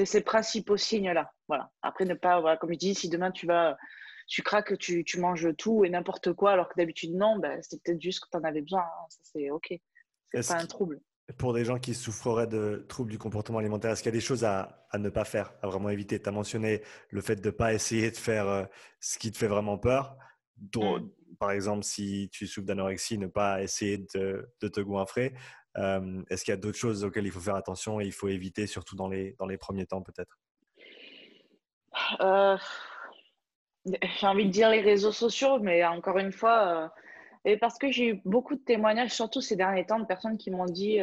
ces 0.06 0.22
principaux 0.22 0.78
signes-là. 0.78 1.32
Voilà. 1.48 1.72
Après, 1.82 2.06
ne 2.06 2.14
pas, 2.14 2.40
voilà, 2.42 2.58
comme 2.58 2.74
je 2.74 2.78
dis, 2.78 2.96
si 2.96 3.08
demain 3.10 3.32
tu 3.32 3.46
vas, 3.46 3.78
tu 4.28 4.42
craques, 4.42 4.78
tu, 4.78 5.04
tu 5.04 5.20
manges 5.20 5.56
tout 5.58 5.84
et 5.86 5.90
n'importe 5.90 6.34
quoi, 6.34 6.52
alors 6.52 6.68
que 6.70 6.74
d'habitude 6.78 7.14
non, 7.16 7.38
ben, 7.40 7.60
c'est 7.62 7.82
peut-être 7.84 8.02
juste 8.02 8.24
que 8.24 8.30
tu 8.32 8.38
en 8.38 8.44
avais 8.44 8.62
besoin. 8.62 8.82
hein. 8.82 9.06
Ça, 9.10 9.20
c'est 9.24 9.50
OK. 9.50 9.74
C'est 10.34 10.48
pas 10.48 10.62
un 10.62 10.66
trouble. 10.68 11.00
Pour 11.38 11.54
des 11.54 11.64
gens 11.64 11.80
qui 11.80 11.94
souffreraient 11.94 12.48
de 12.48 12.86
troubles 12.90 13.12
du 13.12 13.18
comportement 13.18 13.60
alimentaire, 13.60 13.92
est-ce 13.92 14.04
qu'il 14.04 14.10
y 14.12 14.16
a 14.16 14.18
des 14.18 14.26
choses 14.26 14.44
à, 14.44 14.86
à 14.90 14.98
ne 14.98 15.10
pas 15.10 15.24
faire, 15.24 15.54
à 15.62 15.68
vraiment 15.68 15.90
éviter? 15.90 16.22
Tu 16.22 16.28
as 16.28 16.32
mentionné 16.34 16.82
le 17.10 17.22
fait 17.22 17.36
de 17.38 17.46
ne 17.46 17.52
pas 17.52 17.74
essayer 17.74 18.12
de 18.12 18.18
faire 18.18 18.48
euh, 18.48 18.64
ce 19.00 19.18
qui 19.18 19.32
te 19.32 19.38
fait 19.38 19.48
vraiment 19.48 19.78
peur. 19.78 20.18
Dont- 20.58 21.00
Mm. 21.00 21.10
Par 21.42 21.50
exemple, 21.50 21.84
si 21.84 22.30
tu 22.32 22.46
souffres 22.46 22.68
d'anorexie, 22.68 23.18
ne 23.18 23.26
pas 23.26 23.64
essayer 23.64 23.98
de, 24.14 24.48
de 24.62 24.68
te 24.68 24.80
goinfrer. 24.80 25.34
Euh, 25.76 26.22
est-ce 26.30 26.46
qu'il 26.46 26.52
y 26.52 26.54
a 26.54 26.58
d'autres 26.58 26.78
choses 26.78 27.04
auxquelles 27.04 27.26
il 27.26 27.32
faut 27.32 27.40
faire 27.40 27.56
attention 27.56 28.00
et 28.00 28.06
il 28.06 28.12
faut 28.12 28.28
éviter, 28.28 28.68
surtout 28.68 28.96
dans 28.96 29.08
les, 29.08 29.34
dans 29.40 29.48
les 29.48 29.58
premiers 29.58 29.88
temps 29.88 30.04
peut-être? 30.04 30.40
Euh, 32.20 32.58
j'ai 33.86 34.28
envie 34.28 34.46
de 34.46 34.52
dire 34.52 34.70
les 34.70 34.82
réseaux 34.82 35.12
sociaux, 35.12 35.58
mais 35.58 35.84
encore 35.84 36.20
une 36.20 36.32
fois, 36.32 36.68
euh, 36.68 36.88
et 37.46 37.58
parce 37.58 37.80
que 37.80 37.92
j'ai 37.92 38.10
eu 38.10 38.22
beaucoup 38.24 38.54
de 38.54 38.62
témoignages, 38.64 39.10
surtout 39.12 39.42
ces 39.42 39.56
derniers 39.56 39.88
temps, 39.88 40.00
de 40.00 40.06
personnes 40.06 40.38
qui 40.38 40.52
m'ont 40.52 40.68
dit, 40.68 41.00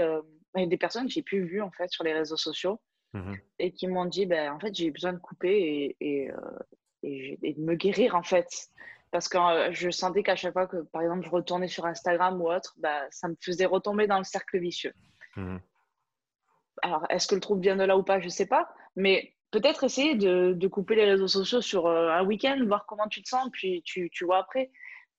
des 0.54 0.76
personnes 0.76 1.06
que 1.06 1.12
j'ai 1.12 1.22
pu 1.22 1.42
vu 1.42 1.60
en 1.60 1.72
fait 1.72 1.90
sur 1.90 2.04
les 2.04 2.12
réseaux 2.12 2.36
sociaux, 2.36 2.80
Mhm. 3.12 3.38
et 3.58 3.72
qui 3.72 3.88
m'ont 3.88 4.04
dit, 4.04 4.24
ben, 4.24 4.52
en 4.52 4.60
fait, 4.60 4.72
j'ai 4.72 4.92
besoin 4.92 5.14
de 5.14 5.18
couper 5.18 5.58
et, 5.58 5.96
et, 6.00 6.30
et 7.02 7.24
j'ai- 7.24 7.38
et 7.42 7.54
de 7.54 7.60
me 7.60 7.74
guérir 7.74 8.14
en 8.14 8.22
fait. 8.22 8.68
Parce 9.10 9.28
que 9.28 9.38
euh, 9.38 9.72
je 9.72 9.90
sentais 9.90 10.22
qu'à 10.22 10.36
chaque 10.36 10.52
fois 10.52 10.66
que, 10.66 10.78
par 10.78 11.02
exemple, 11.02 11.24
je 11.24 11.30
retournais 11.30 11.68
sur 11.68 11.86
Instagram 11.86 12.40
ou 12.40 12.50
autre, 12.50 12.74
bah, 12.78 13.06
ça 13.10 13.28
me 13.28 13.36
faisait 13.40 13.64
retomber 13.64 14.06
dans 14.06 14.18
le 14.18 14.24
cercle 14.24 14.58
vicieux. 14.58 14.92
Mhm. 15.36 15.60
Alors, 16.82 17.06
est-ce 17.10 17.26
que 17.26 17.34
le 17.34 17.40
trouble 17.40 17.62
vient 17.62 17.76
de 17.76 17.84
là 17.84 17.96
ou 17.96 18.02
pas, 18.02 18.20
je 18.20 18.26
ne 18.26 18.30
sais 18.30 18.46
pas. 18.46 18.68
Mais 18.96 19.34
peut-être 19.50 19.84
essayer 19.84 20.14
de, 20.14 20.52
de 20.52 20.68
couper 20.68 20.94
les 20.94 21.06
réseaux 21.06 21.28
sociaux 21.28 21.60
sur 21.60 21.86
euh, 21.86 22.10
un 22.10 22.24
week-end, 22.24 22.62
voir 22.66 22.86
comment 22.86 23.08
tu 23.08 23.22
te 23.22 23.28
sens, 23.28 23.48
puis 23.52 23.82
tu, 23.82 24.10
tu 24.10 24.24
vois 24.24 24.38
après. 24.38 24.70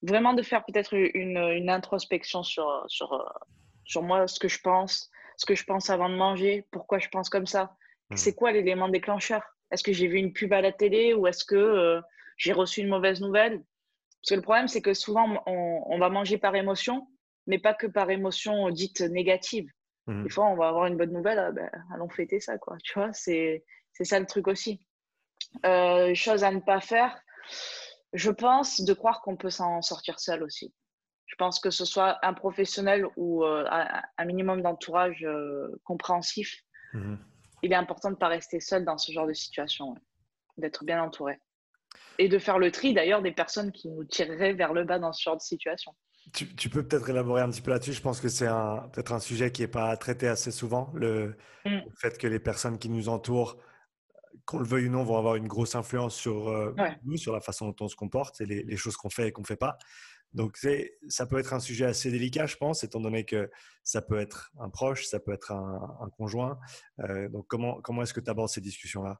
Vraiment 0.01 0.33
de 0.33 0.41
faire 0.41 0.63
peut-être 0.63 0.93
une, 0.93 1.37
une 1.37 1.69
introspection 1.69 2.43
sur, 2.43 2.85
sur, 2.87 3.13
euh, 3.13 3.23
sur 3.83 4.03
moi, 4.03 4.27
ce 4.27 4.39
que 4.39 4.47
je 4.47 4.61
pense, 4.61 5.09
ce 5.35 5.45
que 5.45 5.55
je 5.55 5.65
pense 5.65 5.89
avant 5.89 6.09
de 6.09 6.15
manger, 6.15 6.65
pourquoi 6.71 6.99
je 6.99 7.09
pense 7.09 7.29
comme 7.29 7.47
ça. 7.47 7.75
Mhm. 8.09 8.17
C'est 8.17 8.35
quoi 8.35 8.51
l'élément 8.51 8.87
déclencheur? 8.87 9.43
Est-ce 9.71 9.83
que 9.83 9.93
j'ai 9.93 10.07
vu 10.07 10.17
une 10.17 10.33
pub 10.33 10.53
à 10.53 10.61
la 10.61 10.71
télé 10.71 11.13
ou 11.13 11.27
est-ce 11.27 11.43
que 11.43 11.55
euh, 11.55 12.01
j'ai 12.37 12.53
reçu 12.53 12.81
une 12.81 12.89
mauvaise 12.89 13.21
nouvelle? 13.21 13.63
Parce 14.21 14.31
que 14.31 14.35
le 14.35 14.41
problème, 14.41 14.67
c'est 14.67 14.81
que 14.81 14.93
souvent, 14.93 15.41
on, 15.45 15.83
on 15.85 15.99
va 15.99 16.09
manger 16.09 16.37
par 16.37 16.55
émotion, 16.55 17.07
mais 17.47 17.57
pas 17.59 17.73
que 17.73 17.87
par 17.87 18.09
émotion 18.09 18.69
dite 18.69 19.01
négative. 19.01 19.69
Mhm. 20.07 20.23
Des 20.23 20.29
fois, 20.29 20.45
on 20.47 20.55
va 20.55 20.67
avoir 20.67 20.85
une 20.87 20.97
bonne 20.97 21.11
nouvelle, 21.13 21.39
ah 21.39 21.51
ben, 21.51 21.69
allons 21.93 22.09
fêter 22.09 22.39
ça, 22.39 22.57
quoi. 22.57 22.77
Tu 22.83 22.93
vois, 22.99 23.13
c'est 23.13 23.63
c'est 23.93 24.05
ça 24.05 24.19
le 24.19 24.25
truc 24.25 24.47
aussi. 24.47 24.85
Euh, 25.65 26.13
chose 26.13 26.43
à 26.43 26.51
ne 26.51 26.59
pas 26.59 26.79
faire, 26.79 27.19
je 28.13 28.31
pense 28.31 28.81
de 28.81 28.93
croire 28.93 29.21
qu'on 29.21 29.35
peut 29.37 29.49
s'en 29.49 29.81
sortir 29.81 30.19
seul 30.19 30.43
aussi. 30.43 30.73
Je 31.25 31.35
pense 31.35 31.59
que 31.59 31.69
ce 31.69 31.85
soit 31.85 32.17
un 32.25 32.33
professionnel 32.33 33.05
ou 33.15 33.43
euh, 33.43 33.65
un 33.69 34.25
minimum 34.25 34.61
d'entourage 34.61 35.23
euh, 35.23 35.79
compréhensif, 35.83 36.63
Mhm. 36.93 37.19
il 37.61 37.71
est 37.71 37.75
important 37.75 38.09
de 38.09 38.15
ne 38.15 38.19
pas 38.19 38.29
rester 38.29 38.59
seul 38.59 38.83
dans 38.83 38.97
ce 38.97 39.11
genre 39.11 39.27
de 39.27 39.33
situation, 39.33 39.91
ouais. 39.91 39.99
d'être 40.57 40.83
bien 40.85 41.03
entouré. 41.03 41.39
Et 42.17 42.27
de 42.29 42.37
faire 42.39 42.59
le 42.59 42.71
tri 42.71 42.93
d'ailleurs 42.93 43.21
des 43.21 43.31
personnes 43.31 43.71
qui 43.71 43.89
nous 43.89 44.03
tireraient 44.03 44.53
vers 44.53 44.73
le 44.73 44.83
bas 44.83 44.99
dans 44.99 45.13
ce 45.13 45.23
genre 45.23 45.37
de 45.37 45.41
situation. 45.41 45.95
Tu, 46.33 46.53
tu 46.55 46.69
peux 46.69 46.85
peut-être 46.85 47.09
élaborer 47.09 47.41
un 47.41 47.49
petit 47.49 47.61
peu 47.61 47.71
là-dessus. 47.71 47.93
Je 47.93 48.01
pense 48.01 48.19
que 48.21 48.27
c'est 48.29 48.47
peut-être 48.93 49.13
un 49.13 49.19
sujet 49.19 49.51
qui 49.51 49.61
n'est 49.61 49.67
pas 49.69 49.95
traité 49.97 50.27
assez 50.27 50.51
souvent. 50.51 50.91
Le, 50.93 51.35
Mm. 51.65 51.79
le 51.85 51.95
fait 51.95 52.17
que 52.17 52.27
les 52.27 52.39
personnes 52.39 52.77
qui 52.77 52.87
nous 52.89 53.09
entourent, 53.09 53.57
qu'on 54.45 54.59
le 54.59 54.65
veuille 54.65 54.87
ou 54.87 54.91
non, 54.91 55.03
vont 55.03 55.17
avoir 55.17 55.35
une 55.35 55.47
grosse 55.47 55.75
influence 55.75 56.15
sur 56.15 56.49
euh, 56.49 56.73
Ouais. 56.77 56.97
nous, 57.03 57.17
sur 57.17 57.33
la 57.33 57.41
façon 57.41 57.67
dont 57.69 57.75
on 57.81 57.87
se 57.87 57.95
comporte 57.95 58.39
et 58.41 58.45
les, 58.45 58.63
les 58.63 58.77
choses 58.77 58.95
qu'on 58.97 59.09
fait 59.09 59.27
et 59.27 59.31
qu'on 59.31 59.41
ne 59.41 59.47
fait 59.47 59.55
pas. 59.57 59.77
Donc, 60.33 60.57
ça 61.07 61.25
peut 61.25 61.39
être 61.39 61.53
un 61.53 61.59
sujet 61.59 61.85
assez 61.85 62.11
délicat, 62.11 62.45
je 62.45 62.55
pense, 62.57 62.83
étant 62.83 62.99
donné 62.99 63.25
que 63.25 63.49
ça 63.83 64.01
peut 64.01 64.19
être 64.19 64.51
un 64.59 64.69
proche, 64.69 65.05
ça 65.07 65.19
peut 65.19 65.33
être 65.33 65.51
un, 65.51 65.97
un 66.01 66.09
conjoint. 66.09 66.59
Euh, 66.99 67.27
donc, 67.29 67.47
comment, 67.47 67.81
comment 67.81 68.03
est-ce 68.03 68.13
que 68.13 68.19
tu 68.19 68.29
abordes 68.29 68.49
ces 68.49 68.61
discussions-là? 68.61 69.19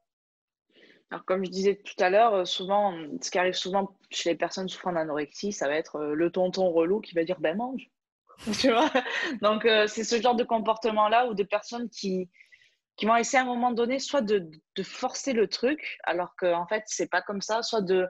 Alors, 1.11 1.25
comme 1.25 1.43
je 1.43 1.49
disais 1.49 1.75
tout 1.75 2.01
à 2.03 2.09
l'heure, 2.09 2.33
euh, 2.35 2.45
souvent, 2.45 2.93
ce 3.21 3.31
qui 3.31 3.39
arrive 3.39 3.53
souvent 3.55 3.95
chez 4.11 4.29
les 4.29 4.35
personnes 4.35 4.69
souffrant 4.69 4.93
d'anorexie, 4.93 5.51
ça 5.51 5.67
va 5.67 5.75
être 5.75 5.95
euh, 5.95 6.13
le 6.13 6.31
tonton 6.31 6.69
relou 6.71 7.01
qui 7.01 7.15
va 7.15 7.23
dire 7.23 7.39
ben 7.39 7.57
mange. 7.57 7.89
Tu 8.61 8.71
vois? 8.71 8.89
Donc, 9.41 9.65
euh, 9.65 9.87
c'est 9.87 10.03
ce 10.03 10.21
genre 10.21 10.35
de 10.35 10.43
comportement-là 10.43 11.27
ou 11.27 11.33
de 11.33 11.43
personnes 11.43 11.89
qui, 11.89 12.29
qui 12.95 13.05
vont 13.05 13.15
essayer 13.15 13.39
à 13.39 13.41
un 13.41 13.45
moment 13.45 13.71
donné 13.71 13.97
soit 13.99 14.21
de, 14.21 14.49
de 14.75 14.83
forcer 14.83 15.33
le 15.33 15.47
truc, 15.47 15.97
alors 16.03 16.35
qu'en 16.37 16.67
fait, 16.67 16.83
c'est 16.85 17.09
pas 17.09 17.21
comme 17.21 17.41
ça, 17.41 17.63
soit 17.63 17.81
de 17.81 18.07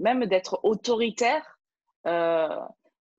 même 0.00 0.26
d'être 0.26 0.58
autoritaire, 0.64 1.58
euh, 2.06 2.48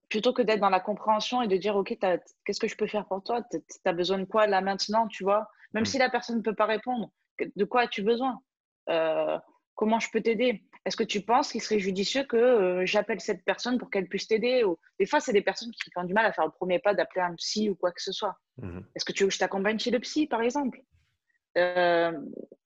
plutôt 0.09 0.33
que 0.33 0.41
d'être 0.41 0.59
dans 0.59 0.69
la 0.69 0.79
compréhension 0.81 1.41
et 1.41 1.47
de 1.47 1.55
dire 1.55 1.75
ok, 1.77 1.97
t'as- 1.99 2.17
qu'est-ce 2.43 2.59
que 2.59 2.67
je 2.67 2.75
peux 2.75 2.87
faire 2.87 3.05
pour 3.05 3.23
toi? 3.23 3.41
Tu 3.49 3.59
as 3.85 3.93
besoin 3.93 4.17
de 4.19 4.25
quoi 4.25 4.45
là 4.45 4.59
maintenant, 4.61 5.07
tu 5.07 5.23
vois? 5.23 5.47
Même 5.73 5.83
Mm. 5.83 5.85
si 5.85 5.97
la 5.99 6.09
personne 6.09 6.37
ne 6.37 6.41
peut 6.41 6.55
pas 6.55 6.65
répondre, 6.65 7.09
de 7.39 7.65
quoi 7.65 7.81
as-tu 7.81 8.01
besoin? 8.03 8.41
Comment 8.87 9.99
je 9.99 10.09
peux 10.11 10.21
t'aider? 10.21 10.63
Est-ce 10.85 10.97
que 10.97 11.03
tu 11.03 11.21
penses 11.21 11.51
qu'il 11.51 11.61
serait 11.61 11.79
judicieux 11.79 12.23
que 12.23 12.35
euh, 12.37 12.85
j'appelle 12.85 13.19
cette 13.21 13.43
personne 13.45 13.77
pour 13.77 13.89
qu'elle 13.89 14.07
puisse 14.07 14.27
t'aider? 14.27 14.63
Ou- 14.63 14.77
Des 14.99 15.05
fois, 15.05 15.19
c'est 15.19 15.33
des 15.33 15.41
personnes 15.41 15.71
qui 15.71 15.89
ont 15.95 16.03
du 16.03 16.13
mal 16.13 16.25
à 16.25 16.33
faire 16.33 16.45
le 16.45 16.51
premier 16.51 16.79
pas 16.79 16.93
d'appeler 16.93 17.21
un 17.21 17.35
psy 17.35 17.69
ou 17.69 17.75
quoi 17.75 17.91
que 17.91 18.01
ce 18.01 18.11
soit. 18.11 18.35
Mhm. 18.57 18.83
Est-ce 18.95 19.05
que 19.05 19.11
tu 19.11 19.23
veux 19.23 19.29
que 19.29 19.33
je 19.33 19.39
t'accompagne 19.39 19.79
chez 19.79 19.91
le 19.91 19.99
psy, 19.99 20.27
par 20.27 20.41
exemple? 20.41 20.81
Euh, 21.57 22.11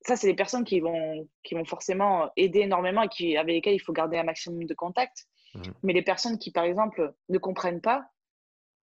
Ça, 0.02 0.16
c'est 0.16 0.28
des 0.28 0.36
personnes 0.36 0.64
qui 0.64 0.80
vont, 0.80 1.28
qui 1.44 1.56
vont 1.56 1.66
forcément 1.66 2.32
aider 2.36 2.60
énormément 2.60 3.02
et 3.04 3.10
qui, 3.10 3.38
avec 3.38 3.56
lesquelles 3.56 3.74
il 3.76 3.80
faut 3.80 3.94
garder 3.94 4.18
un 4.18 4.24
maximum 4.24 4.64
de 4.66 4.74
contact. 4.74 5.26
Mhm. 5.56 5.74
Mais 5.84 5.94
les 5.94 6.04
personnes 6.04 6.38
qui, 6.38 6.52
par 6.52 6.64
exemple, 6.64 7.14
ne 7.30 7.38
comprennent 7.38 7.82
pas 7.82 8.06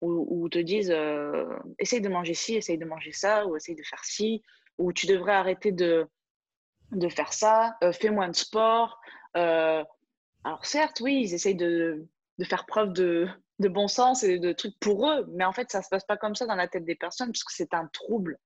ou, 0.00 0.26
ou 0.28 0.48
te 0.48 0.58
disent 0.58 0.90
euh, 0.90 1.46
essaye 1.78 2.00
de 2.00 2.08
manger 2.08 2.34
ci, 2.34 2.54
essaye 2.56 2.78
de 2.78 2.84
manger 2.86 3.12
ça, 3.12 3.46
ou 3.46 3.56
essaye 3.56 3.74
de 3.74 3.82
faire 3.82 4.02
ci, 4.04 4.42
ou 4.78 4.92
tu 4.92 5.06
devrais 5.06 5.34
arrêter 5.34 5.72
de, 5.72 6.06
de 6.92 7.08
faire 7.08 7.32
ça, 7.32 7.76
euh, 7.82 7.92
fais 7.92 8.10
moins 8.10 8.28
de 8.28 8.36
sport. 8.36 9.00
Euh, 9.36 9.84
alors 10.44 10.64
certes, 10.64 11.00
oui, 11.00 11.20
ils 11.22 11.34
essayent 11.34 11.54
de, 11.54 12.06
de 12.38 12.44
faire 12.44 12.66
preuve 12.66 12.92
de, 12.92 13.28
de 13.58 13.68
bon 13.68 13.88
sens 13.88 14.22
et 14.22 14.38
de 14.38 14.52
trucs 14.52 14.78
pour 14.80 15.10
eux, 15.10 15.26
mais 15.30 15.44
en 15.44 15.52
fait, 15.52 15.70
ça 15.70 15.82
se 15.82 15.88
passe 15.88 16.04
pas 16.04 16.16
comme 16.16 16.34
ça 16.34 16.46
dans 16.46 16.54
la 16.54 16.68
tête 16.68 16.84
des 16.84 16.96
personnes, 16.96 17.28
parce 17.28 17.44
que 17.44 17.52
c'est 17.52 17.74
un 17.74 17.86
trouble. 17.92 18.38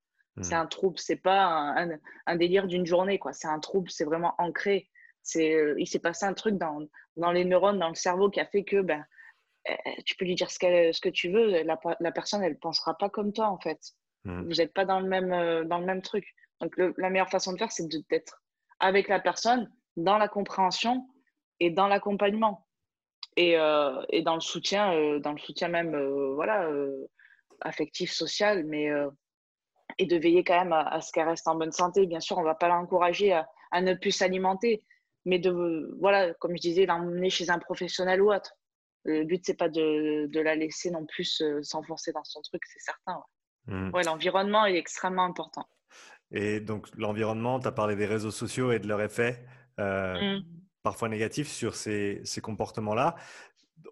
C'est 0.42 0.54
Mhm. 0.56 0.60
un 0.62 0.66
trouble, 0.66 0.98
c'est 0.98 1.16
pas 1.22 1.44
un, 1.44 1.90
un- 1.92 1.98
un 2.26 2.36
délire 2.36 2.66
d'une 2.66 2.84
journée, 2.84 3.20
quoi. 3.20 3.32
C'est 3.32 3.46
un 3.46 3.60
trouble, 3.60 3.88
c'est 3.90 4.04
vraiment 4.04 4.34
ancré. 4.38 4.90
C'est, 5.22 5.54
euh, 5.54 5.74
il 5.78 5.86
s'est 5.86 6.00
passé 6.00 6.26
un 6.26 6.34
truc 6.34 6.56
dans, 6.58 6.80
dans 7.16 7.30
les 7.30 7.44
neurones, 7.44 7.78
dans 7.78 7.88
le 7.88 7.94
cerveau 7.94 8.28
qui 8.30 8.40
a 8.40 8.46
fait 8.46 8.64
que 8.64 8.80
ben, 8.82 9.04
euh, 9.70 9.74
tu 10.04 10.16
peux 10.16 10.24
lui 10.24 10.34
dire 10.34 10.50
ce, 10.50 10.58
ce 10.92 11.00
que 11.00 11.08
tu 11.08 11.30
veux, 11.30 11.62
la, 11.62 11.78
la 12.00 12.12
personne, 12.12 12.42
elle 12.42 12.58
pensera 12.58 12.98
pas 12.98 13.08
comme 13.08 13.32
toi, 13.32 13.46
en 13.48 13.58
fait. 13.60 13.78
Mhm. 14.24 14.42
Vous 14.48 14.54
n'êtes 14.54 14.74
pas 14.74 14.84
dans 14.84 14.98
le 15.00 15.08
même, 15.08 15.32
euh, 15.32 15.64
dans 15.64 15.78
le 15.78 15.86
même 15.86 16.02
truc. 16.02 16.26
Donc, 16.60 16.76
le- 16.76 16.94
la 16.98 17.10
meilleure 17.10 17.30
façon 17.30 17.52
de 17.52 17.58
faire, 17.58 17.72
c'est 17.72 17.88
d'être 18.08 18.42
avec 18.80 19.08
la 19.08 19.20
personne, 19.20 19.70
dans 19.96 20.18
la 20.18 20.28
compréhension 20.28 21.06
et 21.60 21.70
dans 21.70 21.86
l'accompagnement. 21.86 22.66
Et, 23.36 23.58
euh, 23.58 24.02
et 24.10 24.22
dans 24.22 24.34
le 24.34 24.40
soutien, 24.40 24.94
euh, 24.94 25.18
dans 25.18 25.32
le 25.32 25.38
soutien 25.38 25.68
même, 25.68 25.94
euh, 25.94 26.34
voilà, 26.34 26.68
affective, 27.60 28.10
sociale, 28.10 28.64
mais 28.64 28.90
et 29.98 30.06
de 30.06 30.16
veiller 30.16 30.44
quand 30.44 30.58
même 30.58 30.72
à, 30.72 31.00
ce 31.00 31.12
qu'elle 31.12 31.28
reste 31.28 31.46
en 31.46 31.54
bonne 31.54 31.72
santé. 31.72 32.06
Bien 32.06 32.20
sûr, 32.20 32.38
on 32.38 32.40
ne 32.40 32.46
va 32.46 32.54
pas 32.54 32.68
l'encourager 32.68 33.32
à, 33.32 33.48
à, 33.70 33.80
ne 33.80 33.94
plus 33.94 34.10
s'alimenter, 34.10 34.84
mais 35.24 35.38
de, 35.38 35.94
voilà, 36.00 36.34
comme 36.34 36.56
je 36.56 36.60
disais, 36.60 36.86
l'emmener 36.86 37.30
chez 37.30 37.50
un 37.50 37.58
professionnel 37.58 38.20
ou 38.20 38.32
autre. 38.32 38.54
Le 39.04 39.24
but, 39.24 39.42
c'est 39.44 39.56
pas 39.56 39.68
de, 39.68 40.26
de, 40.26 40.40
la 40.40 40.54
laisser 40.54 40.90
non 40.90 41.04
plus 41.04 41.42
s'enfoncer 41.62 42.12
dans 42.12 42.24
son 42.24 42.40
truc, 42.40 42.62
c'est 42.66 42.80
certain. 42.80 43.22
Ouais, 43.68 43.74
mmh. 43.74 43.90
ouais 43.94 44.02
l'environnement 44.02 44.66
est 44.66 44.76
extrêmement 44.76 45.24
important. 45.24 45.68
Et 46.34 46.60
donc, 46.60 46.88
l'environnement, 46.96 47.60
tu 47.60 47.68
as 47.68 47.72
parlé 47.72 47.96
des 47.96 48.06
réseaux 48.06 48.32
sociaux 48.32 48.72
et 48.72 48.80
de 48.80 48.88
leur 48.88 49.00
effet 49.00 49.46
euh, 49.80 50.38
mmh. 50.38 50.44
parfois 50.82 51.08
négatif 51.08 51.48
sur 51.48 51.74
ces, 51.74 52.20
ces 52.24 52.40
comportements-là. 52.40 53.14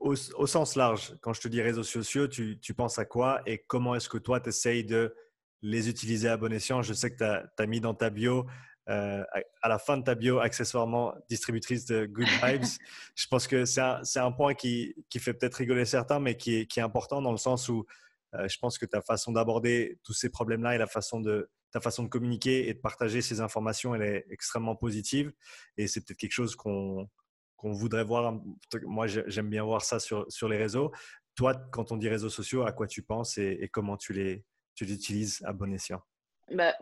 Au, 0.00 0.14
au, 0.34 0.46
sens 0.46 0.74
large, 0.74 1.14
quand 1.20 1.32
je 1.32 1.40
te 1.40 1.48
dis 1.48 1.62
réseaux 1.62 1.84
sociaux, 1.84 2.26
tu, 2.26 2.58
tu 2.60 2.74
penses 2.74 2.98
à 2.98 3.04
quoi 3.04 3.40
et 3.46 3.58
comment 3.58 3.94
est-ce 3.94 4.08
que 4.08 4.18
toi, 4.18 4.40
tu 4.40 4.48
essayes 4.48 4.84
de 4.84 5.14
les 5.62 5.88
utiliser 5.88 6.28
à 6.28 6.36
bon 6.36 6.52
escient? 6.52 6.82
Je 6.82 6.92
sais 6.92 7.12
que 7.12 7.18
tu 7.18 7.24
as, 7.24 7.44
as, 7.56 7.66
mis 7.66 7.80
dans 7.80 7.94
ta 7.94 8.10
bio 8.10 8.46
euh, 8.88 9.22
à 9.62 9.68
la 9.68 9.78
fin 9.78 9.96
de 9.96 10.02
ta 10.02 10.16
bio, 10.16 10.40
accessoirement 10.40 11.14
distributrice 11.28 11.86
de 11.86 12.06
Good 12.06 12.26
Vibes. 12.44 12.66
je 13.14 13.26
pense 13.28 13.46
que 13.46 13.64
c'est 13.64 13.80
un, 13.80 14.02
un, 14.16 14.32
point 14.32 14.54
qui, 14.54 14.96
qui 15.08 15.20
fait 15.20 15.34
peut-être 15.34 15.54
rigoler 15.54 15.84
certains, 15.84 16.18
mais 16.18 16.36
qui 16.36 16.56
est, 16.56 16.66
qui 16.66 16.80
est, 16.80 16.82
important 16.82 17.22
dans 17.22 17.30
le 17.30 17.36
sens 17.36 17.68
où 17.68 17.86
je 18.32 18.58
pense 18.58 18.78
que 18.78 18.86
ta 18.86 19.02
façon 19.02 19.32
d'aborder 19.32 19.98
tous 20.04 20.12
ces 20.12 20.30
problèmes-là 20.30 20.74
et 20.74 20.78
la 20.78 20.86
façon 20.86 21.20
de, 21.20 21.50
ta 21.70 21.80
façon 21.80 22.02
de 22.02 22.08
communiquer 22.08 22.68
et 22.68 22.74
de 22.74 22.80
partager 22.80 23.22
ces 23.22 23.40
informations, 23.40 23.94
elle 23.94 24.02
est 24.02 24.26
extrêmement 24.30 24.76
positive. 24.76 25.32
Et 25.76 25.86
c'est 25.86 26.00
peut-être 26.04 26.18
quelque 26.18 26.32
chose 26.32 26.56
qu'on 26.56 27.08
qu'on 27.56 27.72
voudrait 27.72 28.02
voir. 28.02 28.40
Moi, 28.82 29.06
j'aime 29.06 29.48
bien 29.48 29.62
voir 29.62 29.82
ça 29.82 30.00
sur, 30.00 30.26
sur 30.28 30.48
les 30.48 30.56
réseaux. 30.56 30.90
Toi, 31.36 31.54
quand 31.70 31.92
on 31.92 31.96
dit 31.96 32.08
réseaux 32.08 32.28
sociaux, 32.28 32.64
à 32.66 32.72
quoi 32.72 32.88
tu 32.88 33.02
penses 33.04 33.38
et, 33.38 33.56
et 33.60 33.68
comment 33.68 33.96
tu 33.96 34.12
les, 34.12 34.44
tu 34.74 34.84
les 34.84 34.94
utilises 34.94 35.40
à 35.44 35.52
bon 35.52 35.72
escient? 35.72 36.02
Bah, 36.50 36.74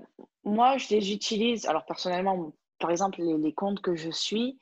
moi, 0.43 0.79
je 0.79 0.89
les 0.89 1.13
utilise. 1.13 1.67
Alors, 1.67 1.85
personnellement, 1.85 2.55
par 2.79 2.91
exemple, 2.91 3.21
les, 3.21 3.53
comptes 3.53 3.83
que 3.83 3.95
je 3.95 4.11
suis, 4.11 4.59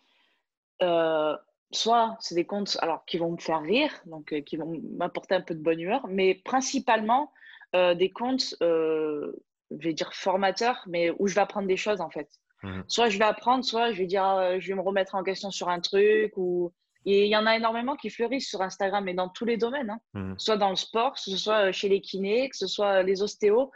euh, 0.83 1.37
soit 1.71 2.17
c'est 2.21 2.35
des 2.35 2.47
comptes 2.47 2.77
alors, 2.81 3.05
qui 3.05 3.19
vont 3.19 3.33
me 3.33 3.39
faire 3.39 3.61
rire, 3.61 3.93
donc 4.07 4.33
euh, 4.33 4.41
qui 4.41 4.57
vont 4.57 4.81
m'apporter 4.97 5.35
un 5.35 5.41
peu 5.41 5.55
de 5.55 5.63
bonne 5.63 5.81
humeur, 5.81 6.07
mais 6.09 6.35
principalement 6.35 7.33
euh, 7.75 7.95
des 7.95 8.11
comptes, 8.11 8.55
je 8.61 9.33
vais 9.71 9.93
dire 9.93 10.13
formateurs, 10.15 10.83
mais 10.87 11.11
où 11.19 11.27
je 11.27 11.35
vais 11.35 11.41
apprendre 11.41 11.69
des 11.69 11.77
choses 11.77 12.01
en 12.01 12.11
fait. 12.11 12.29
Mmh. 12.63 12.83
Soit 12.89 13.09
je 13.09 13.19
vais 13.19 13.25
apprendre, 13.25 13.65
soit 13.65 13.93
je 13.93 13.99
vais 13.99 14.07
dire, 14.07 14.59
je 14.59 14.69
vais 14.69 14.75
me 14.75 14.81
remettre 14.81 15.15
en 15.15 15.23
question 15.23 15.51
sur 15.51 15.69
un 15.69 15.81
truc. 15.81 16.33
Ou... 16.37 16.73
Et 17.05 17.27
il 17.27 17.31
y 17.31 17.37
en 17.37 17.47
a 17.47 17.55
énormément 17.55 17.95
qui 17.95 18.11
fleurissent 18.11 18.49
sur 18.49 18.63
Instagram, 18.63 19.05
mais 19.05 19.15
dans 19.15 19.29
tous 19.29 19.45
les 19.45 19.59
domaines, 19.59 19.91
hein. 19.91 20.01
mmh. 20.15 20.35
soit 20.39 20.57
dans 20.57 20.71
le 20.71 20.77
sport, 20.77 21.13
que 21.13 21.21
ce 21.21 21.37
soit 21.37 21.71
chez 21.73 21.89
les 21.89 22.01
kinés, 22.01 22.49
que 22.49 22.57
ce 22.57 22.67
soit 22.67 23.03
les 23.03 23.23
ostéos. 23.23 23.71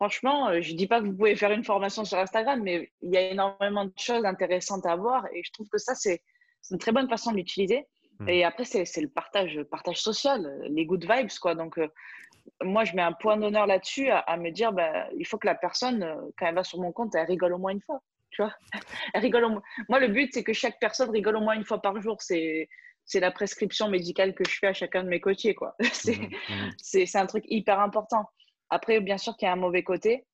Franchement, 0.00 0.48
euh, 0.48 0.62
je 0.62 0.72
ne 0.72 0.78
dis 0.78 0.86
pas 0.86 1.00
que 1.00 1.04
vous 1.04 1.12
pouvez 1.12 1.36
faire 1.36 1.52
une 1.52 1.62
formation 1.62 2.06
sur 2.06 2.16
Instagram, 2.16 2.62
mais 2.62 2.90
il 3.02 3.12
y 3.12 3.18
a 3.18 3.32
énormément 3.32 3.84
de 3.84 3.92
choses 3.98 4.24
intéressantes 4.24 4.86
à 4.86 4.96
voir 4.96 5.26
et 5.34 5.42
je 5.44 5.52
trouve 5.52 5.68
que 5.68 5.76
ça, 5.76 5.94
c'est 5.94 6.22
une 6.70 6.78
très 6.78 6.92
bonne 6.92 7.08
façon 7.08 7.32
de 7.32 7.36
l'utiliser. 7.36 7.86
Hmm. 8.18 8.28
Et 8.28 8.44
après, 8.44 8.64
c'est 8.64 9.00
le 9.00 9.08
partage, 9.08 9.62
partage 9.70 10.00
social, 10.00 10.60
les 10.68 10.86
good 10.86 11.04
vibes. 11.10 11.30
Quoi. 11.40 11.54
Donc, 11.54 11.78
euh, 11.78 11.88
moi, 12.62 12.84
je 12.84 12.94
mets 12.94 13.02
un 13.02 13.12
point 13.12 13.36
d'honneur 13.36 13.66
là-dessus 13.66 14.08
à, 14.10 14.36
me 14.36 14.50
dire 14.50 14.72
bah, 14.72 15.08
il 15.16 15.26
faut 15.26 15.38
que 15.38 15.46
la 15.46 15.54
personne, 15.54 16.02
euh, 16.02 16.16
quand 16.38 16.46
elle 16.46 16.54
va 16.54 16.64
sur 16.64 16.80
mon 16.80 16.92
compte, 16.92 17.14
elle 17.14 17.26
rigole 17.26 17.54
au 17.54 17.58
moins 17.58 17.72
une 17.72 17.80
fois. 17.80 18.00
Tu 18.30 18.42
vois 18.42 18.54
elle 19.14 19.22
rigole 19.22 19.60
Moi, 19.88 20.00
le 20.00 20.08
but, 20.08 20.30
c'est 20.32 20.44
que 20.44 20.52
chaque 20.52 20.78
personne 20.78 21.10
rigole 21.10 21.36
au 21.36 21.40
moins 21.40 21.54
une 21.54 21.64
fois 21.64 21.80
par 21.80 22.00
jour. 22.00 22.20
C'est 22.20 22.68
c'est 23.06 23.20
la 23.20 23.32
prescription 23.32 23.88
médicale 23.88 24.34
que 24.34 24.44
je 24.48 24.56
fais 24.56 24.68
à 24.68 24.72
chacun 24.72 25.02
de 25.02 25.08
mes 25.08 25.20
coachés. 25.20 25.54
quoi. 25.54 25.74
Hmm, 26.04 26.26
hmm. 26.48 26.70
C'est 26.78 27.16
un 27.16 27.26
truc 27.26 27.44
hyper 27.48 27.80
important. 27.80 28.24
Après, 28.70 29.00
bien 29.00 29.18
sûr 29.18 29.36
qu'il 29.36 29.46
y 29.46 29.48
a 29.48 29.52
un 29.52 29.56
mauvais 29.56 29.82
côté. 29.82 30.26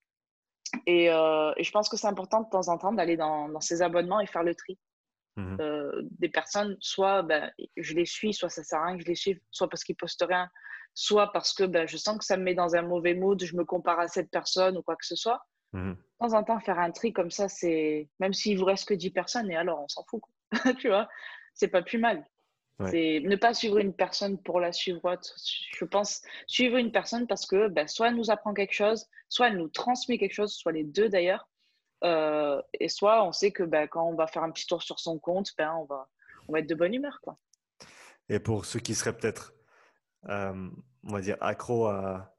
Euh, 0.89 1.53
et, 1.57 1.65
je 1.65 1.71
pense 1.71 1.89
que 1.89 1.97
c'est 1.97 2.07
important 2.07 2.43
de 2.43 2.51
temps 2.51 2.69
en 2.69 2.77
temps 2.77 2.93
d'aller 2.93 3.17
dans, 3.17 3.49
dans, 3.49 3.61
ces 3.61 3.83
abonnements 3.83 4.21
et 4.21 4.27
faire 4.27 4.43
le 4.43 4.55
tri. 4.55 4.79
Mmh 5.37 5.57
euh, 5.61 6.03
des 6.19 6.31
personnes, 6.31 6.77
soit 6.81 7.23
ben, 7.23 7.53
je 7.77 7.95
les 7.95 8.07
suis, 8.07 8.33
soit 8.33 8.49
ça 8.49 8.65
sert 8.65 8.81
à 8.81 8.87
rien 8.87 8.97
que 8.97 9.03
je 9.03 9.09
les 9.09 9.15
suive, 9.15 9.39
soit 9.51 9.69
parce 9.69 9.85
qu'ils 9.85 9.97
postent 9.97 10.25
rien, 10.27 10.49
soit 10.95 11.31
parce 11.33 11.53
que 11.53 11.65
ben, 11.65 11.87
je 11.87 11.99
sens 11.99 12.17
que 12.17 12.25
ça 12.25 12.39
me 12.39 12.43
met 12.43 12.55
dans 12.55 12.75
un 12.75 12.83
mauvais 12.83 13.15
mood, 13.15 13.43
je 13.45 13.55
me 13.55 13.65
compare 13.65 14.01
à 14.01 14.09
cette 14.09 14.31
personne 14.31 14.79
ou 14.79 14.83
quoi 14.83 14.97
que 14.97 15.05
ce 15.07 15.17
soit. 15.17 15.47
Mmh 15.73 15.93
de 15.93 16.27
temps 16.27 16.39
en 16.39 16.45
temps, 16.45 16.59
faire 16.61 16.79
un 16.79 16.91
tri 16.91 17.13
comme 17.13 17.31
ça, 17.31 17.47
c'est 17.47 18.09
même 18.21 18.33
s'il 18.33 18.59
vous 18.59 18.65
reste 18.65 18.89
que 18.89 18.95
10 18.95 19.11
personnes, 19.11 19.51
et 19.51 19.57
alors 19.57 19.83
on 19.83 19.89
s'en 19.89 20.03
fout. 20.05 20.23
tu 20.79 20.89
vois, 20.89 21.09
c'est 21.53 21.69
pas 21.69 21.83
plus 21.83 21.99
mal. 21.99 22.25
C'est 22.91 23.21
ne 23.25 23.37
pas 23.37 23.55
suivre 23.55 23.79
une 23.79 23.95
personne 23.95 24.41
pour 24.43 24.61
la 24.61 24.71
suivre. 24.71 25.01
Je 25.75 25.85
pense 25.87 26.21
suivre 26.47 26.77
une 26.77 26.93
personne 26.93 27.27
parce 27.27 27.47
que 27.47 27.69
ben, 27.69 27.89
soit 27.89 28.09
elle 28.09 28.17
nous 28.17 28.31
apprend 28.31 28.53
quelque 28.53 28.75
chose, 28.75 29.07
soit 29.31 29.49
elle 29.49 29.57
nous 29.57 29.69
transmet 29.69 30.19
quelque 30.19 30.35
chose, 30.35 30.53
soit 30.55 30.73
les 30.73 30.85
deux 30.85 31.09
d'ailleurs. 31.09 31.49
Euh, 32.05 32.61
et 32.75 32.89
soit 32.89 33.25
on 33.25 33.33
sait 33.33 33.53
que 33.53 33.63
ben, 33.63 33.89
quand 33.89 34.05
on 34.05 34.15
va 34.15 34.27
faire 34.27 34.43
un 34.43 34.51
petit 34.51 34.67
tour 34.67 34.83
sur 34.83 34.99
son 34.99 35.19
compte, 35.19 35.53
ben, 35.57 35.73
on, 35.75 35.85
va, 35.85 36.59
être 36.59 36.69
de 36.69 36.75
bonne 36.75 36.95
humeur. 36.95 37.21
Et 38.29 38.39
pour 38.39 38.65
ceux 38.65 38.81
qui 38.81 38.95
seraient 38.95 39.17
peut-être, 39.17 39.55
euh, 40.29 40.69
on 41.05 41.13
va 41.13 41.21
dire, 41.21 41.37
accros 41.41 41.87
à, 41.87 42.33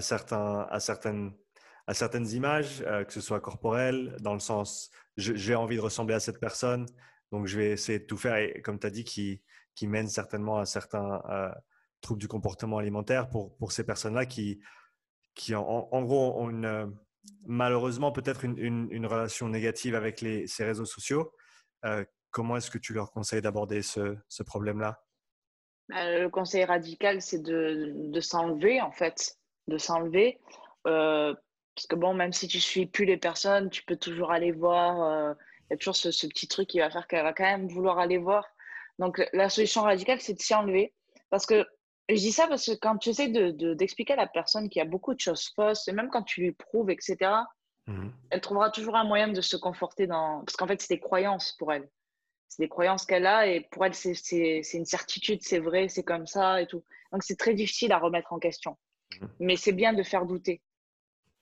certains, 0.00 0.66
à, 0.70 0.80
certaines, 0.80 2.26
images, 2.28 2.82
euh, 2.86 3.04
que 3.04 3.12
ce 3.12 3.20
soit 3.20 3.40
corporelles, 3.40 4.16
dans 4.20 4.34
le 4.34 4.40
sens 4.40 4.90
j'ai 5.16 5.54
envie 5.54 5.76
de 5.76 5.80
ressembler 5.80 6.14
à 6.16 6.20
cette 6.20 6.40
personne, 6.40 6.86
donc 7.30 7.46
je 7.46 7.56
vais 7.56 7.70
essayer 7.70 8.00
de 8.00 8.04
tout 8.04 8.16
faire, 8.16 8.36
et 8.36 8.60
comme 8.62 8.80
tu 8.80 8.86
as 8.86 8.90
dit, 8.90 9.04
qui 9.04 9.86
mène 9.86 10.08
certainement 10.08 10.58
à 10.58 10.66
certains 10.66 11.22
euh, 11.28 11.52
troubles 12.00 12.20
du 12.20 12.28
comportement 12.28 12.78
alimentaire 12.78 13.28
pour, 13.28 13.72
ces 13.72 13.84
personnes-là 13.84 14.26
qui, 14.26 14.60
en, 15.54 16.02
gros, 16.02 16.40
ont 16.40 16.50
une, 16.50 16.94
malheureusement 17.46 18.12
peut-être 18.12 18.44
une, 18.44 19.06
relation 19.06 19.48
négative 19.48 19.94
avec 19.94 20.18
ces 20.46 20.64
réseaux 20.64 20.84
sociaux. 20.84 21.32
Euh, 21.84 22.04
comment 22.30 22.56
est-ce 22.56 22.70
que 22.70 22.78
tu 22.78 22.92
leur 22.92 23.10
conseilles 23.10 23.42
d'aborder 23.42 23.82
ce, 23.82 24.42
problème-là? 24.44 25.02
Bah, 25.88 26.18
Le 26.18 26.28
conseil 26.28 26.64
radical, 26.64 27.20
c'est 27.20 27.42
de, 27.42 28.20
s'enlever, 28.20 28.80
en 28.80 28.92
fait, 28.92 29.36
de 29.68 29.78
s'enlever. 29.78 30.40
parce 30.84 31.86
que 31.88 31.96
bon, 31.96 32.14
même 32.14 32.32
si 32.32 32.48
tu 32.48 32.60
suis 32.60 32.86
plus 32.86 33.04
les 33.04 33.16
personnes, 33.16 33.70
tu 33.70 33.82
peux 33.84 33.96
toujours 33.96 34.32
aller 34.32 34.52
voir. 34.52 35.36
Il 35.70 35.72
y 35.72 35.74
a 35.74 35.76
toujours 35.76 35.96
ce, 35.96 36.10
ce, 36.10 36.26
petit 36.26 36.48
truc 36.48 36.68
qui 36.68 36.80
va 36.80 36.90
faire 36.90 37.06
qu'elle 37.06 37.22
va 37.22 37.32
quand 37.32 37.44
même 37.44 37.68
vouloir 37.68 37.98
aller 37.98 38.18
voir. 38.18 38.46
Donc, 38.98 39.22
la 39.32 39.48
solution 39.48 39.82
radicale, 39.82 40.20
c'est 40.20 40.34
de 40.34 40.40
s'y 40.40 40.54
enlever. 40.54 40.94
Parce 41.30 41.46
que 41.46 41.66
je 42.08 42.14
dis 42.16 42.32
ça 42.32 42.46
parce 42.48 42.66
que 42.66 42.72
quand 42.72 42.98
tu 42.98 43.10
essaies 43.10 43.28
d'expliquer 43.28 44.14
de, 44.14 44.18
à 44.18 44.22
la 44.22 44.28
personne 44.28 44.68
qu'il 44.68 44.80
y 44.80 44.82
a 44.82 44.88
beaucoup 44.88 45.14
de 45.14 45.20
choses 45.20 45.50
fausses, 45.54 45.88
et 45.88 45.92
même 45.92 46.10
quand 46.10 46.22
tu 46.22 46.42
lui 46.42 46.52
prouves, 46.52 46.90
etc., 46.90 47.30
mmh 47.86 48.08
elle 48.30 48.40
trouvera 48.40 48.70
toujours 48.70 48.96
un 48.96 49.04
moyen 49.04 49.28
de 49.28 49.40
se 49.40 49.56
conforter 49.56 50.06
dans. 50.06 50.42
Parce 50.44 50.56
qu'en 50.56 50.66
fait, 50.66 50.80
c'est 50.80 50.94
des 50.94 51.00
croyances 51.00 51.52
pour 51.52 51.72
elle. 51.72 51.88
C'est 52.48 52.62
des 52.62 52.68
croyances 52.68 53.06
qu'elle 53.06 53.26
a 53.26 53.46
et 53.46 53.60
pour 53.70 53.84
elle, 53.84 53.94
c'est 53.94 54.14
une 54.72 54.84
certitude, 54.84 55.40
c'est 55.42 55.60
vrai, 55.60 55.88
c'est 55.88 56.02
comme 56.02 56.26
ça 56.26 56.60
et 56.60 56.66
tout. 56.66 56.82
Donc, 57.12 57.22
c'est 57.22 57.36
très 57.36 57.54
difficile 57.54 57.92
à 57.92 57.98
remettre 57.98 58.32
en 58.32 58.38
question. 58.38 58.76
Mmh 59.20 59.26
Mais 59.40 59.56
c'est 59.56 59.72
bien 59.72 59.92
de 59.92 60.02
faire 60.02 60.26
douter. 60.26 60.62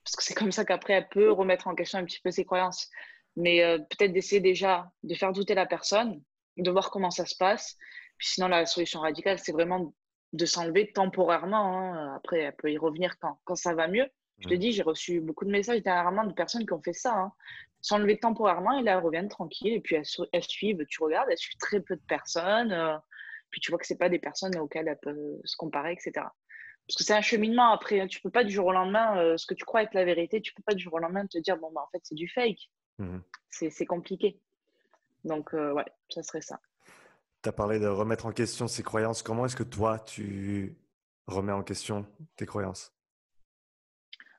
Parce 0.05 0.17
que 0.17 0.25
c'est 0.25 0.35
comme 0.35 0.53
ça 0.53 0.65
qu'après, 0.65 0.95
elle 0.95 1.09
peut 1.09 1.31
remettre 1.31 1.69
en 1.69 1.75
question 1.75 1.99
un 1.99 2.05
petit 2.05 2.21
peu 2.21 2.31
ses 2.31 2.45
croyances. 2.45 2.91
Mais 3.37 3.63
euh, 3.63 3.79
peut-être 3.79 4.13
d'essayer 4.13 4.41
déjà 4.41 4.91
de 5.03 5.15
faire 5.15 5.33
douter 5.33 5.55
la 5.55 5.65
personne 5.67 6.21
de 6.57 6.71
voir 6.71 6.91
comment 6.91 7.11
ça 7.11 7.27
se 7.27 7.37
passe. 7.37 7.77
Puis 8.19 8.29
sinon, 8.29 8.49
la 8.49 8.67
solution 8.67 9.01
radicale, 9.01 9.39
c'est 9.39 9.53
vraiment 9.53 9.95
de 10.33 10.47
s'enlever 10.47 10.93
temporairement. 10.93 11.79
Hein. 11.79 12.15
Après, 12.17 12.41
elle 12.41 12.57
peut 12.57 12.73
y 12.73 12.79
revenir 12.79 13.19
quand, 13.19 13.39
quand 13.45 13.57
ça 13.57 13.75
va 13.75 13.89
mieux. 13.89 14.07
Je 14.39 14.49
te 14.49 14.55
dis, 14.55 14.73
j'ai 14.73 14.83
reçu 14.83 15.21
beaucoup 15.21 15.45
de 15.45 15.51
messages 15.51 15.83
dernièrement 15.83 16.25
de 16.25 16.33
personnes 16.33 16.67
qui 16.67 16.73
ont 16.73 16.83
fait 16.83 16.93
ça. 16.93 17.15
Hein. 17.15 17.33
S'enlever 17.81 18.19
temporairement 18.19 18.79
et 18.79 18.83
là, 18.83 18.93
elles 18.93 19.05
reviennent 19.05 19.29
tranquilles. 19.29 19.75
Et 19.75 19.81
puis, 19.81 19.97
elles, 19.97 20.43
suivent, 20.43 20.85
tu 20.89 21.03
regardes, 21.03 21.29
elles 21.31 21.39
suivent 21.39 21.59
très 21.59 21.81
peu 21.81 21.95
de 21.95 22.03
personnes. 22.09 22.73
Euh, 22.73 22.97
puis, 23.51 23.61
tu 23.61 23.71
vois 23.71 23.79
que 23.79 23.87
ce 23.87 23.95
pas 23.95 24.09
des 24.09 24.19
personnes 24.19 24.57
auxquelles 24.59 24.89
elles 24.89 24.99
peuvent 25.01 25.41
se 25.45 25.57
comparer, 25.57 25.93
etc. 25.93 26.13
Parce 26.15 26.97
que 26.97 27.05
c'est 27.05 27.15
un 27.15 27.21
cheminement 27.21 27.71
après. 27.71 28.01
Hein. 28.01 28.09
Tu 28.09 28.21
peux 28.21 28.31
pas 28.31 28.43
du 28.43 28.53
jour 28.53 28.67
au 28.67 28.73
lendemain, 28.73 29.17
euh, 29.19 29.37
ce 29.37 29.47
que 29.47 29.55
tu 29.55 29.65
crois 29.65 29.85
être 29.85 29.95
la 29.95 30.05
vérité, 30.05 30.41
tu 30.41 30.53
peux 30.55 30.63
pas 30.63 30.75
du 30.75 30.83
jour 30.83 30.95
au 30.95 30.99
lendemain 30.99 31.27
te 31.27 31.39
dire, 31.39 31.57
bon, 31.59 31.71
bah, 31.73 31.83
en 31.87 31.91
fait, 31.91 32.01
c'est 32.03 32.17
du 32.17 32.29
fake. 32.29 32.69
Mmh. 32.99 33.19
C'est 33.51 33.87
compliqué. 33.87 34.41
Donc, 35.25 35.55
euh, 35.55 35.73
ouais, 35.73 35.85
ça 36.09 36.23
serait 36.23 36.41
ça. 36.41 36.59
Tu 37.43 37.49
as 37.49 37.53
parlé 37.53 37.81
de 37.81 37.89
remettre 37.89 38.27
en 38.27 38.33
question 38.33 38.69
ses 38.69 38.83
croyances. 38.83 39.23
Comment 39.23 39.47
est-ce 39.47 39.57
que 39.57 39.65
toi, 39.65 39.99
tu 39.99 40.77
remets 41.27 41.53
en 41.53 41.63
question 41.63 42.07
tes 42.37 42.47
croyances? 42.47 42.93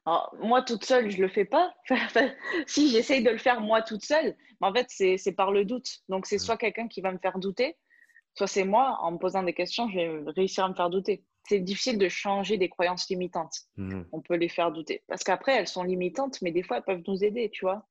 Alors, 0.05 0.33
Moi, 0.39 0.61
toute 0.61 0.85
seule, 0.85 1.09
je 1.09 1.17
ne 1.17 1.23
le 1.23 1.27
fais 1.27 1.45
pas. 1.45 1.73
si 2.67 2.89
j'essaye 2.89 3.23
de 3.23 3.29
le 3.29 3.37
faire 3.37 3.59
moi 3.59 3.81
toute 3.81 4.03
seule, 4.03 4.35
mais 4.61 4.67
en 4.67 4.73
fait, 4.73 4.87
c'est 4.89 5.31
par 5.33 5.51
le 5.51 5.65
doute. 5.65 5.99
Donc, 6.07 6.25
c'est 6.25 6.37
mmh. 6.37 6.39
soit 6.39 6.57
quelqu'un 6.57 6.87
qui 6.87 7.01
va 7.01 7.11
me 7.11 7.17
faire 7.17 7.39
douter, 7.39 7.77
soit 8.35 8.47
c'est 8.47 8.65
moi, 8.65 8.97
en 9.01 9.11
me 9.11 9.17
posant 9.17 9.43
des 9.43 9.53
questions, 9.53 9.89
je 9.89 9.95
vais 9.95 10.31
réussir 10.31 10.63
à 10.63 10.69
me 10.69 10.73
faire 10.73 10.89
douter. 10.89 11.25
C'est 11.45 11.59
difficile 11.59 11.97
de 11.97 12.07
changer 12.07 12.57
des 12.57 12.69
croyances 12.69 13.09
limitantes. 13.09 13.63
Mmh. 13.75 14.03
On 14.13 14.21
peut 14.21 14.35
les 14.35 14.47
faire 14.47 14.71
douter. 14.71 15.03
Parce 15.07 15.25
qu'après, 15.25 15.57
elles 15.57 15.67
sont 15.67 15.83
limitantes, 15.83 16.41
mais 16.41 16.51
des 16.51 16.63
fois, 16.63 16.77
elles 16.77 16.83
peuvent 16.83 17.03
nous 17.05 17.21
aider, 17.21 17.49
tu 17.49 17.65
vois. 17.65 17.85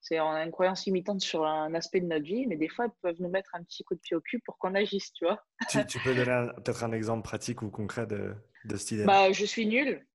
C'est 0.00 0.20
on 0.20 0.30
a 0.30 0.44
une 0.44 0.52
croyance 0.52 0.86
limitante 0.86 1.20
sur 1.20 1.44
un 1.44 1.74
aspect 1.74 2.00
de 2.00 2.06
notre 2.06 2.24
vie, 2.24 2.46
mais 2.46 2.56
des 2.56 2.68
fois, 2.68 2.84
elles 2.84 2.92
peuvent 3.02 3.20
nous 3.20 3.28
mettre 3.28 3.54
un 3.54 3.64
petit 3.64 3.82
coup 3.82 3.94
de 3.94 4.00
pied 4.00 4.16
au 4.16 4.20
cul 4.20 4.40
pour 4.44 4.56
qu'on 4.58 4.74
agisse, 4.74 5.12
tu 5.12 5.24
vois. 5.24 5.42
tu, 5.68 5.98
peux 6.04 6.14
donner 6.14 6.48
peut-être 6.56 6.84
un 6.84 6.92
exemple 6.92 7.22
pratique 7.22 7.62
ou 7.62 7.70
concret 7.70 8.06
de, 8.06 8.34
de 8.64 8.76
cette 8.76 8.92
idée 8.92 9.04
bah, 9.04 9.32
Je 9.32 9.44
suis 9.44 9.66
nulle. 9.66 10.06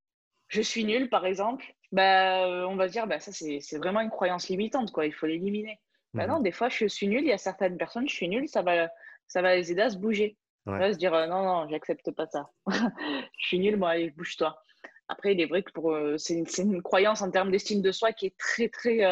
je 0.47 0.61
suis 0.61 0.85
nul, 0.85 1.09
par 1.09 1.25
exemple, 1.25 1.65
bah, 1.91 2.67
on 2.69 2.75
va 2.75 2.87
dire, 2.87 3.05
bah, 3.05 3.19
ça, 3.19 3.31
c'est 3.33 3.77
vraiment 3.77 3.99
une 3.99 4.09
croyance 4.09 4.47
limitante, 4.47 4.91
quoi. 4.91 5.05
Il 5.05 5.13
faut 5.13 5.25
l'éliminer. 5.25 5.79
Bah 6.13 6.27
non, 6.27 6.41
des 6.41 6.51
fois, 6.51 6.67
je 6.67 6.87
suis 6.87 7.07
nul. 7.07 7.21
Il 7.21 7.27
y 7.27 7.33
a 7.33 7.37
certaines 7.37 7.77
personnes, 7.77 8.07
je 8.07 8.13
suis 8.13 8.27
nul, 8.27 8.47
ça 8.49 8.61
va, 8.61 8.89
ça 9.27 9.41
va 9.41 9.55
les 9.55 9.71
aider 9.71 9.81
à 9.81 9.89
se 9.89 9.97
bouger. 9.97 10.37
Ouais. 10.65 10.93
se 10.93 10.97
dire, 10.97 11.11
non, 11.27 11.43
non, 11.43 11.69
j'accepte 11.69 12.11
pas 12.11 12.27
ça. 12.27 12.49
je 12.67 13.47
suis 13.47 13.59
nul, 13.59 13.77
moi, 13.77 13.91
allez, 13.91 14.11
bouge-toi. 14.11 14.61
Après, 15.07 15.33
il 15.33 15.41
est 15.41 15.45
vrai 15.45 15.63
que 15.63 15.71
pour, 15.71 15.97
c'est 16.17 16.35
une, 16.35 16.45
une, 16.57 16.81
croyance 16.81 17.21
en 17.21 17.31
termes 17.31 17.51
d'estime 17.51 17.81
de 17.81 17.91
soi 17.91 18.13
qui 18.13 18.27
est 18.27 18.37
très, 18.37 18.69
très, 18.69 19.03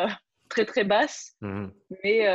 très, 0.50 0.66
très 0.66 0.84
basse. 0.84 1.36
Mmh 1.41 1.68
mais, 2.04 2.26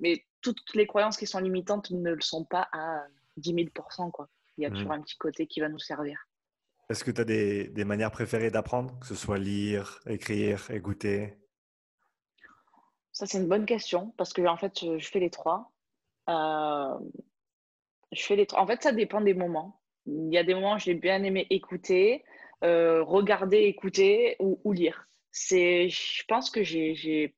mais 0.00 0.24
toutes 0.40 0.74
les 0.74 0.86
croyances 0.86 1.16
qui 1.16 1.26
sont 1.26 1.40
limitantes 1.40 1.90
ne 1.90 2.12
le 2.12 2.20
sont 2.20 2.44
pas 2.44 2.68
à 2.72 3.04
10 3.36 3.54
000 3.54 4.10
quoi. 4.12 4.28
Il 4.58 4.62
y 4.62 4.66
a 4.66 4.70
toujours 4.70 4.88
mmh. 4.88 4.92
un 4.92 5.02
petit 5.02 5.16
côté 5.16 5.46
qui 5.46 5.60
va 5.60 5.68
nous 5.68 5.78
servir. 5.78 6.18
Est-ce 6.88 7.04
que 7.04 7.10
tu 7.10 7.20
as 7.20 7.24
des, 7.24 7.68
des, 7.68 7.84
manières 7.84 8.12
préférées 8.12 8.50
d'apprendre, 8.50 8.98
que 9.00 9.06
ce 9.06 9.14
soit 9.14 9.38
lire, 9.38 10.00
écrire, 10.06 10.70
écouter? 10.70 11.36
Ça, 13.12 13.26
c'est 13.26 13.38
une 13.38 13.48
bonne 13.48 13.66
question 13.66 14.12
parce 14.16 14.32
que 14.32 14.46
en 14.46 14.56
fait, 14.56 14.78
je, 14.78 15.08
fais 15.08 15.20
les 15.20 15.30
trois. 15.30 15.72
Euh, 16.28 16.98
je 18.12 18.22
fais 18.22 18.36
les 18.36 18.46
trois. 18.46 18.62
En 18.62 18.66
fait, 18.66 18.82
ça 18.82 18.92
dépend 18.92 19.20
des 19.20 19.34
moments. 19.34 19.80
Il 20.06 20.32
y 20.32 20.38
a 20.38 20.44
des 20.44 20.54
moments 20.54 20.74
où 20.74 20.78
j'ai 20.78 20.94
bien 20.94 21.22
aimé 21.22 21.46
écouter, 21.50 22.24
euh, 22.62 23.02
regarder, 23.02 23.62
écouter 23.62 24.36
ou, 24.38 24.60
ou 24.64 24.72
lire. 24.72 25.08
C'est, 25.38 25.90
je 25.90 26.24
pense 26.28 26.48
que 26.48 26.62
j'ai 26.62 27.34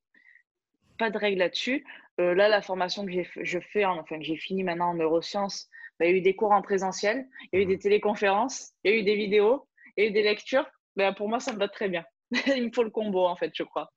pas 0.98 1.10
de 1.10 1.18
règle 1.18 1.40
là-dessus. 1.40 1.84
Euh, 2.20 2.32
là, 2.32 2.48
la 2.48 2.62
formation 2.62 3.04
que 3.04 3.12
je 3.42 3.58
fais, 3.72 3.84
enfin 3.84 4.18
que 4.18 4.24
j'ai 4.24 4.36
fini 4.36 4.62
maintenant 4.62 4.90
en 4.90 4.94
neurosciences, 4.94 5.68
bah, 5.98 6.06
il 6.06 6.12
y 6.12 6.14
a 6.14 6.16
eu 6.18 6.20
des 6.20 6.36
cours 6.36 6.52
en 6.52 6.62
présentiel, 6.62 7.26
il 7.52 7.58
y 7.58 7.60
a 7.60 7.62
eu 7.64 7.66
des 7.66 7.76
mmh. 7.76 7.80
téléconférences, 7.80 8.72
il 8.84 8.92
y 8.92 8.94
a 8.94 8.98
eu 8.98 9.02
des 9.02 9.16
vidéos, 9.16 9.68
il 9.96 10.04
y 10.04 10.06
a 10.06 10.10
eu 10.10 10.12
des 10.12 10.22
lectures. 10.22 10.64
Bah, 10.94 11.12
pour 11.12 11.28
moi, 11.28 11.40
ça 11.40 11.52
me 11.52 11.58
va 11.58 11.66
très 11.66 11.88
bien. 11.88 12.04
il 12.46 12.66
me 12.66 12.72
faut 12.72 12.84
le 12.84 12.90
combo, 12.90 13.26
en 13.26 13.34
fait, 13.34 13.50
je 13.52 13.64
crois. 13.64 13.90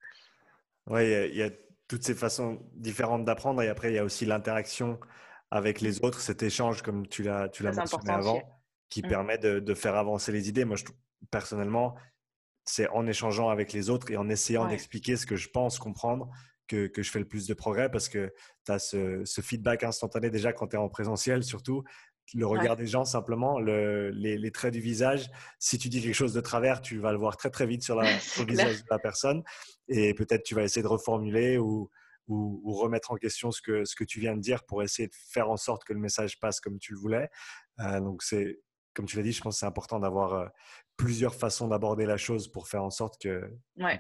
Oui, 0.88 1.04
il 1.04 1.36
y, 1.36 1.44
a 1.44 1.52
toutes 1.88 2.04
ces 2.04 2.16
façons 2.16 2.60
différentes 2.74 3.24
d'apprendre 3.24 3.62
et 3.62 3.68
après, 3.68 3.92
il 3.92 3.96
y 3.96 4.00
a 4.00 4.04
aussi 4.04 4.26
l'interaction 4.26 5.00
avec 5.52 5.80
les 5.80 6.04
autres, 6.04 6.22
cet 6.22 6.42
échange, 6.42 6.82
comme 6.82 7.08
tu 7.08 7.22
l'as 7.22 7.52
mentionné 7.62 8.10
avant, 8.10 8.42
qui 8.90 9.04
mmh. 9.04 9.08
permet 9.08 9.38
de, 9.38 9.74
faire 9.76 9.96
avancer 9.96 10.32
les 10.32 10.50
idées. 10.50 10.66
Moi, 10.66 10.76
je, 10.76 10.86
personnellement, 11.30 11.96
c'est 12.66 12.88
en 12.90 13.08
échangeant 13.08 13.50
avec 13.50 13.74
les 13.74 13.90
autres 13.90 14.12
et 14.12 14.18
en 14.18 14.30
essayant 14.30 14.68
d'expliquer 14.68 15.18
ce 15.18 15.26
que 15.26 15.36
je 15.36 15.50
pense 15.50 15.80
comprendre 15.80 16.30
que, 16.68 16.90
je 16.96 17.12
fais 17.12 17.20
le 17.20 17.28
plus 17.28 17.48
de 17.48 17.54
progrès 17.54 17.90
parce 17.92 18.08
que 18.08 18.34
tu 18.66 18.72
as 18.72 18.80
ce, 18.80 19.42
feedback 19.42 19.84
instantané 19.84 20.30
déjà 20.30 20.54
quand 20.54 20.68
tu 20.68 20.76
es 20.76 20.80
en 20.80 20.90
présentiel, 20.90 21.44
surtout 21.44 21.84
le 22.34 22.46
regard 22.46 22.78
des 22.78 22.88
gens 22.88 23.04
simplement, 23.04 23.60
les, 23.60 24.52
traits 24.52 24.74
du 24.74 24.80
visage. 24.80 25.30
Si 25.60 25.78
tu 25.78 25.90
dis 25.90 26.02
quelque 26.02 26.16
chose 26.16 26.34
de 26.34 26.40
travers, 26.40 26.82
tu 26.82 26.98
vas 26.98 27.12
le 27.12 27.18
voir 27.18 27.36
très 27.36 27.50
très 27.50 27.66
vite 27.66 27.84
sur, 27.84 27.96
la, 27.96 28.10
le 28.14 28.46
visage 28.46 28.84
de 28.84 28.88
la 28.90 29.00
personne 29.00 29.44
et 29.90 30.14
peut-être 30.14 30.44
tu 30.44 30.56
vas 30.56 30.64
essayer 30.64 30.82
de 30.82 30.88
reformuler 30.88 31.58
ou, 31.58 31.90
ou, 32.28 32.74
remettre 32.74 33.12
en 33.12 33.16
question 33.16 33.52
ce 33.52 33.62
que, 33.62 33.84
ce 33.84 33.96
que 33.96 34.06
tu 34.06 34.20
viens 34.20 34.36
de 34.36 34.42
dire 34.42 34.64
pour 34.64 34.82
essayer 34.82 35.08
de 35.08 35.14
faire 35.14 35.50
en 35.50 35.58
sorte 35.58 35.84
que 35.84 35.94
le 35.94 36.00
message 36.00 36.40
passe 36.40 36.62
comme 36.62 36.80
tu 36.80 36.94
le 36.94 37.00
voulais. 37.00 37.30
Euh, 37.80 38.00
donc 38.00 38.24
c'est 38.24 38.60
comme 38.94 39.06
tu 39.06 39.18
l'as 39.18 39.24
dit, 39.24 39.32
je 39.32 39.42
pense 39.42 39.56
que 39.56 39.60
c'est 39.60 39.66
important 39.66 40.00
d'avoir 40.00 40.34
euh, 40.34 40.46
plusieurs 41.02 41.34
façons 41.34 41.68
d'aborder 41.68 42.06
la 42.06 42.18
chose 42.18 42.48
pour 42.48 42.68
faire 42.68 42.84
en 42.84 42.92
sorte 42.92 43.20
que 43.20 43.52
ouais, 43.78 44.00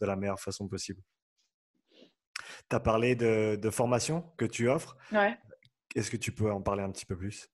de 0.00 0.06
la 0.06 0.14
meilleure 0.14 0.38
façon 0.38 0.68
possible. 0.68 1.02
Tu 2.68 2.76
as 2.76 2.80
parlé 2.80 3.16
de, 3.16 3.70
formation 3.70 4.22
que 4.36 4.44
tu 4.44 4.68
offres. 4.68 4.96
Ouais. 5.10 5.36
Est-ce 5.96 6.08
que 6.08 6.16
tu 6.16 6.30
peux 6.30 6.52
en 6.52 6.62
parler 6.62 6.84
un 6.84 6.92
petit 6.92 7.04
peu 7.04 7.16
plus? 7.16 7.48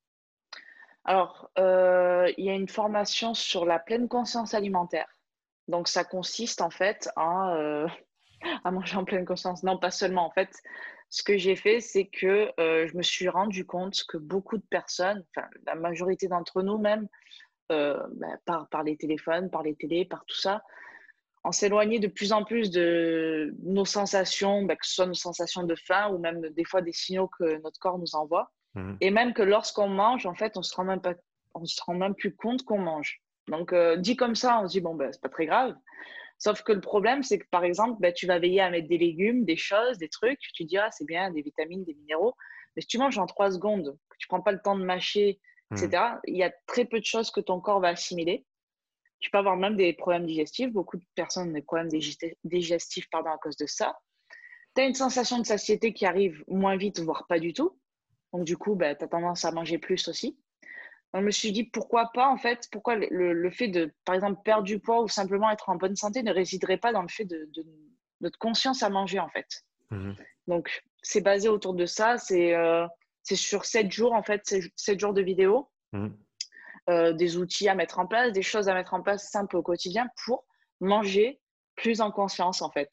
Alors, 1.07 1.51
euh, 1.59 2.31
il 2.37 2.45
y 2.45 2.51
a 2.51 2.53
une 2.53 2.69
formation 2.69 3.33
sur 3.33 3.65
la 3.65 3.79
pleine 3.79 4.09
conscience 4.09 4.53
alimentaire. 4.53 5.09
Donc, 5.69 5.89
ça 5.89 6.05
consiste 6.05 6.61
en 6.61 6.71
fait 6.71 7.09
euh, 7.17 7.89
à 8.65 8.71
manger 8.71 8.97
en 8.97 9.05
pleine 9.05 9.25
conscience. 9.25 9.63
Non, 9.63 9.79
pas 9.79 9.91
seulement. 9.91 10.27
En 10.27 10.31
fait, 10.33 10.51
ce 11.09 11.23
que 11.23 11.39
j'ai 11.39 11.57
fait, 11.57 11.81
c'est 11.81 12.07
que 12.09 12.53
euh, 12.61 12.87
je 12.87 12.95
me 12.95 13.03
suis 13.03 13.29
rendu 13.29 13.65
compte 13.65 14.05
que 14.07 14.19
beaucoup 14.19 14.59
de 14.59 14.67
personnes, 14.69 15.25
enfin, 15.35 15.49
la 15.65 15.77
majorité 15.77 16.29
d'entre 16.29 16.61
nous 16.61 16.77
même, 16.77 17.09
bah, 17.69 18.37
par, 18.45 18.69
par 18.69 18.83
les 18.83 18.97
téléphones, 18.97 19.51
par 19.51 19.63
les 19.63 19.75
télés, 19.75 20.05
par 20.05 20.25
tout 20.27 20.37
ça, 20.37 20.63
on 21.47 21.53
s'éloignait 21.53 22.01
de 22.01 22.09
plus 22.09 22.33
en 22.33 22.45
plus 22.45 22.71
de 22.71 23.55
nos 23.63 23.85
sensations, 23.85 24.65
bah, 24.65 24.75
que 24.75 24.85
ce 24.85 24.95
soit 24.95 25.07
nos 25.07 25.15
sensations 25.15 25.63
de 25.63 25.77
faim 25.77 26.11
ou 26.13 26.19
même 26.19 26.41
des 26.41 26.65
fois 26.65 26.83
des 26.83 26.93
signaux 26.93 27.29
que 27.39 27.63
notre 27.63 27.79
corps 27.79 27.99
nous 27.99 28.17
envoie. 28.17 28.51
Mhm. 28.75 28.97
Et 29.01 29.11
même 29.11 29.33
que 29.33 29.43
lorsqu'on 29.43 29.89
mange, 29.89 30.27
en 30.27 30.35
fait, 30.35 30.57
on 30.57 30.63
se 30.63 30.75
rend 30.75 30.85
même 30.85 31.01
pas, 31.01 31.15
on 31.55 31.65
se 31.65 31.81
rend 31.85 31.95
même 31.95 32.17
plus 32.17 32.35
compte 32.35 32.65
qu'on 32.65 32.79
mange. 32.79 33.23
Donc, 33.47 33.73
euh, 33.73 33.97
dit 33.97 34.17
comme 34.17 34.35
ça, 34.35 34.61
on 34.61 34.67
se 34.67 34.73
dit, 34.73 34.81
bon, 34.81 34.97
ben, 34.97 35.13
c'est 35.13 35.23
pas 35.23 35.29
très 35.29 35.47
grave. 35.47 35.77
Sauf 36.39 36.63
que 36.63 36.73
le 36.73 36.81
problème, 36.81 37.23
c'est 37.23 37.39
que 37.39 37.47
par 37.49 37.63
exemple, 37.63 38.01
ben, 38.01 38.13
tu 38.13 38.27
vas 38.27 38.41
veiller 38.41 38.61
à 38.61 38.69
mettre 38.69 38.89
des 38.89 38.99
légumes, 38.99 39.45
des 39.45 39.57
choses, 39.57 39.99
des 39.99 40.09
trucs. 40.09 40.41
Tu 40.53 40.65
dis, 40.65 40.79
ah, 40.79 40.91
c'est 40.91 41.07
bien, 41.07 41.31
des 41.31 41.43
vitamines, 41.43 41.85
des 41.85 41.95
minéraux. 41.95 42.35
Mais 42.75 42.83
si 42.83 42.89
tu 42.89 42.99
manges 42.99 43.19
en 43.19 43.27
trois 43.27 43.53
secondes, 43.53 43.97
que 44.11 44.17
tu 44.19 44.27
prends 44.27 44.43
pas 44.43 44.53
le 44.53 44.61
temps 44.61 44.77
de 44.77 44.85
mâcher, 44.85 45.39
etc., 45.73 45.89
mhm. 45.91 46.21
il 46.27 46.37
y 46.37 46.43
a 46.43 46.53
très 46.67 46.85
peu 46.85 47.01
de 47.01 47.05
choses 47.05 47.31
que 47.31 47.41
ton 47.41 47.61
corps 47.61 47.81
va 47.81 47.89
assimiler. 47.89 48.45
Tu 49.19 49.31
peux 49.31 49.39
avoir 49.39 49.57
même 49.57 49.77
des 49.77 49.93
problèmes 49.95 50.27
digestifs. 50.27 50.71
Beaucoup 50.73 50.99
de 50.99 51.05
personnes 51.15 51.49
ont 51.49 51.53
des 51.53 51.63
problèmes 51.63 51.89
digestifs 52.45 53.09
pardon, 53.11 53.31
à 53.31 53.39
cause 53.39 53.57
de 53.57 53.67
ça. 53.67 53.99
Tu 54.75 54.83
as 54.83 54.87
une 54.87 54.95
sensation 54.95 55.39
de 55.39 55.47
satiété 55.47 55.93
qui 55.95 56.05
arrive 56.05 56.45
moins 56.49 56.77
vite, 56.77 57.01
voire 57.01 57.27
pas 57.27 57.39
du 57.39 57.53
tout. 57.55 57.79
Donc, 58.33 58.45
du 58.45 58.57
coup, 58.57 58.75
bah, 58.75 58.95
tu 58.95 59.05
as 59.05 59.09
tendance 59.09 59.45
à 59.45 59.53
manger 59.53 59.79
plus 59.79 60.07
aussi. 60.09 60.39
Donc, 61.15 61.23
je 61.23 61.27
me 61.27 61.31
suis 61.31 61.53
dit, 61.53 61.65
pourquoi 61.65 62.11
pas, 62.13 62.29
en 62.29 62.37
fait, 62.37 62.69
pourquoi 62.71 62.97
le, 62.97 63.51
fait 63.51 63.69
de, 63.69 63.95
par 64.05 64.15
exemple, 64.15 64.43
perdre 64.45 64.65
du 64.65 64.79
poids 64.79 65.03
ou 65.03 65.09
simplement 65.09 65.51
être 65.51 65.71
en 65.71 65.77
bonne 65.77 65.97
santé 65.97 66.23
ne 66.23 66.33
résiderait 66.33 66.77
pas 66.77 66.93
dans 66.93 67.03
le 67.03 67.09
fait 67.09 67.25
de, 67.25 67.49
de 67.55 67.65
notre 68.21 68.39
conscience 68.39 68.83
à 68.83 68.91
manger, 68.91 69.19
en 69.19 69.31
fait. 69.31 69.65
Mmh 69.91 70.13
Donc, 70.47 70.83
c'est 71.03 71.21
basé 71.21 71.49
autour 71.49 71.75
de 71.75 71.87
ça. 71.87 72.19
C'est 72.19 72.55
euh, 72.55 72.87
sur 73.35 73.65
7 73.65 73.91
jours, 73.91 74.13
en 74.13 74.23
fait, 74.23 74.55
7 74.77 75.01
jours 75.01 75.15
de 75.15 75.23
vidéo. 75.23 75.69
Mmh 75.93 76.11
euh, 76.89 77.13
des 77.13 77.37
outils 77.37 77.69
à 77.69 77.75
mettre 77.75 77.99
en 77.99 78.07
place, 78.07 78.33
des 78.33 78.43
choses 78.43 78.69
à 78.69 78.75
mettre 78.75 78.95
en 78.95 79.03
place 79.03 79.29
simples 79.29 79.57
au 79.57 79.63
quotidien 79.63 80.09
pour 80.25 80.45
manger 80.81 81.41
plus 81.75 82.01
en 82.01 82.13
conscience 82.13 82.63
en 82.63 82.71
fait. 82.71 82.91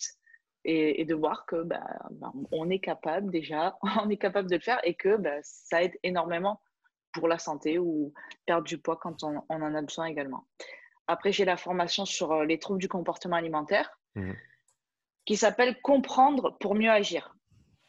Et, 0.65 1.05
de 1.05 1.13
voir 1.13 1.45
que 1.45 1.61
bah, 1.61 1.85
bah, 2.09 2.31
on 2.51 2.71
est 2.71 2.79
capable 2.79 3.29
déjà, 3.29 3.77
on 4.03 4.09
est 4.09 4.17
capable 4.17 4.49
de 4.49 4.55
le 4.55 4.61
faire 4.61 4.79
et 4.83 4.95
que 4.95 5.17
bah, 5.17 5.37
ça 5.43 5.83
aide 5.83 5.93
énormément 6.01 6.59
pour 7.11 7.27
la 7.27 7.37
santé 7.37 7.77
ou 7.77 8.13
perdre 8.47 8.63
du 8.63 8.79
poids 8.79 8.97
quand 8.97 9.23
on, 9.23 9.43
en 9.47 9.75
a 9.75 9.81
besoin 9.83 10.05
également. 10.05 10.47
Après, 11.05 11.31
j'ai 11.31 11.45
la 11.45 11.57
formation 11.57 12.05
sur 12.05 12.31
euh, 12.31 12.45
les 12.45 12.57
troubles 12.57 12.79
du 12.79 12.87
comportement 12.87 13.35
alimentaire 13.35 13.99
mmh. 14.15 14.31
qui 15.25 15.37
s'appelle 15.37 15.79
Comprendre 15.81 16.57
pour 16.59 16.73
mieux 16.73 16.89
agir. 16.89 17.35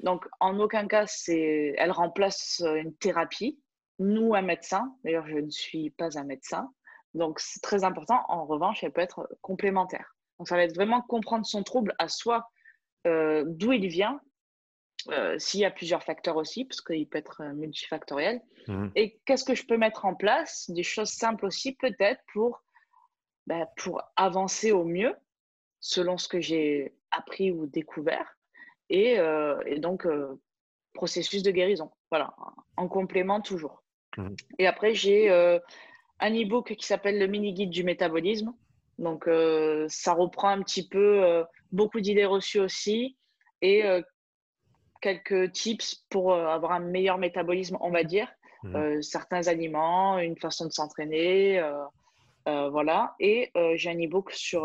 Donc, 0.05 0.27
en 0.39 0.61
aucun 0.61 0.87
cas, 0.87 1.07
elle 1.29 1.91
remplace 1.91 2.61
euh, 2.63 2.75
une 2.75 2.95
thérapie, 2.95 3.59
nous 3.99 4.35
un 4.35 4.43
médecin. 4.43 4.95
D'ailleurs, 5.03 5.27
je 5.27 5.39
ne 5.39 5.51
suis 5.51 5.91
pas 5.91 6.19
un 6.19 6.25
médecin. 6.25 6.71
Donc, 7.15 7.41
c'est 7.41 7.63
très 7.63 7.85
important. 7.85 8.23
En 8.29 8.45
revanche, 8.45 8.85
elle 8.85 8.93
peut 8.93 9.01
être 9.01 9.27
complémentaire. 9.41 10.15
Donc, 10.39 10.49
ça 10.49 10.57
va 10.57 10.65
être 10.65 10.75
vraiment 10.75 11.01
comprendre 11.01 11.47
son 11.47 11.63
trouble 11.63 11.95
à 11.99 12.09
soi, 12.09 12.51
euh, 13.07 13.45
d'où 13.47 13.73
il 13.73 13.87
vient, 13.89 14.21
euh, 15.09 15.39
s'il 15.39 15.61
y 15.61 15.65
a 15.65 15.71
plusieurs 15.71 16.03
facteurs 16.03 16.37
aussi, 16.37 16.67
parce 16.67 16.83
qu'il 16.83 17.09
peut 17.09 17.19
être 17.19 17.43
multifactoriel. 17.55 18.43
Mmh. 18.69 18.89
Et 18.97 19.19
qu'est-ce 19.25 19.45
que 19.45 19.55
je 19.55 19.65
peux 19.65 19.79
mettre 19.79 20.05
en 20.05 20.15
place? 20.15 20.69
Des 20.69 20.83
choses 20.83 21.13
simples 21.13 21.47
aussi, 21.47 21.77
peut-être, 21.77 22.21
pour, 22.35 22.63
bah, 23.47 23.71
pour 23.79 24.03
avancer 24.17 24.71
au 24.71 24.85
mieux, 24.85 25.17
selon 25.81 26.19
ce 26.19 26.29
que 26.29 26.43
j'ai 26.43 26.95
appris 27.11 27.51
ou 27.51 27.65
découvert. 27.65 28.37
Et, 28.97 29.19
et 29.67 29.79
donc, 29.81 30.07
processus 30.95 31.43
de 31.43 31.51
guérison. 31.51 31.91
Voilà, 32.11 32.33
en 32.77 32.89
complément 32.89 33.41
toujours. 33.41 33.83
Mmh. 34.17 34.29
Et 34.59 34.67
après, 34.67 34.95
j'ai 34.95 35.31
euh, 35.31 35.59
un 36.21 36.33
e-book 36.33 36.75
qui 36.75 36.87
s'appelle 36.87 37.19
Le 37.19 37.27
mini-guide 37.27 37.71
du 37.71 37.85
métabolisme. 37.85 38.55
Donc, 38.99 39.27
euh, 39.27 39.87
ça 39.89 40.13
reprend 40.13 40.49
un 40.49 40.63
petit 40.63 40.89
peu 40.89 41.25
euh, 41.25 41.45
beaucoup 41.73 42.01
d'idées 42.01 42.25
reçues 42.25 42.61
aussi 42.61 43.19
et 43.61 43.83
quelques 45.01 45.53
tips 45.53 46.05
pour 46.11 46.35
avoir 46.35 46.73
un 46.73 46.81
meilleur 46.81 47.17
métabolisme, 47.17 47.79
on 47.81 47.91
va 47.91 48.05
dire. 48.05 48.29
Mmh. 48.63 49.01
certains 49.03 49.49
aliments, 49.49 50.19
une 50.19 50.37
façon 50.37 50.67
de 50.67 50.71
s'entraîner. 50.71 51.63
Voilà. 52.47 53.15
Et 53.21 53.51
j'ai 53.75 53.91
un 53.91 53.99
e-book 53.99 54.33
sur, 54.33 54.63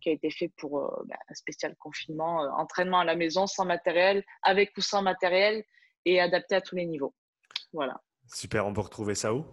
qui 0.00 0.08
a 0.08 0.12
été 0.12 0.30
fait 0.30 0.48
pour 0.56 1.04
bah, 1.06 1.16
un 1.28 1.34
spécial 1.34 1.74
confinement, 1.76 2.40
entraînement 2.58 3.00
à 3.00 3.04
la 3.04 3.16
maison 3.16 3.46
sans 3.46 3.64
matériel, 3.64 4.24
avec 4.42 4.76
ou 4.76 4.80
sans 4.80 5.02
matériel 5.02 5.64
et 6.04 6.20
adapté 6.20 6.54
à 6.54 6.60
tous 6.60 6.76
les 6.76 6.86
niveaux. 6.86 7.14
Voilà. 7.72 8.00
Super, 8.32 8.66
on 8.66 8.72
peut 8.72 8.80
retrouver 8.80 9.14
ça 9.14 9.34
où? 9.34 9.46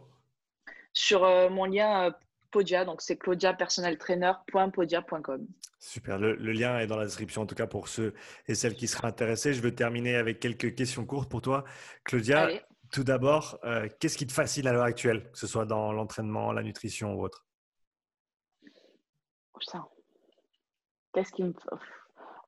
Sur 0.93 1.23
euh, 1.23 1.49
mon 1.49 1.65
lien 1.65 2.05
euh, 2.05 2.11
Podia, 2.51 2.85
donc 2.85 3.01
c'est 3.01 3.17
claudiapersonneltrainer.podia.com. 3.17 5.47
Super, 5.79 6.17
le, 6.17 6.35
lien 6.35 6.79
est 6.79 6.87
dans 6.87 6.95
la 6.97 7.03
description 7.05 7.43
en 7.43 7.45
tout 7.45 7.53
cas 7.53 7.67
pour 7.67 7.87
ceux 7.89 8.15
et 8.47 8.55
celles 8.55 8.73
qui 8.75 8.87
seraient 8.87 9.07
intéressés. 9.07 9.53
Je 9.53 9.61
veux 9.61 9.75
terminer 9.75 10.15
avec 10.15 10.39
quelques 10.39 10.73
questions 10.73 11.05
courtes 11.05 11.29
pour 11.29 11.41
toi. 11.41 11.63
Claudia, 12.05 12.49
tout 12.95 13.03
d'abord, 13.03 13.59
euh, 13.65 13.89
qu'est-ce 13.99 14.17
qui 14.17 14.25
te 14.25 14.31
fascine 14.31 14.65
à 14.67 14.71
l'heure 14.71 14.85
actuelle, 14.85 15.29
que 15.29 15.37
ce 15.37 15.47
soit 15.47 15.65
dans 15.65 15.91
l'entraînement, 15.91 16.53
la 16.53 16.63
nutrition 16.63 17.13
ou 17.13 17.23
autre? 17.23 17.45
Putain. 19.59 19.85
Qu'est-ce 21.13 21.33
qui 21.33 21.43
me. 21.43 21.53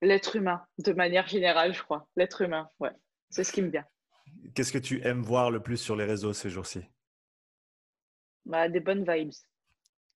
L'être 0.02 0.38
humain, 0.38 0.66
de 0.78 0.94
manière 0.94 1.28
générale, 1.28 1.74
je 1.74 1.84
crois. 1.84 2.08
L'être 2.16 2.44
humain, 2.44 2.70
ouais. 2.80 2.92
C'est 3.30 3.44
ce 3.44 3.52
qui 3.52 3.62
me 3.62 3.68
vient. 3.68 3.84
Qu'est-ce 4.56 4.72
que 4.72 4.78
tu 4.78 5.06
aimes 5.06 5.22
voir 5.22 5.52
le 5.52 5.62
plus 5.62 5.76
sur 5.76 5.98
les 5.98 6.06
réseaux 6.06 6.32
ces 6.32 6.50
jours-ci? 6.50 6.86
Bah, 8.46 8.70
Des 8.70 8.80
bonnes 8.80 9.04
vibes. 9.04 9.34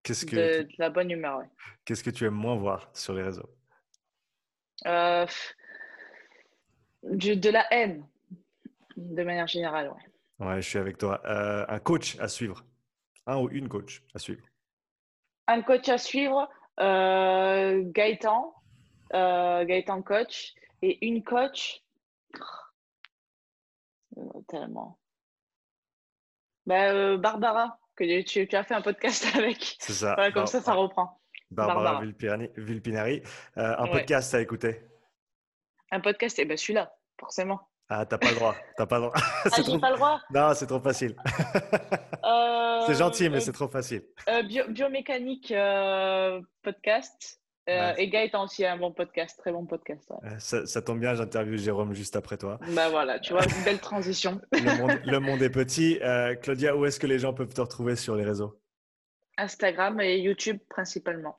Qu'est-ce 0.01 0.25
que, 0.25 0.63
de, 0.63 0.69
la 0.77 0.89
bonne 0.89 1.11
humeur, 1.11 1.39
ouais. 1.39 1.49
Qu'est-ce 1.83 2.05
que 2.05 2.09
tu 2.09 2.23
aimes 2.23 2.35
moins 2.35 2.55
voir 2.55 2.89
sur 2.93 3.13
les 3.13 3.23
réseaux? 3.23 3.53
Euh, 4.85 5.25
De 7.03 7.49
la 7.49 7.67
haine, 7.73 8.07
de 8.95 9.23
manière 9.23 9.47
générale, 9.47 9.89
ouais. 9.89 10.10
Ouais, 10.41 10.59
je 10.59 10.67
suis 10.67 10.79
avec 10.79 10.97
toi. 10.97 11.21
Euh, 11.25 11.65
un 11.67 11.77
coach 11.77 12.19
à 12.19 12.27
suivre 12.27 12.65
Un 13.27 13.37
ou 13.37 13.49
une 13.51 13.69
coach 13.69 14.01
à 14.15 14.19
suivre 14.19 14.43
Un 15.45 15.61
coach 15.61 15.87
à 15.87 15.99
suivre, 15.99 16.49
euh, 16.79 17.83
Gaëtan, 17.85 18.51
euh, 19.13 19.63
Gaëtan 19.65 20.01
coach, 20.01 20.55
et 20.81 21.05
une 21.05 21.23
coach. 21.23 21.83
Oh, 24.15 24.43
tellement. 24.47 24.97
Bah, 26.65 27.17
Barbara, 27.17 27.79
que 27.95 28.21
tu, 28.23 28.55
as 28.55 28.63
fait 28.63 28.73
un 28.73 28.81
podcast 28.81 29.27
avec. 29.35 29.75
C'est 29.79 29.93
ça. 29.93 30.15
comme 30.33 30.47
ça, 30.47 30.59
ça 30.59 30.73
reprend. 30.73 31.21
Barbara, 31.51 32.01
Villepinari. 32.01 33.21
un 33.55 33.87
podcast 33.87 34.33
à 34.33 34.41
écouter 34.41 34.81
Un 35.91 35.99
podcast, 35.99 36.39
et 36.39 36.43
eh 36.43 36.45
ben 36.45 36.57
celui-là, 36.57 36.95
forcément. 37.19 37.70
Ah, 37.93 38.05
t'as 38.05 38.17
pas 38.17 38.29
le 38.29 38.35
droit. 38.35 38.55
T'as 38.77 38.85
pas 38.85 38.99
le 38.99 39.01
droit. 39.01 39.13
Ah, 39.51 39.61
j'ai 39.65 39.77
pas 39.77 39.89
le 39.89 39.97
droit. 39.97 40.21
Non, 40.33 40.53
c'est 40.53 40.65
trop 40.65 40.79
facile. 40.79 41.13
Euh, 42.23 42.83
c'est 42.87 42.95
gentil, 42.95 43.29
mais 43.29 43.41
c'est 43.41 43.51
trop 43.51 43.67
facile. 43.67 44.03
Euh, 44.29 44.43
biomécanique 44.69 45.51
euh, 45.51 46.39
podcast. 46.61 47.41
Et 47.67 48.09
Gaëtan 48.09 48.43
aussi 48.43 48.63
a 48.63 48.73
un 48.73 48.77
bon 48.77 48.91
podcast, 48.91 49.37
très 49.39 49.51
bon 49.51 49.65
podcast. 49.65 50.09
Ça, 50.37 50.81
tombe 50.81 50.99
bien, 50.99 51.15
j'interviewe 51.15 51.57
Jérôme 51.57 51.93
juste 51.93 52.15
après 52.15 52.37
toi. 52.37 52.59
Bah 52.69 52.89
voilà, 52.89 53.19
tu 53.19 53.33
vois, 53.33 53.43
une 53.43 53.63
belle 53.65 53.79
transition. 53.79 54.39
le, 54.51 55.19
monde, 55.19 55.41
est 55.41 55.49
petit. 55.49 55.99
Claudia, 56.41 56.77
où 56.77 56.85
est-ce 56.85 56.99
que 56.99 57.07
les 57.07 57.19
gens 57.19 57.33
peuvent 57.33 57.53
te 57.53 57.61
retrouver 57.61 57.95
sur 57.95 58.15
les 58.15 58.23
réseaux? 58.23 58.61
Instagram 59.37 59.99
et 59.99 60.19
YouTube 60.19 60.59
principalement. 60.69 61.37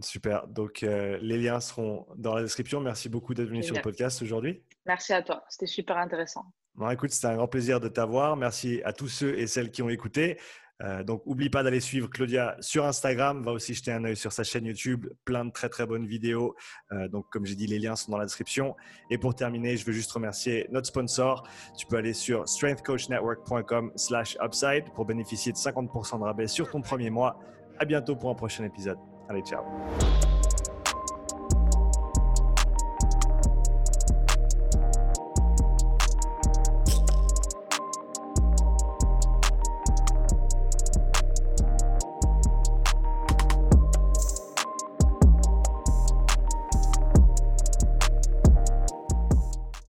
Super. 0.00 0.46
Donc, 0.46 0.82
les 0.82 1.38
liens 1.38 1.58
seront 1.58 2.06
dans 2.16 2.34
la 2.34 2.42
description. 2.42 2.80
Merci 2.80 3.08
beaucoup 3.08 3.34
d'être 3.34 3.48
venu 3.48 3.62
sur 3.62 3.74
le 3.74 3.82
podcast 3.82 4.22
aujourd'hui. 4.22 4.62
Merci 4.86 5.12
à 5.12 5.22
toi. 5.22 5.44
C'était 5.48 5.66
super 5.66 5.96
intéressant. 5.96 6.44
Bon, 6.74 6.88
écoute, 6.90 7.10
c'était 7.10 7.28
un 7.28 7.36
grand 7.36 7.48
plaisir 7.48 7.80
de 7.80 7.88
t'avoir. 7.88 8.36
Merci 8.36 8.80
à 8.84 8.92
tous 8.92 9.08
ceux 9.08 9.38
et 9.38 9.46
celles 9.46 9.70
qui 9.70 9.82
ont 9.82 9.90
écouté. 9.90 10.38
Euh, 10.82 11.04
donc, 11.04 11.22
oublie 11.26 11.50
pas 11.50 11.62
d'aller 11.62 11.80
suivre 11.80 12.08
Claudia 12.08 12.56
sur 12.60 12.84
Instagram. 12.84 13.42
Va 13.42 13.52
aussi 13.52 13.74
jeter 13.74 13.92
un 13.92 14.04
œil 14.04 14.16
sur 14.16 14.32
sa 14.32 14.42
chaîne 14.42 14.64
YouTube. 14.64 15.06
Plein 15.24 15.44
de 15.44 15.50
très, 15.50 15.68
très 15.68 15.86
bonnes 15.86 16.06
vidéos. 16.06 16.56
Euh, 16.92 17.08
donc, 17.08 17.26
comme 17.30 17.46
j'ai 17.46 17.54
dit, 17.54 17.66
les 17.66 17.78
liens 17.78 17.94
sont 17.94 18.10
dans 18.10 18.18
la 18.18 18.24
description. 18.24 18.74
Et 19.10 19.18
pour 19.18 19.34
terminer, 19.34 19.76
je 19.76 19.84
veux 19.84 19.92
juste 19.92 20.10
remercier 20.10 20.66
notre 20.70 20.88
sponsor. 20.88 21.46
Tu 21.76 21.86
peux 21.86 21.96
aller 21.96 22.14
sur 22.14 22.48
strengthcoachnetwork.com 22.48 23.92
slash 23.96 24.36
upside 24.42 24.92
pour 24.94 25.04
bénéficier 25.04 25.52
de 25.52 25.58
50% 25.58 26.18
de 26.18 26.24
rabais 26.24 26.48
sur 26.48 26.70
ton 26.70 26.80
premier 26.80 27.10
mois. 27.10 27.38
À 27.78 27.84
bientôt 27.84 28.16
pour 28.16 28.30
un 28.30 28.34
prochain 28.34 28.64
épisode. 28.64 28.98
Allez, 29.28 29.42
ciao. 29.42 29.62